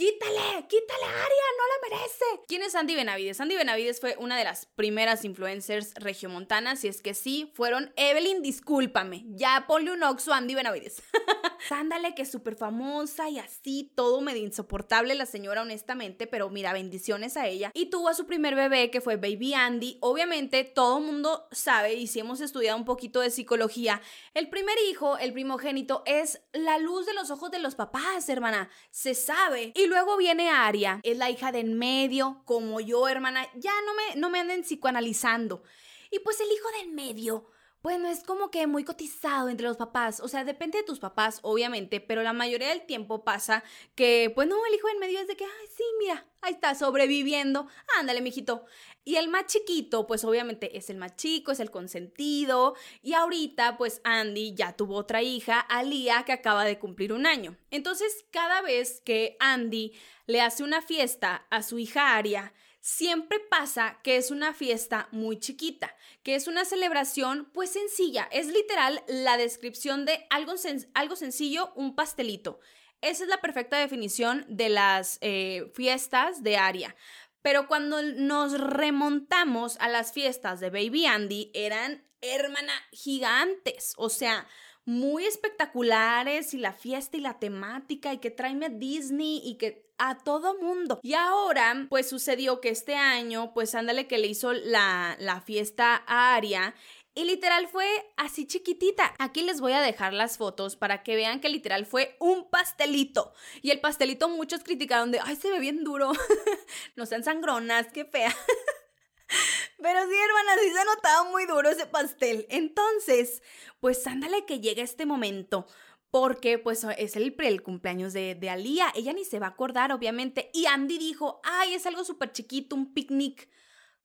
quítale, 0.00 0.66
quítale 0.66 1.04
a 1.04 1.08
Aria, 1.08 1.46
no 1.58 1.64
la 1.66 1.96
merece. 1.96 2.24
¿Quién 2.48 2.62
es 2.62 2.74
Andy 2.74 2.94
Benavides? 2.94 3.38
Andy 3.38 3.54
Benavides 3.54 4.00
fue 4.00 4.16
una 4.18 4.38
de 4.38 4.44
las 4.44 4.64
primeras 4.64 5.26
influencers 5.26 5.92
regiomontanas, 5.96 6.82
y 6.84 6.88
es 6.88 7.02
que 7.02 7.12
sí, 7.12 7.52
fueron 7.54 7.92
Evelyn, 7.96 8.40
discúlpame, 8.40 9.26
ya 9.28 9.66
ponle 9.68 9.92
un 9.92 10.02
oxo 10.02 10.32
a 10.32 10.38
Andy 10.38 10.54
Benavides. 10.54 11.02
Ándale, 11.70 12.14
que 12.14 12.22
es 12.22 12.30
súper 12.30 12.56
famosa 12.56 13.28
y 13.28 13.38
así, 13.38 13.92
todo 13.94 14.22
medio 14.22 14.42
insoportable 14.42 15.14
la 15.14 15.26
señora, 15.26 15.60
honestamente, 15.60 16.26
pero 16.26 16.48
mira, 16.48 16.72
bendiciones 16.72 17.36
a 17.36 17.46
ella. 17.46 17.70
Y 17.74 17.90
tuvo 17.90 18.08
a 18.08 18.14
su 18.14 18.26
primer 18.26 18.54
bebé, 18.54 18.90
que 18.90 19.02
fue 19.02 19.16
Baby 19.16 19.52
Andy. 19.52 19.98
Obviamente, 20.00 20.64
todo 20.64 21.00
mundo 21.00 21.46
sabe, 21.52 21.92
y 21.92 22.06
si 22.06 22.20
hemos 22.20 22.40
estudiado 22.40 22.78
un 22.78 22.86
poquito 22.86 23.20
de 23.20 23.30
psicología, 23.30 24.00
el 24.32 24.48
primer 24.48 24.76
hijo, 24.88 25.18
el 25.18 25.34
primogénito, 25.34 26.02
es 26.06 26.40
la 26.54 26.78
luz 26.78 27.04
de 27.04 27.12
los 27.12 27.30
ojos 27.30 27.50
de 27.50 27.58
los 27.58 27.74
papás, 27.74 28.30
hermana. 28.30 28.70
Se 28.90 29.14
sabe. 29.14 29.72
Y 29.76 29.89
luego 29.90 30.16
viene 30.16 30.48
Aria, 30.48 31.00
es 31.02 31.18
la 31.18 31.28
hija 31.30 31.52
de 31.52 31.60
en 31.60 31.76
medio, 31.76 32.42
como 32.46 32.80
yo, 32.80 33.08
hermana, 33.08 33.46
ya 33.56 33.72
no 33.84 33.92
me, 33.94 34.20
no 34.20 34.30
me 34.30 34.38
anden 34.38 34.62
psicoanalizando. 34.62 35.62
Y 36.10 36.20
pues 36.20 36.40
el 36.40 36.46
hijo 36.46 36.68
del 36.80 36.92
medio, 36.92 37.50
bueno, 37.82 38.08
es 38.08 38.22
como 38.22 38.50
que 38.50 38.66
muy 38.66 38.84
cotizado 38.84 39.48
entre 39.48 39.66
los 39.66 39.78
papás. 39.78 40.20
O 40.20 40.28
sea, 40.28 40.44
depende 40.44 40.78
de 40.78 40.84
tus 40.84 40.98
papás, 40.98 41.38
obviamente, 41.42 42.00
pero 42.00 42.22
la 42.22 42.34
mayoría 42.34 42.68
del 42.68 42.84
tiempo 42.84 43.24
pasa 43.24 43.64
que, 43.94 44.30
pues 44.34 44.46
no, 44.48 44.56
el 44.66 44.74
hijo 44.74 44.88
del 44.88 44.98
medio 44.98 45.18
es 45.18 45.26
de 45.26 45.36
que, 45.36 45.44
ay, 45.44 45.66
sí, 45.74 45.84
mira, 45.98 46.26
ahí 46.42 46.52
está 46.52 46.74
sobreviviendo. 46.74 47.68
Ándale, 47.98 48.20
mijito. 48.20 48.66
Y 49.02 49.16
el 49.16 49.28
más 49.28 49.46
chiquito, 49.46 50.06
pues 50.06 50.24
obviamente 50.24 50.76
es 50.76 50.90
el 50.90 50.98
más 50.98 51.16
chico, 51.16 51.52
es 51.52 51.60
el 51.60 51.70
consentido. 51.70 52.74
Y 53.02 53.14
ahorita, 53.14 53.78
pues 53.78 54.02
Andy 54.04 54.54
ya 54.54 54.76
tuvo 54.76 54.96
otra 54.96 55.22
hija, 55.22 55.58
Alia, 55.60 56.24
que 56.24 56.32
acaba 56.32 56.64
de 56.64 56.78
cumplir 56.78 57.14
un 57.14 57.26
año. 57.26 57.56
Entonces, 57.70 58.26
cada 58.30 58.60
vez 58.60 59.00
que 59.00 59.36
Andy 59.40 59.94
le 60.26 60.42
hace 60.42 60.62
una 60.62 60.82
fiesta 60.82 61.46
a 61.48 61.62
su 61.62 61.78
hija 61.78 62.14
Aria, 62.14 62.52
siempre 62.80 63.38
pasa 63.40 63.98
que 64.02 64.16
es 64.16 64.30
una 64.30 64.54
fiesta 64.54 65.08
muy 65.12 65.38
chiquita, 65.38 65.94
que 66.22 66.34
es 66.34 66.48
una 66.48 66.64
celebración 66.64 67.50
pues 67.52 67.70
sencilla. 67.70 68.28
Es 68.32 68.46
literal 68.48 69.02
la 69.06 69.36
descripción 69.36 70.04
de 70.04 70.26
algo, 70.30 70.54
algo 70.94 71.16
sencillo, 71.16 71.72
un 71.76 71.94
pastelito. 71.94 72.60
Esa 73.02 73.24
es 73.24 73.30
la 73.30 73.40
perfecta 73.40 73.78
definición 73.78 74.44
de 74.48 74.68
las 74.68 75.18
eh, 75.20 75.70
fiestas 75.74 76.42
de 76.42 76.56
Aria. 76.56 76.96
Pero 77.42 77.66
cuando 77.66 78.02
nos 78.02 78.58
remontamos 78.60 79.78
a 79.78 79.88
las 79.88 80.12
fiestas 80.12 80.60
de 80.60 80.68
Baby 80.68 81.06
Andy, 81.06 81.50
eran 81.54 82.04
hermana 82.20 82.72
gigantes, 82.92 83.94
o 83.96 84.10
sea, 84.10 84.46
muy 84.84 85.24
espectaculares 85.24 86.52
y 86.52 86.58
la 86.58 86.72
fiesta 86.72 87.16
y 87.16 87.20
la 87.20 87.38
temática 87.38 88.12
y 88.12 88.18
que 88.18 88.30
tráeme 88.30 88.68
Disney 88.68 89.40
y 89.42 89.56
que 89.56 89.89
a 90.00 90.18
todo 90.18 90.58
mundo. 90.58 90.98
Y 91.02 91.14
ahora, 91.14 91.86
pues 91.88 92.08
sucedió 92.08 92.60
que 92.60 92.70
este 92.70 92.96
año, 92.96 93.52
pues 93.54 93.74
ándale 93.74 94.08
que 94.08 94.18
le 94.18 94.26
hizo 94.26 94.52
la, 94.52 95.16
la 95.20 95.40
fiesta 95.40 96.02
a 96.06 96.34
Aria 96.34 96.74
y 97.14 97.24
literal 97.24 97.68
fue 97.68 97.86
así 98.16 98.46
chiquitita. 98.46 99.14
Aquí 99.18 99.42
les 99.42 99.60
voy 99.60 99.72
a 99.72 99.80
dejar 99.82 100.14
las 100.14 100.38
fotos 100.38 100.76
para 100.76 101.02
que 101.02 101.16
vean 101.16 101.40
que 101.40 101.48
literal 101.48 101.84
fue 101.84 102.16
un 102.20 102.48
pastelito. 102.48 103.34
Y 103.62 103.72
el 103.72 103.80
pastelito 103.80 104.28
muchos 104.28 104.62
criticaron 104.62 105.10
de, 105.10 105.20
ay, 105.22 105.36
se 105.36 105.50
ve 105.50 105.58
bien 105.58 105.82
duro. 105.82 106.12
no 106.96 107.06
sean 107.06 107.24
sangronas, 107.24 107.88
qué 107.92 108.04
fea. 108.04 108.34
Pero 109.82 110.00
sí, 110.02 110.14
hermanas, 110.14 110.60
sí 110.62 110.70
se 110.70 110.84
notaba 110.84 111.30
muy 111.30 111.46
duro 111.46 111.68
ese 111.68 111.86
pastel. 111.86 112.46
Entonces, 112.48 113.42
pues 113.80 114.06
ándale 114.06 114.46
que 114.46 114.60
llega 114.60 114.82
este 114.82 115.04
momento. 115.04 115.66
Porque 116.10 116.58
pues 116.58 116.84
es 116.98 117.16
el, 117.16 117.62
cumpleaños 117.62 118.12
de, 118.12 118.34
de 118.34 118.50
Alía. 118.50 118.92
Ella 118.94 119.12
ni 119.12 119.24
se 119.24 119.38
va 119.38 119.46
a 119.46 119.50
acordar, 119.50 119.92
obviamente. 119.92 120.50
Y 120.52 120.66
Andy 120.66 120.98
dijo, 120.98 121.40
ay, 121.44 121.74
es 121.74 121.86
algo 121.86 122.04
súper 122.04 122.32
chiquito, 122.32 122.74
un 122.74 122.92
picnic. 122.92 123.48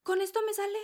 Con 0.03 0.21
esto 0.21 0.39
me 0.45 0.53
sale. 0.53 0.79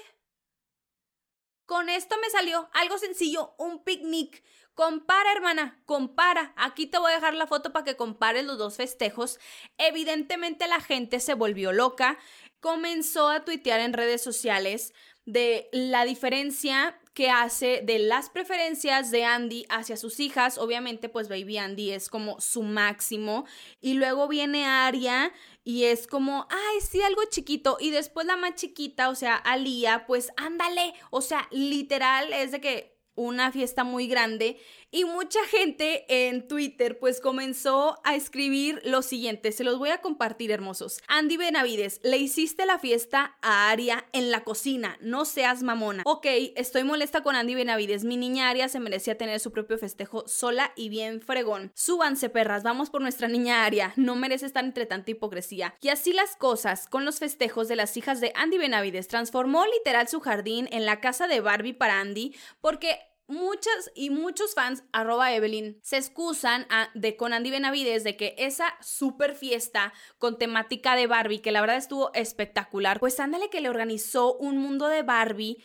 Con 1.72 1.88
esto 1.88 2.18
me 2.22 2.30
salió 2.30 2.70
algo 2.74 2.98
sencillo, 2.98 3.56
un 3.58 3.84
picnic. 3.84 4.44
Compara, 4.74 5.32
hermana, 5.32 5.82
compara. 5.86 6.54
Aquí 6.58 6.88
te 6.88 6.98
voy 6.98 7.12
a 7.12 7.16
dejar 7.16 7.34
la 7.34 7.48
foto 7.48 7.72
para 7.72 7.86
que 7.86 7.96
compares 7.96 8.46
los 8.46 8.58
dos 8.58 8.76
festejos. 8.76 9.40
Evidentemente 9.78 10.68
la 10.68 10.82
gente 10.82 11.20
se 11.20 11.34
volvió 11.34 11.72
loca, 11.72 12.18
comenzó 12.60 13.30
a 13.30 13.46
tuitear 13.46 13.80
en 13.80 13.94
redes 13.94 14.22
sociales 14.22 14.94
de 15.26 15.70
la 15.72 16.06
diferencia 16.06 16.98
que 17.14 17.30
hace 17.30 17.82
de 17.84 18.00
las 18.00 18.30
preferencias 18.30 19.12
de 19.12 19.26
Andy 19.26 19.66
hacia 19.70 19.98
sus 19.98 20.20
hijas. 20.20 20.58
Obviamente, 20.58 21.10
pues 21.10 21.28
Baby 21.28 21.58
Andy 21.58 21.92
es 21.92 22.10
como 22.10 22.40
su 22.40 22.64
máximo. 22.64 23.46
Y 23.82 23.96
luego 23.96 24.28
viene 24.28 24.66
Aria 24.66 25.32
y 25.64 25.84
es 25.86 26.08
como, 26.08 26.48
ay, 26.50 26.82
sí, 26.82 27.02
algo 27.02 27.22
chiquito. 27.30 27.78
Y 27.80 27.92
después 27.92 28.26
la 28.26 28.38
más 28.38 28.56
chiquita, 28.56 29.10
o 29.10 29.16
sea, 29.16 29.36
Alía, 29.36 30.06
pues 30.08 30.32
ándale. 30.38 30.94
O 31.10 31.22
sea, 31.22 31.48
literal 31.52 32.32
es 32.34 32.52
de 32.52 32.62
que 32.62 32.98
una 33.16 33.52
fiesta 33.52 33.84
muy 33.84 34.08
grande 34.08 34.58
y 34.92 35.06
mucha 35.06 35.40
gente 35.46 36.06
en 36.28 36.48
Twitter 36.48 37.00
pues 37.00 37.22
comenzó 37.22 38.00
a 38.04 38.16
escribir 38.16 38.82
lo 38.84 39.02
siguiente, 39.02 39.52
se 39.52 39.64
los 39.64 39.80
voy 39.80 39.90
a 39.90 40.02
compartir 40.02 40.52
hermosos. 40.52 41.02
Andy 41.08 41.38
Benavides, 41.38 42.02
le 42.04 42.18
hiciste 42.18 42.66
la 42.66 42.78
fiesta 42.78 43.38
a 43.42 43.70
Aria 43.70 44.06
en 44.12 44.32
la 44.32 44.44
cocina, 44.44 44.98
no 45.02 45.26
seas 45.26 45.64
mamona. 45.64 46.04
Ok, 46.06 46.26
estoy 46.56 46.84
molesta 46.84 47.24
con 47.24 47.36
Andy 47.36 47.56
Benavides, 47.56 48.04
mi 48.04 48.18
niña 48.18 48.50
Aria 48.50 48.68
se 48.68 48.80
merecía 48.80 49.18
tener 49.18 49.40
su 49.40 49.52
propio 49.52 49.78
festejo 49.78 50.28
sola 50.28 50.74
y 50.76 50.90
bien 50.90 51.22
fregón. 51.22 51.72
Súbanse 51.74 52.30
perras, 52.30 52.64
vamos 52.64 52.90
por 52.90 53.02
nuestra 53.02 53.30
niña 53.30 53.66
Aria, 53.66 53.94
no 53.96 54.16
merece 54.16 54.46
estar 54.46 54.66
entre 54.66 54.86
tanta 54.86 55.12
hipocresía. 55.12 55.76
Y 55.82 55.90
así 55.90 56.12
las 56.12 56.36
cosas 56.36 56.88
con 56.88 57.06
los 57.06 57.20
festejos 57.20 57.68
de 57.70 57.78
las 57.78 57.96
hijas 57.96 58.20
de 58.20 58.34
Andy 58.36 58.58
Benavides, 58.58 59.08
transformó 59.08 59.66
literal 59.66 60.08
su 60.10 60.20
jardín 60.20 60.68
en 60.72 60.86
la 60.86 61.00
casa 61.00 61.28
de 61.28 61.40
Barbie 61.40 61.74
para 61.74 62.00
Andy 62.00 62.36
porque 62.60 63.00
muchas 63.32 63.92
y 63.96 64.10
muchos 64.10 64.54
fans, 64.54 64.84
arroba 64.92 65.34
Evelyn, 65.34 65.80
se 65.82 65.98
excusan 65.98 66.68
de 66.94 67.16
con 67.16 67.34
Andy 67.34 67.50
Benavides 67.50 68.04
de 68.04 68.16
que 68.16 68.36
esa 68.38 68.76
super 68.82 69.36
fiesta 69.36 69.94
con 70.20 70.38
temática 70.38 70.96
de 70.96 71.08
Barbie, 71.08 71.40
que 71.40 71.52
la 71.52 71.62
verdad 71.62 71.78
estuvo 71.78 72.14
espectacular, 72.14 73.00
pues 73.00 73.20
ándale 73.20 73.50
que 73.50 73.62
le 73.62 73.70
organizó 73.70 74.36
un 74.36 74.58
mundo 74.58 74.88
de 74.88 75.04
Barbie 75.04 75.64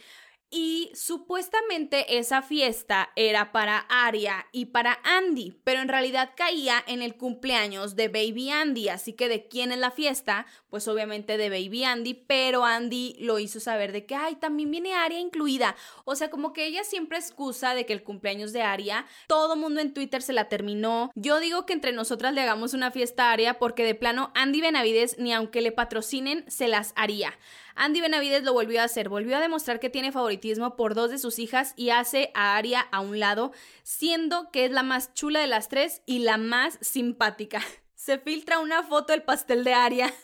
y 0.57 0.91
supuestamente 0.95 2.17
esa 2.17 2.41
fiesta 2.41 3.11
era 3.15 3.53
para 3.53 3.81
Aria 3.91 4.47
y 4.53 4.67
para 4.67 4.99
Andy, 5.05 5.61
pero 5.65 5.83
en 5.83 5.89
realidad 5.89 6.31
caía 6.35 6.83
en 6.87 7.03
el 7.03 7.15
cumpleaños 7.17 7.95
de 7.95 8.09
Baby 8.09 8.49
Andy, 8.49 8.89
así 8.89 9.13
que 9.13 9.29
de 9.29 9.49
quién 9.49 9.71
es 9.71 9.77
la 9.77 9.91
fiesta, 9.91 10.47
pues 10.71 10.89
obviamente 10.89 11.37
de 11.37 11.51
Baby 11.51 11.85
Andy, 11.85 12.15
pero 12.15 12.65
Andy 12.65 13.17
lo 13.21 13.39
hizo 13.39 13.61
saber 13.61 13.93
de 13.93 14.07
que, 14.07 14.15
ay, 14.15 14.37
también 14.37 14.71
viene 14.71 14.95
Aria 14.95 15.21
incluida. 15.21 15.77
O 16.07 16.17
sea, 16.17 16.31
como 16.31 16.55
que 16.55 16.65
ella 16.65 16.85
siempre 16.85 17.19
excusa 17.19 17.75
de 17.75 17.85
que 17.85 17.93
el 17.93 18.03
cumpleaños 18.03 18.55
de 18.55 18.63
Aria, 18.63 19.05
todo 19.27 19.57
mundo 19.57 19.83
en 19.83 19.93
Twitter 19.93 20.23
se 20.23 20.33
la 20.33 20.49
terminó. 20.49 21.11
Yo 21.15 21.39
digo 21.39 21.67
que 21.67 21.75
entre 21.75 21.93
nosotras 21.93 22.33
le 22.33 22.41
hagamos 22.41 22.73
una 22.73 22.91
fiesta 22.91 23.29
a 23.29 23.33
Aria 23.33 23.59
porque 23.59 23.85
de 23.85 23.95
plano 23.95 24.33
Andy 24.35 24.63
Benavides 24.63 25.19
ni 25.19 25.35
aunque 25.35 25.61
le 25.61 25.73
patrocinen 25.73 26.51
se 26.51 26.67
las 26.67 26.95
haría. 26.97 27.35
Andy 27.77 28.01
Benavides 28.01 28.43
lo 28.43 28.55
volvió 28.55 28.81
a 28.81 28.85
hacer, 28.85 29.11
volvió 29.11 29.37
a 29.37 29.41
demostrar 29.41 29.79
que 29.81 29.91
tiene 29.91 30.11
favoritismo 30.11 30.77
por 30.77 30.95
dos 30.95 31.11
de 31.11 31.19
sus 31.19 31.39
hijas 31.39 31.75
y 31.77 31.91
hace 31.91 32.31
a 32.35 32.57
Aria 32.57 32.81
a 32.91 33.01
un 33.01 33.21
lado, 33.21 33.53
siendo 33.83 34.51
que 34.51 34.65
es 34.65 34.71
la 34.71 34.83
más 34.83 35.13
chula 35.13 35.41
de 35.41 35.47
las 35.47 35.69
tres 35.69 36.03
y 36.07 36.21
la 36.21 36.39
más 36.39 36.79
simpática. 36.81 37.63
Se 37.95 38.19
filtra 38.19 38.61
una 38.61 38.83
foto 38.83 39.13
del 39.13 39.23
pastel 39.23 39.63
de 39.63 39.75
Aria 39.75 40.15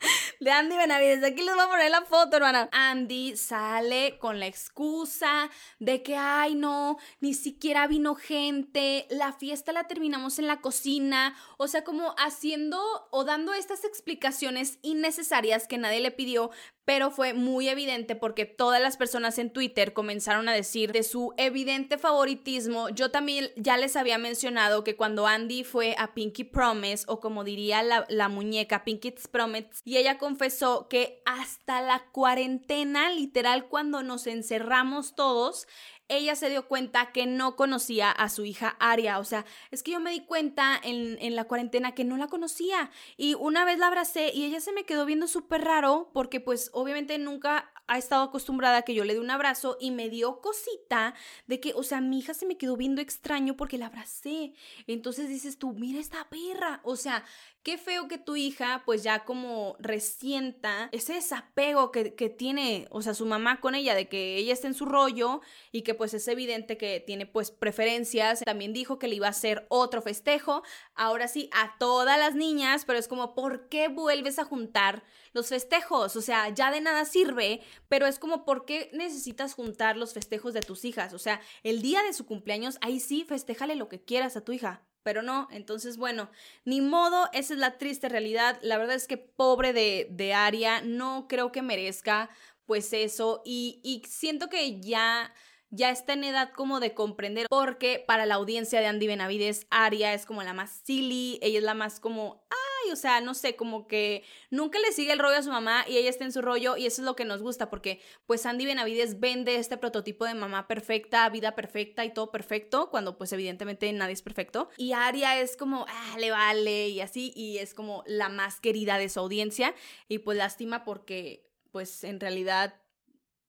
de 0.40 0.50
Andy 0.50 0.76
Benavides. 0.76 1.22
Aquí 1.24 1.42
les 1.42 1.54
voy 1.54 1.64
a 1.64 1.68
poner 1.68 1.90
la 1.90 2.02
foto, 2.02 2.36
hermana. 2.36 2.68
Andy 2.72 3.36
sale 3.36 4.18
con 4.18 4.40
la 4.40 4.46
excusa 4.46 5.50
de 5.78 6.02
que, 6.02 6.16
ay, 6.16 6.54
no, 6.54 6.98
ni 7.20 7.34
siquiera 7.34 7.86
vino 7.86 8.14
gente, 8.14 9.06
la 9.10 9.32
fiesta 9.32 9.72
la 9.72 9.86
terminamos 9.86 10.38
en 10.38 10.46
la 10.46 10.60
cocina. 10.60 11.36
O 11.56 11.68
sea, 11.68 11.84
como 11.84 12.14
haciendo 12.18 12.80
o 13.10 13.24
dando 13.24 13.52
estas 13.52 13.84
explicaciones 13.84 14.78
innecesarias 14.82 15.66
que 15.66 15.78
nadie 15.78 16.00
le 16.00 16.10
pidió, 16.10 16.50
pero 16.86 17.10
fue 17.10 17.34
muy 17.34 17.68
evidente 17.68 18.14
porque 18.14 18.46
todas 18.46 18.80
las 18.80 18.96
personas 18.96 19.38
en 19.40 19.50
Twitter 19.50 19.92
comenzaron 19.92 20.48
a 20.48 20.52
decir 20.52 20.92
de 20.92 21.02
su 21.02 21.34
evidente 21.36 21.98
favoritismo. 21.98 22.90
Yo 22.90 23.10
también 23.10 23.50
ya 23.56 23.76
les 23.76 23.96
había 23.96 24.18
mencionado 24.18 24.84
que 24.84 24.94
cuando 24.94 25.26
Andy 25.26 25.64
fue 25.64 25.96
a 25.98 26.14
Pinky 26.14 26.44
Promise, 26.44 27.04
o 27.08 27.18
como 27.18 27.42
diría 27.42 27.82
la, 27.82 28.06
la 28.08 28.28
muñeca 28.28 28.84
Pinky's 28.84 29.26
Promise, 29.26 29.68
y 29.84 29.96
ella 29.96 30.16
confesó 30.16 30.86
que 30.88 31.22
hasta 31.26 31.82
la 31.82 32.04
cuarentena, 32.12 33.10
literal, 33.10 33.66
cuando 33.66 34.04
nos 34.04 34.28
encerramos 34.28 35.16
todos, 35.16 35.66
ella 36.08 36.36
se 36.36 36.48
dio 36.48 36.68
cuenta 36.68 37.12
que 37.12 37.26
no 37.26 37.56
conocía 37.56 38.10
a 38.10 38.28
su 38.28 38.44
hija 38.44 38.76
Aria. 38.78 39.18
O 39.18 39.24
sea, 39.24 39.44
es 39.70 39.82
que 39.82 39.92
yo 39.92 40.00
me 40.00 40.10
di 40.10 40.24
cuenta 40.24 40.78
en, 40.82 41.18
en 41.20 41.36
la 41.36 41.44
cuarentena 41.44 41.94
que 41.94 42.04
no 42.04 42.16
la 42.16 42.28
conocía. 42.28 42.90
Y 43.16 43.34
una 43.34 43.64
vez 43.64 43.78
la 43.78 43.88
abracé 43.88 44.30
y 44.32 44.44
ella 44.44 44.60
se 44.60 44.72
me 44.72 44.84
quedó 44.84 45.04
viendo 45.06 45.26
súper 45.26 45.62
raro 45.62 46.10
porque 46.12 46.40
pues 46.40 46.70
obviamente 46.72 47.18
nunca 47.18 47.72
ha 47.88 47.98
estado 47.98 48.24
acostumbrada 48.24 48.78
a 48.78 48.82
que 48.82 48.94
yo 48.94 49.04
le 49.04 49.14
dé 49.14 49.20
un 49.20 49.30
abrazo 49.30 49.76
y 49.80 49.90
me 49.90 50.08
dio 50.10 50.40
cosita 50.40 51.14
de 51.46 51.60
que, 51.60 51.72
o 51.74 51.82
sea, 51.82 52.00
mi 52.00 52.18
hija 52.18 52.34
se 52.34 52.46
me 52.46 52.56
quedó 52.56 52.76
viendo 52.76 53.00
extraño 53.00 53.56
porque 53.56 53.78
la 53.78 53.86
abracé. 53.86 54.54
Entonces 54.86 55.28
dices 55.28 55.58
tú, 55.58 55.72
mira 55.72 56.00
esta 56.00 56.28
perra. 56.28 56.80
O 56.82 56.96
sea, 56.96 57.24
qué 57.66 57.78
feo 57.78 58.06
que 58.06 58.16
tu 58.16 58.36
hija 58.36 58.84
pues 58.84 59.02
ya 59.02 59.24
como 59.24 59.74
resienta 59.80 60.88
ese 60.92 61.14
desapego 61.14 61.90
que, 61.90 62.14
que, 62.14 62.30
tiene, 62.30 62.86
o 62.90 63.02
sea, 63.02 63.12
su 63.12 63.26
mamá 63.26 63.60
con 63.60 63.74
ella, 63.74 63.96
de 63.96 64.08
que 64.08 64.36
ella 64.36 64.52
está 64.52 64.68
en 64.68 64.74
su 64.74 64.84
rollo 64.84 65.40
y 65.72 65.82
que 65.82 65.92
pues 65.92 66.14
es 66.14 66.28
evidente 66.28 66.76
que 66.76 67.02
tiene 67.04 67.26
pues 67.26 67.50
preferencias. 67.50 68.42
También 68.44 68.72
dijo 68.72 69.00
que 69.00 69.08
le 69.08 69.16
iba 69.16 69.26
a 69.26 69.30
hacer 69.30 69.66
otro 69.68 70.00
festejo, 70.00 70.62
ahora 70.94 71.26
sí, 71.26 71.50
a 71.52 71.76
todas 71.76 72.16
las 72.20 72.36
niñas, 72.36 72.84
pero 72.84 73.00
es 73.00 73.08
como, 73.08 73.34
¿por 73.34 73.68
qué 73.68 73.88
vuelves 73.88 74.38
a 74.38 74.44
juntar 74.44 75.02
los 75.32 75.48
festejos? 75.48 76.14
O 76.14 76.22
sea, 76.22 76.50
ya 76.50 76.70
de 76.70 76.80
nada 76.80 77.04
sirve, 77.04 77.62
pero 77.88 78.06
es 78.06 78.20
como, 78.20 78.44
¿por 78.44 78.64
qué 78.64 78.90
necesitas 78.92 79.54
juntar 79.54 79.96
los 79.96 80.14
festejos 80.14 80.54
de 80.54 80.60
tus 80.60 80.84
hijas? 80.84 81.12
O 81.14 81.18
sea, 81.18 81.40
el 81.64 81.82
día 81.82 82.00
de 82.04 82.12
su 82.12 82.26
cumpleaños, 82.26 82.78
ahí 82.80 83.00
sí, 83.00 83.24
festéjale 83.24 83.74
lo 83.74 83.88
que 83.88 84.04
quieras 84.04 84.36
a 84.36 84.44
tu 84.44 84.52
hija 84.52 84.86
pero 85.06 85.22
no, 85.22 85.46
entonces 85.52 85.98
bueno, 85.98 86.30
ni 86.64 86.80
modo, 86.80 87.28
esa 87.32 87.54
es 87.54 87.60
la 87.60 87.78
triste 87.78 88.08
realidad, 88.08 88.58
la 88.60 88.76
verdad 88.76 88.96
es 88.96 89.06
que 89.06 89.16
pobre 89.16 89.72
de, 89.72 90.08
de 90.10 90.34
Aria, 90.34 90.80
no 90.80 91.28
creo 91.28 91.52
que 91.52 91.62
merezca 91.62 92.28
pues 92.64 92.92
eso. 92.92 93.40
Y, 93.44 93.80
y 93.84 94.02
siento 94.08 94.48
que 94.48 94.80
ya 94.80 95.32
ya 95.70 95.90
está 95.90 96.14
en 96.14 96.24
edad 96.24 96.50
como 96.50 96.80
de 96.80 96.92
comprender, 96.92 97.46
porque 97.48 98.02
para 98.04 98.26
la 98.26 98.34
audiencia 98.34 98.80
de 98.80 98.86
Andy 98.86 99.06
Benavides, 99.06 99.68
Aria 99.70 100.12
es 100.12 100.26
como 100.26 100.42
la 100.42 100.52
más 100.52 100.80
silly, 100.82 101.38
ella 101.40 101.58
es 101.58 101.64
la 101.64 101.74
más 101.74 102.00
como, 102.00 102.44
o 102.92 102.96
sea, 102.96 103.20
no 103.20 103.34
sé, 103.34 103.56
como 103.56 103.86
que 103.86 104.24
nunca 104.50 104.78
le 104.78 104.92
sigue 104.92 105.12
el 105.12 105.18
rollo 105.18 105.36
a 105.36 105.42
su 105.42 105.50
mamá 105.50 105.84
y 105.88 105.96
ella 105.96 106.10
está 106.10 106.24
en 106.24 106.32
su 106.32 106.42
rollo 106.42 106.76
y 106.76 106.86
eso 106.86 107.02
es 107.02 107.06
lo 107.06 107.16
que 107.16 107.24
nos 107.24 107.42
gusta, 107.42 107.70
porque 107.70 108.00
pues 108.26 108.46
Andy 108.46 108.66
Benavides 108.66 109.20
vende 109.20 109.56
este 109.56 109.76
prototipo 109.76 110.24
de 110.24 110.34
mamá 110.34 110.68
perfecta, 110.68 111.28
vida 111.30 111.54
perfecta 111.54 112.04
y 112.04 112.12
todo 112.12 112.30
perfecto, 112.30 112.90
cuando 112.90 113.18
pues 113.18 113.32
evidentemente 113.32 113.92
nadie 113.92 114.14
es 114.14 114.22
perfecto. 114.22 114.68
Y 114.76 114.92
Aria 114.92 115.40
es 115.40 115.56
como, 115.56 115.86
ah, 115.88 116.16
le 116.18 116.30
vale 116.30 116.88
y 116.88 117.00
así, 117.00 117.32
y 117.34 117.58
es 117.58 117.74
como 117.74 118.02
la 118.06 118.28
más 118.28 118.60
querida 118.60 118.98
de 118.98 119.08
su 119.08 119.20
audiencia 119.20 119.74
y 120.08 120.18
pues 120.18 120.38
lástima 120.38 120.84
porque 120.84 121.46
pues 121.72 122.04
en 122.04 122.20
realidad 122.20 122.74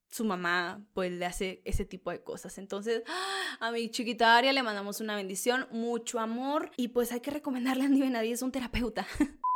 su 0.10 0.26
mamá 0.26 0.86
pues 0.94 1.12
le 1.12 1.26
hace 1.26 1.62
ese 1.66 1.86
tipo 1.86 2.12
de 2.12 2.24
cosas. 2.24 2.58
Entonces, 2.58 3.04
a 3.60 3.72
mi 3.72 3.90
chiquita 3.90 4.38
Aria 4.38 4.54
le 4.54 4.64
mandamos 4.64 5.02
una 5.02 5.16
bendición, 5.16 5.68
mucho 5.72 6.20
amor 6.20 6.72
y 6.78 6.90
pues 6.90 7.12
hay 7.12 7.20
que 7.20 7.32
recomendarle 7.32 7.84
a 7.84 7.86
Andy 7.88 8.02
Benavides 8.02 8.42
un 8.42 8.52
terapeuta. 8.52 9.08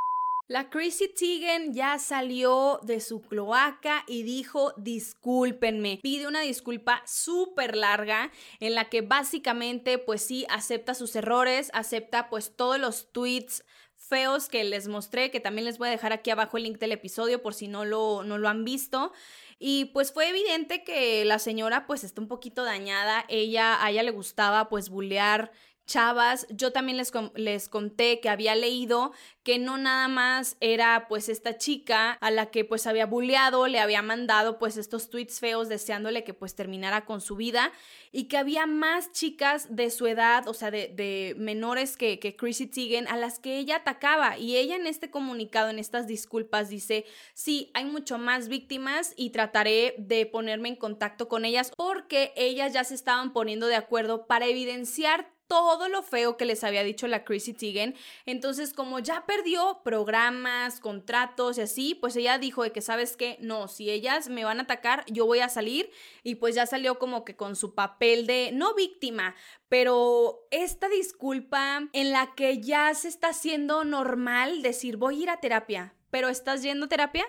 La 0.52 0.70
Chrissy 0.70 1.08
Teigen 1.08 1.74
ya 1.74 1.98
salió 1.98 2.82
de 2.84 3.00
su 3.00 3.22
cloaca 3.22 4.04
y 4.06 4.24
dijo 4.24 4.74
discúlpenme. 4.76 6.02
Pide 6.04 6.28
una 6.28 6.42
disculpa 6.42 7.02
súper 7.06 7.78
larga 7.78 8.32
en 8.60 8.76
la 8.76 8.90
que 8.90 9.00
básicamente 9.00 9.98
pues 9.98 10.22
sí 10.22 10.46
acepta 10.50 10.94
sus 10.94 11.16
errores, 11.16 11.72
acepta 11.74 12.30
pues 12.30 12.54
todos 12.54 12.78
los 12.80 13.14
tweets 13.14 13.64
feos 14.12 14.50
que 14.50 14.66
les 14.66 14.90
mostré, 14.90 15.32
que 15.32 15.40
también 15.40 15.64
les 15.64 15.78
voy 15.78 15.88
a 15.88 15.92
dejar 15.92 16.12
aquí 16.12 16.32
abajo 16.32 16.58
el 16.58 16.64
link 16.64 16.80
del 16.80 16.92
episodio 16.92 17.42
por 17.42 17.54
si 17.54 17.70
no 17.70 17.86
lo, 17.86 18.24
no 18.24 18.38
lo 18.38 18.50
han 18.50 18.66
visto. 18.66 19.14
Y 19.58 19.86
pues 19.86 20.12
fue 20.12 20.28
evidente 20.28 20.84
que 20.84 21.24
la 21.24 21.40
señora 21.40 21.88
pues 21.88 22.04
está 22.04 22.20
un 22.20 22.28
poquito 22.28 22.66
dañada, 22.66 23.24
ella, 23.30 23.82
a 23.82 23.90
ella 23.90 24.04
le 24.04 24.12
gustaba 24.12 24.68
pues 24.68 24.90
bullear 24.90 25.54
chavas. 25.92 26.48
Yo 26.50 26.72
también 26.72 26.98
les, 26.98 27.12
les 27.36 27.68
conté 27.68 28.20
que 28.20 28.30
había 28.30 28.56
leído 28.56 29.12
que 29.44 29.58
no 29.58 29.78
nada 29.78 30.08
más 30.08 30.56
era 30.60 31.08
pues 31.10 31.28
esta 31.28 31.58
chica 31.58 32.12
a 32.22 32.32
la 32.32 32.52
que 32.52 32.64
pues 32.64 32.86
había 32.86 33.08
bulleado, 33.08 33.68
le 33.68 33.80
había 33.80 34.02
mandado 34.02 34.60
pues 34.60 34.78
estos 34.78 35.10
tweets 35.10 35.40
feos 35.40 35.68
deseándole 35.68 36.24
que 36.24 36.34
pues 36.34 36.56
terminara 36.56 37.06
con 37.06 37.22
su 37.22 37.36
vida 37.36 37.72
y 38.12 38.26
que 38.26 38.38
había 38.38 38.68
más 38.68 39.12
chicas 39.12 39.76
de 39.76 39.90
su 39.90 40.06
edad, 40.06 40.48
o 40.48 40.54
sea, 40.54 40.70
de, 40.70 41.34
menores 41.38 41.98
que, 41.98 42.20
que 42.20 42.36
Chrissy 42.36 42.68
Teigen 42.68 43.08
a 43.08 43.18
las 43.18 43.40
que 43.40 43.58
ella 43.58 43.78
atacaba 43.78 44.38
y 44.38 44.58
ella 44.58 44.76
en 44.76 44.86
este 44.86 45.10
comunicado, 45.10 45.70
en 45.70 45.80
estas 45.80 46.08
disculpas 46.08 46.70
dice, 46.70 47.06
sí, 47.34 47.72
hay 47.74 47.86
mucho 47.86 48.18
más 48.18 48.48
víctimas 48.48 49.14
y 49.18 49.32
trataré 49.32 49.96
de 49.98 50.26
ponerme 50.26 50.70
en 50.70 50.76
contacto 50.76 51.28
con 51.28 51.46
ellas 51.46 51.72
porque 51.76 52.32
ellas 52.36 52.74
ya 52.74 52.84
se 52.84 52.94
estaban 52.94 53.34
poniendo 53.34 53.68
de 53.68 53.76
acuerdo 53.76 54.28
para 54.28 54.46
evidenciar 54.46 55.32
todo 55.52 55.90
lo 55.90 56.02
feo 56.02 56.38
que 56.38 56.46
les 56.46 56.64
había 56.64 56.82
dicho 56.82 57.10
la 57.10 57.26
Chrissy 57.26 57.52
Teigen. 57.52 57.94
Entonces, 58.26 58.72
como 58.72 59.00
ya 59.00 59.26
perdió 59.26 59.82
programas, 59.84 60.80
contratos 60.80 61.58
y 61.58 61.62
así, 61.62 61.94
pues 61.94 62.16
ella 62.16 62.38
dijo 62.38 62.64
de 62.64 62.72
que, 62.72 62.80
¿sabes 62.80 63.18
qué? 63.18 63.36
No, 63.42 63.68
si 63.68 63.90
ellas 63.90 64.30
me 64.30 64.46
van 64.46 64.60
a 64.60 64.64
atacar, 64.64 65.04
yo 65.08 65.26
voy 65.26 65.40
a 65.40 65.50
salir. 65.50 65.92
Y 66.24 66.36
pues 66.36 66.56
ya 66.56 66.66
salió 66.68 67.00
como 67.00 67.26
que 67.26 67.36
con 67.36 67.58
su 67.58 67.76
papel 67.76 68.28
de, 68.28 68.52
no 68.54 68.76
víctima, 68.76 69.36
pero 69.68 70.48
esta 70.52 70.88
disculpa 70.88 71.90
en 71.92 72.12
la 72.14 72.34
que 72.34 72.62
ya 72.62 72.94
se 72.94 73.10
está 73.10 73.32
haciendo 73.32 73.84
normal 73.84 74.62
decir, 74.62 74.96
voy 74.96 75.20
a 75.20 75.24
ir 75.24 75.30
a 75.32 75.42
terapia, 75.42 75.96
pero 76.12 76.30
¿estás 76.30 76.64
yendo 76.64 76.86
a 76.86 76.90
terapia? 76.90 77.26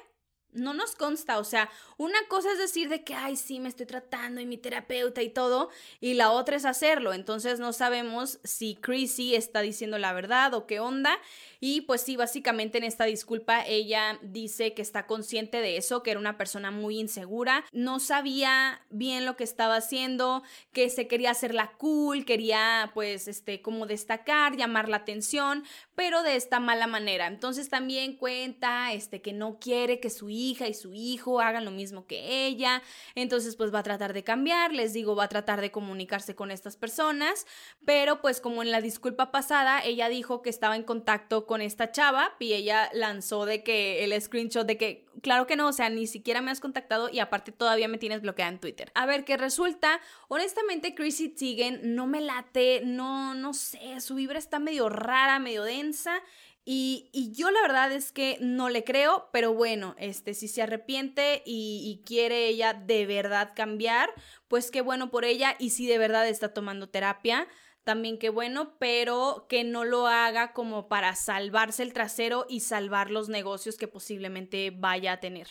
No 0.52 0.74
nos 0.74 0.94
consta, 0.94 1.38
o 1.38 1.44
sea, 1.44 1.70
una 1.96 2.18
cosa 2.28 2.52
es 2.52 2.58
decir 2.58 2.88
de 2.88 3.04
que, 3.04 3.14
ay, 3.14 3.36
sí, 3.36 3.60
me 3.60 3.68
estoy 3.68 3.86
tratando 3.86 4.40
y 4.40 4.46
mi 4.46 4.58
terapeuta 4.58 5.22
y 5.22 5.30
todo, 5.30 5.70
y 6.00 6.14
la 6.14 6.30
otra 6.30 6.56
es 6.56 6.64
hacerlo, 6.64 7.12
entonces 7.12 7.58
no 7.58 7.72
sabemos 7.72 8.38
si 8.44 8.76
Chrissy 8.76 9.34
está 9.34 9.60
diciendo 9.60 9.98
la 9.98 10.12
verdad 10.12 10.52
o 10.54 10.66
qué 10.66 10.80
onda, 10.80 11.18
y 11.60 11.82
pues 11.82 12.02
sí, 12.02 12.16
básicamente 12.16 12.78
en 12.78 12.84
esta 12.84 13.04
disculpa 13.04 13.64
ella 13.66 14.18
dice 14.22 14.74
que 14.74 14.82
está 14.82 15.06
consciente 15.06 15.60
de 15.60 15.76
eso, 15.76 16.02
que 16.02 16.10
era 16.10 16.20
una 16.20 16.36
persona 16.36 16.70
muy 16.70 16.98
insegura, 16.98 17.64
no 17.72 18.00
sabía 18.00 18.84
bien 18.90 19.24
lo 19.24 19.36
que 19.36 19.44
estaba 19.44 19.76
haciendo, 19.76 20.42
que 20.72 20.90
se 20.90 21.06
quería 21.06 21.30
hacer 21.30 21.54
la 21.54 21.72
cool, 21.72 22.24
quería 22.24 22.90
pues 22.94 23.28
este 23.28 23.62
como 23.62 23.86
destacar, 23.86 24.56
llamar 24.56 24.88
la 24.88 24.98
atención, 24.98 25.64
pero 25.94 26.22
de 26.22 26.36
esta 26.36 26.60
mala 26.60 26.86
manera. 26.86 27.26
Entonces 27.26 27.68
también 27.68 28.16
cuenta 28.16 28.92
este 28.92 29.22
que 29.22 29.32
no 29.32 29.58
quiere 29.58 30.00
que 30.00 30.10
su 30.10 30.28
hija 30.28 30.41
y 30.50 30.74
su 30.74 30.92
hijo 30.92 31.40
hagan 31.40 31.64
lo 31.64 31.70
mismo 31.70 32.06
que 32.06 32.46
ella, 32.46 32.82
entonces 33.14 33.54
pues 33.54 33.72
va 33.72 33.78
a 33.78 33.84
tratar 33.84 34.12
de 34.12 34.24
cambiar, 34.24 34.72
les 34.72 34.92
digo, 34.92 35.14
va 35.14 35.24
a 35.24 35.28
tratar 35.28 35.60
de 35.60 35.70
comunicarse 35.70 36.34
con 36.34 36.50
estas 36.50 36.76
personas, 36.76 37.46
pero 37.84 38.20
pues 38.20 38.40
como 38.40 38.62
en 38.62 38.72
la 38.72 38.80
disculpa 38.80 39.30
pasada 39.30 39.80
ella 39.84 40.08
dijo 40.08 40.42
que 40.42 40.50
estaba 40.50 40.74
en 40.74 40.82
contacto 40.82 41.46
con 41.46 41.52
con 41.52 41.60
esta 41.60 41.92
chava 41.92 42.34
y 42.38 42.54
ella 42.54 42.88
lanzó 42.94 43.44
de 43.44 43.62
que 43.62 44.04
el 44.04 44.18
screenshot 44.18 44.66
de 44.66 44.78
que, 44.78 45.04
claro 45.20 45.46
que 45.46 45.54
no, 45.54 45.68
o 45.68 45.72
sea, 45.74 45.90
ni 45.90 46.06
siquiera 46.06 46.40
me 46.40 46.50
has 46.50 46.60
contactado 46.60 47.10
y 47.10 47.18
aparte 47.18 47.52
todavía 47.52 47.88
me 47.88 47.98
tienes 47.98 48.22
bloqueada 48.22 48.50
en 48.50 48.58
Twitter. 48.58 48.90
A 48.94 49.04
ver, 49.04 49.26
qué 49.26 49.36
resulta, 49.36 50.00
honestamente 50.28 50.94
Chrissy 50.94 51.28
Teigen 51.28 51.94
no 51.94 52.06
me 52.06 52.22
late, 52.22 52.80
no, 52.86 53.34
no 53.34 53.52
sé, 53.52 54.00
su 54.00 54.14
vibra 54.14 54.38
está 54.38 54.60
medio 54.60 54.88
rara, 54.88 55.38
medio 55.40 55.62
densa. 55.62 56.22
Y, 56.64 57.10
yo 57.34 57.50
la 57.50 57.60
verdad 57.62 57.90
es 57.90 58.12
que 58.12 58.38
no 58.40 58.68
le 58.68 58.84
creo, 58.84 59.28
pero 59.32 59.52
bueno, 59.52 59.96
este, 59.98 60.34
si 60.34 60.46
se 60.46 60.62
arrepiente 60.62 61.42
y, 61.44 61.82
y, 61.84 62.04
quiere 62.04 62.46
ella 62.46 62.72
de 62.72 63.04
verdad 63.04 63.52
cambiar, 63.56 64.10
pues 64.46 64.70
qué 64.70 64.80
bueno 64.80 65.10
por 65.10 65.24
ella 65.24 65.56
y 65.58 65.70
si 65.70 65.86
de 65.86 65.98
verdad 65.98 66.28
está 66.28 66.54
tomando 66.54 66.88
terapia, 66.88 67.48
también 67.84 68.18
qué 68.18 68.28
bueno, 68.28 68.76
pero 68.78 69.46
que 69.48 69.64
no 69.64 69.84
lo 69.84 70.06
haga 70.06 70.52
como 70.52 70.88
para 70.88 71.16
salvarse 71.16 71.82
el 71.82 71.92
trasero 71.92 72.46
y 72.48 72.60
salvar 72.60 73.10
los 73.10 73.28
negocios 73.28 73.76
que 73.76 73.88
posiblemente 73.88 74.70
vaya 74.70 75.14
a 75.14 75.20
tener. 75.20 75.48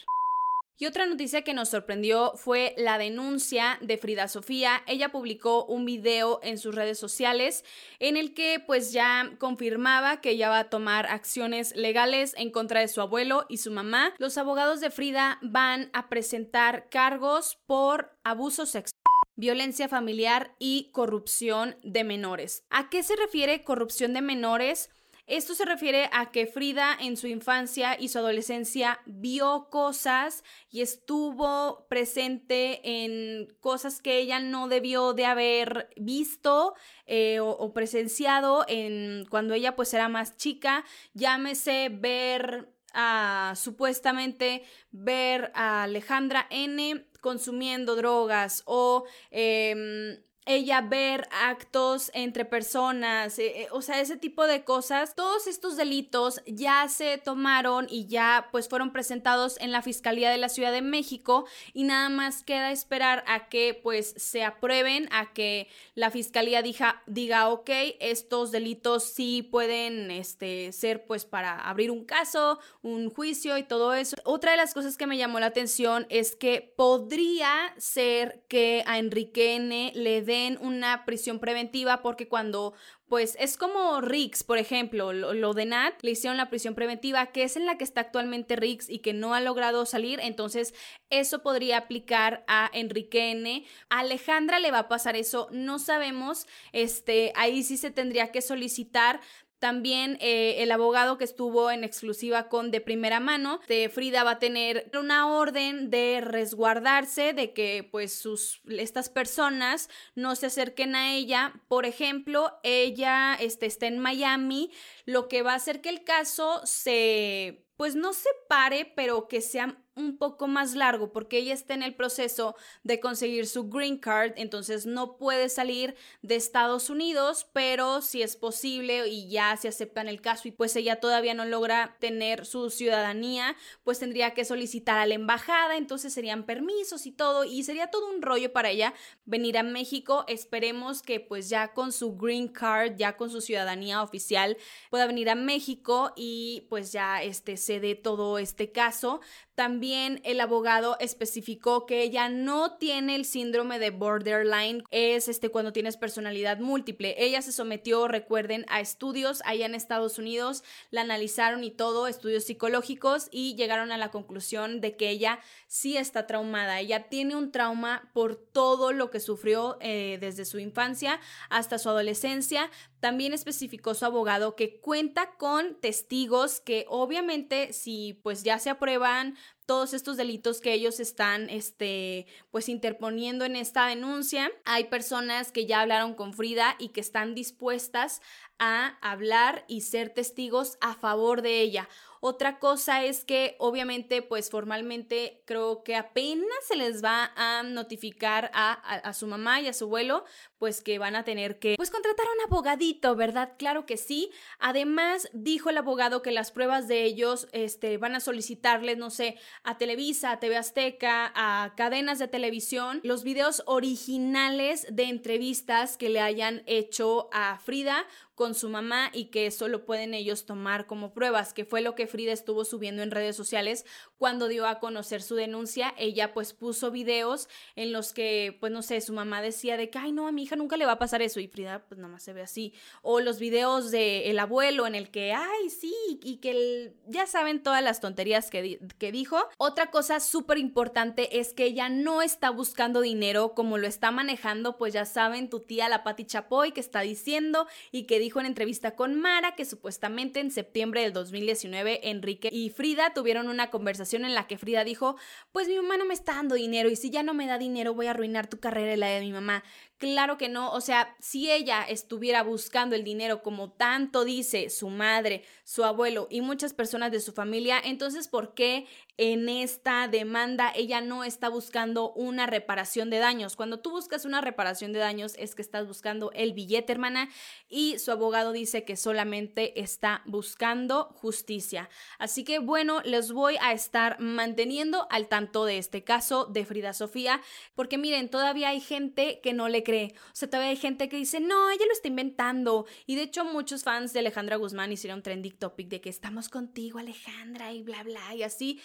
Y 0.82 0.88
otra 0.88 1.06
noticia 1.06 1.44
que 1.44 1.54
nos 1.54 1.70
sorprendió 1.70 2.34
fue 2.38 2.74
la 2.76 2.98
denuncia 2.98 3.78
de 3.82 4.00
Frida 4.00 4.28
Sofía. 4.28 4.82
Ella 4.88 5.10
publicó 5.10 5.64
un 5.66 5.86
video 5.86 6.40
en 6.42 6.58
sus 6.58 6.74
redes 6.74 6.98
sociales 6.98 7.64
en 8.00 8.18
el 8.18 8.34
que 8.34 8.60
pues 8.66 8.92
ya 8.92 9.32
confirmaba 9.38 10.22
que 10.22 10.32
ella 10.32 10.50
va 10.50 10.58
a 10.58 10.70
tomar 10.72 11.06
acciones 11.06 11.76
legales 11.76 12.34
en 12.36 12.50
contra 12.50 12.80
de 12.80 12.88
su 12.88 13.00
abuelo 13.00 13.46
y 13.48 13.58
su 13.58 13.70
mamá. 13.70 14.16
Los 14.18 14.40
abogados 14.40 14.82
de 14.82 14.90
Frida 14.90 15.38
van 15.44 15.92
a 15.94 16.10
presentar 16.10 16.90
cargos 16.90 17.60
por 17.68 18.18
abuso 18.24 18.66
sexual 18.66 18.98
violencia 19.36 19.88
familiar 19.88 20.56
y 20.60 20.92
corrupción 20.92 21.76
de 21.84 22.04
menores. 22.04 22.64
¿A 22.70 22.90
qué 22.90 23.02
se 23.02 23.16
refiere 23.16 23.64
corrupción 23.64 24.14
de 24.14 24.22
menores? 24.22 24.90
Esto 25.32 25.56
se 25.56 25.64
refiere 25.64 26.10
a 26.12 26.30
que 26.30 26.46
Frida 26.46 26.94
en 27.00 27.16
su 27.16 27.26
infancia 27.26 27.98
y 27.98 28.10
su 28.10 28.18
adolescencia 28.20 29.00
vio 29.06 29.70
cosas 29.70 30.44
y 30.70 30.82
estuvo 30.82 31.88
presente 31.88 32.82
en 32.84 33.48
cosas 33.62 34.02
que 34.02 34.18
ella 34.18 34.42
no 34.42 34.68
debió 34.68 35.14
de 35.14 35.24
haber 35.24 35.90
visto 35.96 36.76
eh, 37.06 37.40
o, 37.40 37.72
presenciado 37.74 38.66
en 38.68 39.26
cuando 39.30 39.54
ella 39.54 39.78
pues 39.78 39.94
era 39.94 40.10
más 40.10 40.36
chica. 40.36 40.84
Llámese 41.14 41.88
ver 41.88 42.68
a 42.94 43.54
supuestamente 43.56 44.64
ver 44.92 45.50
a 45.56 45.84
Alejandra 45.84 46.46
N 46.50 47.08
consumiendo 47.22 47.96
drogas 47.96 48.64
o... 48.66 49.06
Em, 49.30 50.22
ella 50.46 50.82
ver 50.82 51.28
actos 51.32 52.10
entre 52.14 52.46
personas, 52.46 53.38
eh, 53.38 53.62
eh, 53.62 53.68
o 53.72 53.82
sea, 53.82 54.02
ese 54.02 54.18
tipo 54.18 54.48
de 54.48 54.64
cosas. 54.64 55.14
Todos 55.16 55.46
estos 55.46 55.78
delitos 55.78 56.42
ya 56.48 56.88
se 56.90 57.20
tomaron 57.20 57.88
y 57.90 58.08
ya 58.08 58.48
pues 58.52 58.68
fueron 58.68 58.92
presentados 58.92 59.60
en 59.60 59.72
la 59.72 59.84
Fiscalía 59.84 60.32
de 60.32 60.38
la 60.38 60.50
Ciudad 60.50 60.72
de 60.72 60.82
México 60.82 61.46
y 61.74 61.84
nada 61.84 62.10
más 62.10 62.44
queda 62.44 62.72
esperar 62.72 63.24
a 63.28 63.50
que 63.50 63.80
pues 63.82 64.16
se 64.18 64.44
aprueben, 64.44 65.08
a 65.12 65.32
que 65.32 65.68
la 65.94 66.10
Fiscalía 66.10 66.64
diga, 66.64 67.04
diga 67.06 67.50
ok, 67.50 67.70
estos 68.00 68.52
delitos 68.52 69.04
sí 69.04 69.44
pueden 69.44 70.10
este, 70.10 70.72
ser 70.72 71.06
pues 71.06 71.26
para 71.26 71.60
abrir 71.60 71.92
un 71.92 72.04
caso, 72.04 72.60
un 72.82 73.12
juicio 73.12 73.58
y 73.60 73.64
todo 73.64 73.94
eso. 73.94 74.16
Otra 74.24 74.52
de 74.52 74.58
las 74.58 74.74
cosas 74.74 74.98
que 74.98 75.06
me 75.06 75.18
llamó 75.18 75.40
la 75.40 75.48
atención 75.48 76.08
es 76.10 76.36
que 76.36 76.74
podría 76.76 77.74
ser 77.78 78.44
que 78.48 78.84
a 78.88 78.98
Enrique 78.98 79.56
N 79.56 79.92
le 79.94 80.31
den 80.32 80.58
una 80.62 81.04
prisión 81.06 81.40
preventiva 81.40 82.02
porque 82.02 82.30
cuando 82.30 82.74
pues 83.08 83.36
es 83.40 83.58
como 83.58 84.00
Riggs, 84.00 84.44
por 84.44 84.58
ejemplo, 84.58 85.12
lo, 85.12 85.54
de 85.54 85.66
Nat, 85.66 86.02
le 86.02 86.12
hicieron 86.12 86.38
la 86.38 86.50
prisión 86.50 86.76
preventiva, 86.76 87.26
que 87.34 87.44
es 87.44 87.58
en 87.58 87.66
la 87.66 87.78
que 87.78 87.84
está 87.84 88.00
actualmente 88.00 88.56
Riggs 88.56 88.90
y 88.90 89.00
que 89.00 89.12
no 89.12 89.34
ha 89.34 89.42
logrado 89.42 89.86
salir, 89.86 90.22
entonces 90.22 90.74
eso 91.10 91.44
podría 91.44 91.78
aplicar 91.78 92.46
a 92.48 92.72
Enrique 92.74 93.32
N. 93.32 93.66
A 93.90 94.00
Alejandra 94.00 94.60
le 94.60 94.72
va 94.72 94.80
a 94.80 94.88
pasar 94.88 95.18
eso, 95.18 95.50
no 95.52 95.78
sabemos, 95.78 96.48
este, 96.72 97.34
ahí 97.36 97.64
sí 97.64 97.76
se 97.76 97.92
tendría 97.92 98.32
que 98.32 98.42
solicitar 98.42 99.20
también 99.62 100.18
eh, 100.22 100.64
el 100.64 100.72
abogado 100.72 101.20
que 101.20 101.24
estuvo 101.24 101.70
en 101.70 101.84
exclusiva 101.84 102.50
con 102.50 102.72
de 102.72 102.82
primera 102.82 103.20
mano, 103.20 103.60
de 103.68 103.90
Frida 103.90 104.24
va 104.24 104.32
a 104.32 104.40
tener 104.40 104.90
una 105.00 105.32
orden 105.32 105.92
de 105.92 106.20
resguardarse, 106.20 107.34
de 107.34 107.54
que 107.54 107.88
pues 107.90 108.12
sus, 108.12 108.64
estas 108.68 109.10
personas 109.10 109.88
no 110.16 110.36
se 110.36 110.48
acerquen 110.48 110.96
a 110.96 111.14
ella. 111.14 111.54
Por 111.68 111.86
ejemplo, 111.86 112.60
ella 112.64 113.36
este, 113.40 113.68
está 113.68 113.86
en 113.86 114.00
Miami, 114.00 114.72
lo 115.06 115.28
que 115.28 115.44
va 115.44 115.54
a 115.54 115.58
hacer 115.58 115.82
que 115.82 115.90
el 115.90 116.04
caso 116.04 116.62
se, 116.66 117.68
pues 117.78 117.94
no 117.94 118.14
se 118.14 118.30
pare, 118.50 118.92
pero 118.96 119.28
que 119.28 119.42
sea 119.42 119.81
un 119.96 120.18
poco 120.18 120.48
más 120.48 120.74
largo 120.74 121.12
porque 121.12 121.38
ella 121.38 121.54
está 121.54 121.74
en 121.74 121.84
el 121.84 121.96
proceso 121.96 122.56
de 122.84 123.00
conseguir 123.00 123.46
su 123.46 123.70
green 123.70 123.98
card, 123.98 124.34
entonces 124.38 124.86
no 124.86 125.18
puede 125.18 125.50
salir 125.50 125.96
de 126.22 126.36
Estados 126.36 126.90
Unidos, 126.90 127.48
pero 127.52 128.02
si 128.02 128.22
es 128.22 128.38
posible 128.38 129.08
y 129.08 129.30
ya 129.30 129.56
se 129.58 129.68
acepta 129.68 130.02
en 130.02 130.08
el 130.08 130.22
caso 130.22 130.48
y 130.48 130.52
pues 130.52 130.76
ella 130.76 131.00
todavía 131.00 131.34
no 131.34 131.46
logra 131.46 131.98
tener 132.00 132.46
su 132.46 132.70
ciudadanía, 132.70 133.56
pues 133.84 134.00
tendría 134.00 134.34
que 134.34 134.46
solicitar 134.46 134.98
a 134.98 135.06
la 135.06 135.16
embajada, 135.16 135.76
entonces 135.76 136.14
serían 136.14 136.46
permisos 136.46 137.06
y 137.06 137.12
todo 137.12 137.44
y 137.44 137.64
sería 137.64 137.88
todo 137.88 138.10
un 138.10 138.22
rollo 138.22 138.54
para 138.54 138.70
ella 138.70 138.94
venir 139.26 139.58
a 139.58 139.64
México. 139.64 140.24
Esperemos 140.28 141.02
que 141.02 141.20
pues 141.20 141.50
ya 141.50 141.74
con 141.74 141.92
su 141.92 142.16
green 142.16 142.48
card, 142.48 142.96
ya 142.96 143.18
con 143.18 143.30
su 143.30 143.42
ciudadanía 143.42 144.02
oficial 144.02 144.58
pueda 144.90 145.06
venir 145.06 145.30
a 145.30 145.36
México 145.36 146.14
y 146.16 146.66
pues 146.70 146.94
ya 146.94 147.22
este 147.22 147.58
se 147.58 147.80
dé 147.80 147.96
todo 147.96 148.38
este 148.38 148.72
caso. 148.72 149.20
También 149.56 149.81
el 149.82 150.40
abogado 150.40 150.96
especificó 151.00 151.86
que 151.86 152.04
ella 152.04 152.30
no 152.30 152.78
tiene 152.78 153.16
el 153.16 153.26
síndrome 153.26 153.80
de 153.80 153.90
borderline, 153.90 154.84
es 154.92 155.28
este 155.28 155.50
cuando 155.50 155.74
tienes 155.74 155.98
personalidad 155.98 156.60
múltiple. 156.60 157.16
Ella 157.18 157.42
se 157.42 157.52
sometió, 157.52 158.08
recuerden, 158.08 158.66
a 158.70 158.80
estudios 158.80 159.42
allá 159.44 159.66
en 159.66 159.74
Estados 159.74 160.20
Unidos, 160.20 160.64
la 160.92 161.02
analizaron 161.02 161.64
y 161.64 161.72
todo, 161.72 162.08
estudios 162.08 162.44
psicológicos 162.44 163.28
y 163.32 163.56
llegaron 163.56 163.92
a 163.92 163.98
la 163.98 164.12
conclusión 164.12 164.82
de 164.82 164.96
que 164.96 165.10
ella 165.10 165.40
sí 165.68 165.98
está 165.98 166.28
traumada. 166.28 166.80
Ella 166.80 167.10
tiene 167.10 167.36
un 167.36 167.52
trauma 167.52 168.12
por 168.14 168.36
todo 168.36 168.92
lo 168.92 169.10
que 169.10 169.20
sufrió 169.20 169.78
eh, 169.82 170.20
desde 170.22 170.46
su 170.46 170.60
infancia 170.60 171.20
hasta 171.50 171.80
su 171.80 171.90
adolescencia, 171.90 172.70
también 173.00 173.34
especificó 173.34 173.96
su 173.96 174.06
abogado 174.06 174.56
que 174.56 174.80
cuenta 174.80 175.32
con 175.38 175.76
testigos 175.82 176.60
que 176.60 176.86
obviamente 176.88 177.74
si 177.74 178.20
pues 178.22 178.44
ya 178.44 178.60
se 178.60 178.70
aprueban 178.70 179.36
todos 179.66 179.94
estos 179.94 180.18
delitos 180.18 180.62
que 180.62 180.74
ellos 180.74 181.00
están 181.00 181.50
este 181.50 182.26
pues 182.52 182.70
interponiendo 182.70 183.46
en 183.46 183.56
esta 183.56 183.88
denuncia, 183.88 184.52
hay 184.66 184.86
personas 184.86 185.52
que 185.52 185.66
ya 185.66 185.82
hablaron 185.82 186.14
con 186.14 186.34
Frida 186.34 186.76
y 186.80 186.90
que 186.90 187.02
están 187.02 187.36
dispuestas 187.36 188.22
a 188.60 188.98
hablar 189.02 189.66
y 189.68 189.82
ser 189.82 190.10
testigos 190.10 190.78
a 190.82 190.94
favor 190.94 191.42
de 191.42 191.62
ella. 191.62 191.90
Otra 192.24 192.60
cosa 192.60 193.04
es 193.04 193.26
que 193.26 193.56
obviamente 193.58 194.22
pues 194.22 194.52
formalmente 194.52 195.42
creo 195.46 195.84
que 195.84 195.96
apenas 195.96 196.48
se 196.68 196.76
les 196.76 197.04
va 197.04 197.32
a 197.36 197.64
notificar 197.64 198.52
a, 198.54 199.12
su 199.14 199.26
mamá 199.26 199.60
y 199.60 199.68
a 199.68 199.74
su 199.74 199.86
abuelo 199.86 200.24
pues 200.60 200.82
que 200.84 201.00
van 201.00 201.16
a 201.16 201.24
tener 201.24 201.58
que 201.58 201.74
pues 201.76 201.90
contratar 201.90 202.28
a 202.28 202.34
un 202.34 202.42
abogadito, 202.52 203.16
¿verdad? 203.16 203.54
Claro 203.58 203.88
que 203.88 203.98
sí. 203.98 204.30
Además 204.60 205.30
dijo 205.34 205.72
el 205.72 205.80
abogado 205.80 206.22
que 206.22 206.30
las 206.30 206.52
pruebas 206.52 206.88
de 206.88 207.06
ellos 207.06 207.48
este, 207.54 207.98
van 207.98 208.14
a 208.14 208.20
solicitarles, 208.20 209.00
no 209.00 209.10
sé, 209.10 209.40
a 209.64 209.80
Televisa, 209.80 210.34
a 210.34 210.40
TV 210.40 210.58
Azteca, 210.58 211.32
a 211.34 211.74
cadenas 211.76 212.20
de 212.20 212.28
televisión, 212.28 213.00
los 213.04 213.24
videos 213.24 213.64
originales 213.66 214.86
de 214.92 215.06
entrevistas 215.06 215.98
que 215.98 216.10
le 216.10 216.22
hayan 216.22 216.62
hecho 216.68 217.30
a 217.34 217.58
Frida 217.58 218.06
con 218.42 218.56
su 218.56 218.70
mamá 218.70 219.12
y 219.14 219.26
que 219.26 219.46
eso 219.46 219.68
lo 219.68 219.86
pueden 219.86 220.16
ellos 220.16 220.48
tomar 220.48 220.88
como 220.88 221.14
pruebas, 221.14 221.54
que 221.54 221.64
fue 221.64 221.82
lo 221.82 221.94
que 221.94 222.08
Frida 222.08 222.32
estuvo 222.32 222.66
subiendo 222.66 223.04
en 223.04 223.12
redes 223.12 223.36
sociales 223.36 223.86
cuando 224.18 224.48
dio 224.48 224.66
a 224.66 224.80
conocer 224.80 225.22
su 225.22 225.36
denuncia. 225.36 225.94
Ella 225.96 226.34
pues 226.34 226.54
puso 226.54 226.90
videos 226.90 227.50
en 227.76 227.92
los 227.92 228.14
que, 228.14 228.58
pues 228.60 228.72
no 228.72 228.82
sé, 228.82 229.00
su 229.02 229.14
mamá 229.14 229.44
decía 229.44 229.78
de 229.78 229.92
que, 229.92 230.00
ay 230.00 230.12
no, 230.12 230.28
a 230.28 230.32
mi 230.32 230.42
hija 230.42 230.56
nunca 230.56 230.76
le 230.76 230.88
va 230.88 230.94
a 230.94 230.98
pasar 230.98 231.22
eso 231.22 231.40
y 231.40 231.50
Frida 231.50 231.86
pues 231.88 232.00
nada 232.00 232.12
más 232.12 232.24
se 232.24 232.34
ve 232.34 232.42
así. 232.42 232.74
O 233.04 233.20
los 233.20 233.38
videos 233.38 233.92
de 233.92 234.32
el 234.32 234.40
abuelo 234.40 234.88
en 234.88 234.96
el 234.96 235.12
que, 235.12 235.34
ay 235.34 235.70
sí, 235.70 235.94
y 236.24 236.38
que 236.38 236.96
ya 237.06 237.28
saben 237.28 237.62
todas 237.62 237.84
las 237.84 238.00
tonterías 238.00 238.50
que, 238.50 238.80
que 238.98 239.12
dijo. 239.12 239.38
Otra 239.60 239.92
cosa 239.92 240.20
súper 240.20 240.58
importante 240.58 241.40
es 241.40 241.54
que 241.54 241.66
ella 241.66 241.90
no 241.90 242.24
está 242.24 242.50
buscando 242.50 243.02
dinero 243.02 243.54
como 243.54 243.78
lo 243.78 243.86
está 243.86 244.10
manejando, 244.10 244.80
pues 244.80 244.94
ya 244.94 245.06
saben, 245.06 245.48
tu 245.48 245.60
tía 245.60 245.90
la 245.90 246.04
Pati 246.04 246.26
Chapoy 246.26 246.72
que 246.72 246.80
está 246.80 247.02
diciendo 247.02 247.68
y 247.92 248.06
que 248.06 248.18
dijo 248.18 248.31
dijo 248.32 248.40
en 248.40 248.46
entrevista 248.46 248.96
con 248.96 249.20
Mara 249.20 249.56
que 249.56 249.66
supuestamente 249.66 250.40
en 250.40 250.52
septiembre 250.52 251.02
del 251.02 251.12
2019 251.12 252.12
Enrique 252.12 252.48
y 252.50 252.70
Frida 252.70 253.14
tuvieron 253.14 253.50
una 253.50 253.70
conversación 253.70 254.24
en 254.24 254.34
la 254.34 254.48
que 254.48 254.58
Frida 254.58 254.86
dijo, 254.86 255.18
pues 255.52 255.68
mi 255.68 255.76
mamá 255.76 255.98
no 255.98 256.06
me 256.06 256.14
está 256.14 256.36
dando 256.36 256.56
dinero 256.56 256.90
y 256.90 256.96
si 256.96 257.10
ya 257.10 257.24
no 257.24 257.34
me 257.34 257.46
da 257.46 257.58
dinero 257.58 257.94
voy 257.94 258.06
a 258.06 258.12
arruinar 258.12 258.48
tu 258.48 258.58
carrera 258.58 258.94
y 258.94 258.96
la 258.96 259.08
de 259.08 259.20
mi 259.20 259.34
mamá. 259.34 259.66
Claro 259.98 260.38
que 260.38 260.48
no, 260.48 260.72
o 260.72 260.80
sea, 260.80 261.14
si 261.20 261.52
ella 261.52 261.84
estuviera 261.84 262.42
buscando 262.42 262.96
el 262.96 263.04
dinero 263.04 263.44
como 263.44 263.74
tanto 263.74 264.24
dice 264.24 264.70
su 264.70 264.88
madre, 264.88 265.44
su 265.66 265.84
abuelo 265.84 266.28
y 266.32 266.40
muchas 266.40 266.74
personas 266.74 267.12
de 267.12 267.20
su 267.20 267.34
familia, 267.34 267.82
entonces 267.84 268.30
¿por 268.30 268.54
qué 268.54 268.88
en 269.24 269.50
esta 269.50 270.08
demanda 270.08 270.74
ella 270.76 271.00
no 271.00 271.24
está 271.24 271.48
buscando 271.48 272.12
una 272.14 272.48
reparación 272.48 273.10
de 273.10 273.20
daños? 273.20 273.56
Cuando 273.56 273.80
tú 273.80 273.92
buscas 273.92 274.26
una 274.26 274.42
reparación 274.42 274.94
de 274.94 275.00
daños 275.00 275.36
es 275.38 275.54
que 275.54 275.62
estás 275.62 275.86
buscando 275.88 276.32
el 276.34 276.54
billete, 276.54 276.92
hermana, 276.92 277.30
y 277.70 278.00
su 278.00 278.12
abogado 278.12 278.52
dice 278.52 278.84
que 278.84 278.96
solamente 278.96 279.80
está 279.80 280.24
buscando 280.26 281.06
justicia. 281.16 281.90
Así 282.18 282.44
que 282.44 282.60
bueno, 282.60 283.02
les 283.04 283.32
voy 283.32 283.58
a 283.62 283.74
estar 283.74 284.20
manteniendo 284.20 285.08
al 285.12 285.28
tanto 285.28 285.66
de 285.66 285.78
este 285.78 286.04
caso 286.04 286.46
de 286.46 286.66
Frida 286.66 286.94
Sofía, 286.94 287.42
porque 287.76 288.00
miren, 288.00 288.30
todavía 288.30 288.70
hay 288.70 288.82
gente 288.82 289.40
que 289.42 289.54
no 289.54 289.70
le 289.70 289.84
cree 289.84 290.02
o 290.32 290.36
sea, 290.36 290.50
todavía 290.50 290.72
hay 290.72 290.78
gente 290.78 291.10
que 291.10 291.18
dice, 291.18 291.40
no, 291.40 291.70
ella 291.70 291.86
lo 291.86 291.94
está 291.94 292.08
inventando. 292.08 292.86
Y 293.06 293.16
de 293.16 293.24
hecho, 293.24 293.46
muchos 293.46 293.84
fans 293.84 294.14
de 294.14 294.20
Alejandra 294.20 294.56
Guzmán 294.56 294.92
hicieron 294.92 295.22
trending 295.22 295.58
topic 295.58 295.88
de 295.88 296.02
que 296.02 296.10
estamos 296.10 296.50
contigo, 296.50 297.00
Alejandra, 297.00 297.74
y 297.74 297.84
bla, 297.84 298.04
bla, 298.04 298.36
y 298.36 298.44
así. 298.44 298.82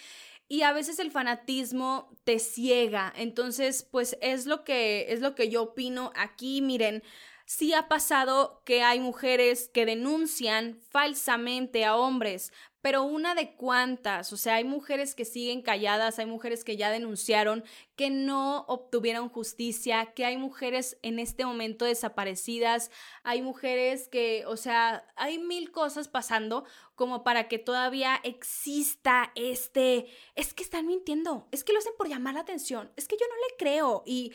Y 0.47 0.61
a 0.61 0.71
veces 0.71 0.99
el 0.99 1.11
fanatismo 1.11 2.09
te 2.23 2.39
ciega. 2.39 3.13
Entonces, 3.15 3.83
pues 3.83 4.17
es 4.21 4.45
lo 4.45 4.63
que, 4.63 5.11
es 5.11 5.19
lo 5.19 5.35
que 5.35 5.49
yo 5.49 5.63
opino 5.63 6.11
aquí. 6.15 6.61
Miren, 6.61 7.03
sí 7.45 7.73
ha 7.73 7.87
pasado 7.87 8.61
que 8.65 8.83
hay 8.83 8.99
mujeres 8.99 9.69
que 9.73 9.85
denuncian 9.85 10.79
falsamente 10.89 11.85
a 11.85 11.95
hombres, 11.95 12.51
pero 12.81 13.03
una 13.03 13.35
de 13.35 13.55
cuantas, 13.55 14.31
o 14.33 14.37
sea, 14.37 14.55
hay 14.55 14.63
mujeres 14.63 15.15
que 15.15 15.25
siguen 15.25 15.61
calladas, 15.61 16.19
hay 16.19 16.25
mujeres 16.25 16.63
que 16.63 16.77
ya 16.77 16.91
denunciaron, 16.91 17.63
que 17.95 18.09
no 18.09 18.65
obtuvieron 18.67 19.29
justicia, 19.29 20.13
que 20.13 20.25
hay 20.25 20.37
mujeres 20.37 20.97
en 21.01 21.19
este 21.19 21.45
momento 21.45 21.85
desaparecidas, 21.85 22.91
hay 23.23 23.41
mujeres 23.41 24.07
que, 24.07 24.45
o 24.45 24.57
sea, 24.57 25.05
hay 25.15 25.39
mil 25.39 25.71
cosas 25.71 26.07
pasando 26.07 26.65
como 26.95 27.23
para 27.23 27.47
que 27.47 27.59
todavía 27.59 28.19
exista 28.23 29.31
este, 29.35 30.07
es 30.35 30.53
que 30.53 30.63
están 30.63 30.87
mintiendo, 30.87 31.47
es 31.51 31.63
que 31.63 31.73
lo 31.73 31.79
hacen 31.79 31.93
por 31.97 32.07
llamar 32.07 32.35
la 32.35 32.41
atención, 32.41 32.91
es 32.95 33.07
que 33.07 33.17
yo 33.19 33.25
no 33.27 33.35
le 33.35 33.57
creo 33.57 34.03
y 34.05 34.33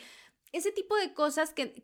ese 0.51 0.71
tipo 0.71 0.95
de 0.95 1.13
cosas 1.13 1.53
que, 1.53 1.83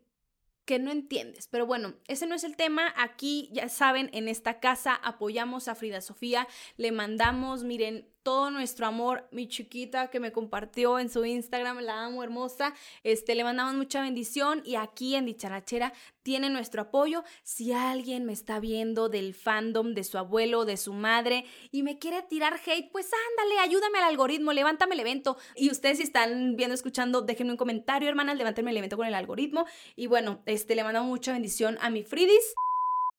que 0.64 0.78
no 0.78 0.90
entiendes. 0.90 1.48
Pero 1.48 1.66
bueno, 1.66 1.94
ese 2.06 2.26
no 2.26 2.34
es 2.34 2.44
el 2.44 2.56
tema. 2.56 2.94
Aquí, 2.96 3.50
ya 3.52 3.68
saben, 3.68 4.10
en 4.12 4.28
esta 4.28 4.60
casa 4.60 4.94
apoyamos 4.94 5.68
a 5.68 5.74
Frida 5.74 6.00
Sofía, 6.00 6.46
le 6.76 6.92
mandamos, 6.92 7.64
miren, 7.64 8.08
todo 8.22 8.50
nuestro 8.50 8.86
amor, 8.86 9.26
mi 9.30 9.48
chiquita 9.48 10.08
que 10.08 10.20
me 10.20 10.32
compartió 10.32 10.98
en 10.98 11.08
su 11.08 11.24
Instagram, 11.24 11.80
la 11.80 12.04
amo 12.04 12.22
hermosa, 12.22 12.74
este, 13.02 13.34
le 13.34 13.44
mandamos 13.44 13.74
mucha 13.74 14.02
bendición 14.02 14.62
y 14.64 14.76
aquí 14.76 15.14
en 15.14 15.26
Dicharachera 15.26 15.92
tiene 16.22 16.50
nuestro 16.50 16.82
apoyo. 16.82 17.24
Si 17.42 17.72
alguien 17.72 18.24
me 18.24 18.32
está 18.32 18.60
viendo 18.60 19.08
del 19.08 19.34
fandom 19.34 19.94
de 19.94 20.04
su 20.04 20.18
abuelo, 20.18 20.64
de 20.64 20.76
su 20.76 20.92
madre 20.92 21.44
y 21.72 21.82
me 21.82 21.98
quiere 21.98 22.22
tirar 22.22 22.60
hate, 22.64 22.90
pues 22.92 23.10
ándale, 23.30 23.58
ayúdame 23.60 23.98
al 23.98 24.04
algoritmo, 24.04 24.52
levántame 24.52 24.94
el 24.94 25.00
evento. 25.00 25.36
Y 25.56 25.70
ustedes 25.70 25.98
si 25.98 26.04
están 26.04 26.56
viendo, 26.56 26.74
escuchando, 26.74 27.22
déjenme 27.22 27.52
un 27.52 27.56
comentario, 27.56 28.08
hermanas, 28.08 28.36
levántame 28.36 28.70
el 28.70 28.76
evento 28.76 28.96
con 28.96 29.06
el 29.06 29.14
algoritmo. 29.14 29.66
Y 29.96 30.06
bueno, 30.06 30.42
este, 30.46 30.74
le 30.74 30.84
mandamos 30.84 31.08
mucha 31.08 31.32
bendición 31.32 31.78
a 31.80 31.90
mi 31.90 32.02
Fridis. 32.02 32.54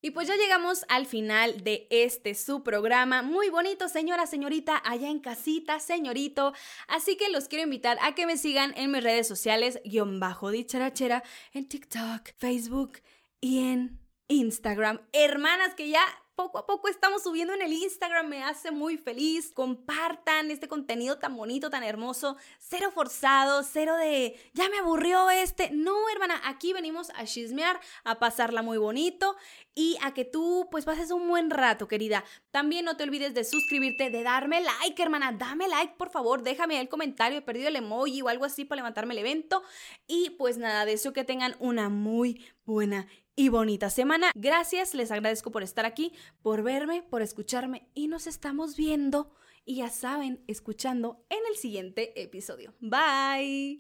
Y 0.02 0.12
pues 0.12 0.28
ya 0.28 0.36
llegamos 0.36 0.84
al 0.90 1.06
final 1.06 1.64
de 1.64 1.88
este 1.92 2.34
su 2.34 2.64
programa. 2.64 3.22
Muy 3.22 3.50
bonito, 3.50 3.88
señora, 3.88 4.26
señorita, 4.26 4.82
allá 4.84 5.10
en 5.10 5.20
casita, 5.20 5.80
señorito. 5.80 6.54
Así 6.88 7.18
que 7.18 7.30
los 7.30 7.48
quiero 7.48 7.64
invitar 7.64 7.98
a 8.02 8.16
que 8.16 8.26
me 8.26 8.38
sigan 8.38 8.74
en 8.78 8.92
mis 8.92 9.04
redes 9.04 9.28
sociales, 9.28 9.80
guion 9.86 10.20
bajo 10.20 10.50
dicharachera, 10.50 11.24
en 11.54 11.68
TikTok, 11.68 12.30
Facebook 12.38 13.00
y 13.40 13.70
en 13.70 14.00
Instagram. 14.28 15.02
Hermanas, 15.14 15.76
que 15.76 15.90
ya 15.90 16.04
poco 16.36 16.58
a 16.58 16.66
poco 16.66 16.88
estamos 16.88 17.24
subiendo 17.24 17.54
en 17.54 17.62
el 17.62 17.74
Instagram, 17.74 18.28
me 18.28 18.44
hace 18.44 18.72
muy 18.72 18.98
feliz. 18.98 19.52
Compartan 19.54 20.52
este 20.52 20.68
contenido 20.68 21.18
tan 21.20 21.36
bonito, 21.36 21.70
tan 21.70 21.84
hermoso, 21.84 22.38
cero 22.60 22.92
forzado, 22.94 23.64
cero 23.64 23.96
de 23.96 24.40
ya 24.54 24.70
me 24.70 24.80
aburrió 24.80 25.30
este. 25.30 25.70
No, 25.72 26.10
hermana, 26.10 26.42
aquí 26.46 26.74
venimos 26.74 27.12
a 27.16 27.26
chismear, 27.26 27.80
a 28.04 28.20
pasarla 28.20 28.62
muy 28.62 28.78
bonito 28.78 29.36
y 29.76 29.98
a 30.02 30.14
que 30.14 30.26
tú 30.26 30.68
pues 30.72 30.86
pases 30.86 31.12
un 31.12 31.28
buen 31.28 31.50
rato, 31.50 31.88
querida. 31.88 32.24
También 32.52 32.86
no 32.86 32.98
te 32.98 33.04
olvides 33.04 33.34
de 33.34 33.44
suscribirte, 33.44 34.10
de 34.10 34.24
darme 34.24 34.62
like, 34.62 35.02
hermana, 35.02 35.32
dame 35.32 35.68
like, 35.68 35.96
por 35.98 36.10
favor, 36.10 36.44
déjame 36.44 36.80
el 36.80 36.90
comentario, 36.90 37.40
he 37.40 37.42
perdido 37.42 37.68
el 37.68 37.76
emoji 37.76 38.22
o 38.22 38.30
algo 38.30 38.46
así 38.46 38.66
para 38.66 38.78
levantarme 38.78 39.14
el 39.14 39.20
evento. 39.20 39.64
Y 40.08 40.32
pues 40.32 40.58
nada, 40.58 40.86
deseo 40.86 41.14
que 41.14 41.24
tengan 41.24 41.56
una 41.60 41.90
muy 41.90 42.46
buena 42.66 43.08
y 43.42 43.50
bonita 43.50 43.90
semana. 43.90 44.32
Gracias, 44.36 44.94
les 44.94 45.10
agradezco 45.10 45.50
por 45.50 45.64
estar 45.64 45.84
aquí, 45.84 46.14
por 46.44 46.62
verme, 46.62 47.02
por 47.02 47.24
escucharme 47.24 47.88
y 47.96 48.08
nos 48.08 48.28
estamos 48.28 48.78
viendo 48.78 49.32
y 49.66 49.78
ya 49.78 49.90
saben, 49.90 50.44
escuchando 50.46 51.26
en 51.30 51.40
el 51.50 51.58
siguiente 51.58 52.22
episodio. 52.22 52.76
Bye. 52.80 53.80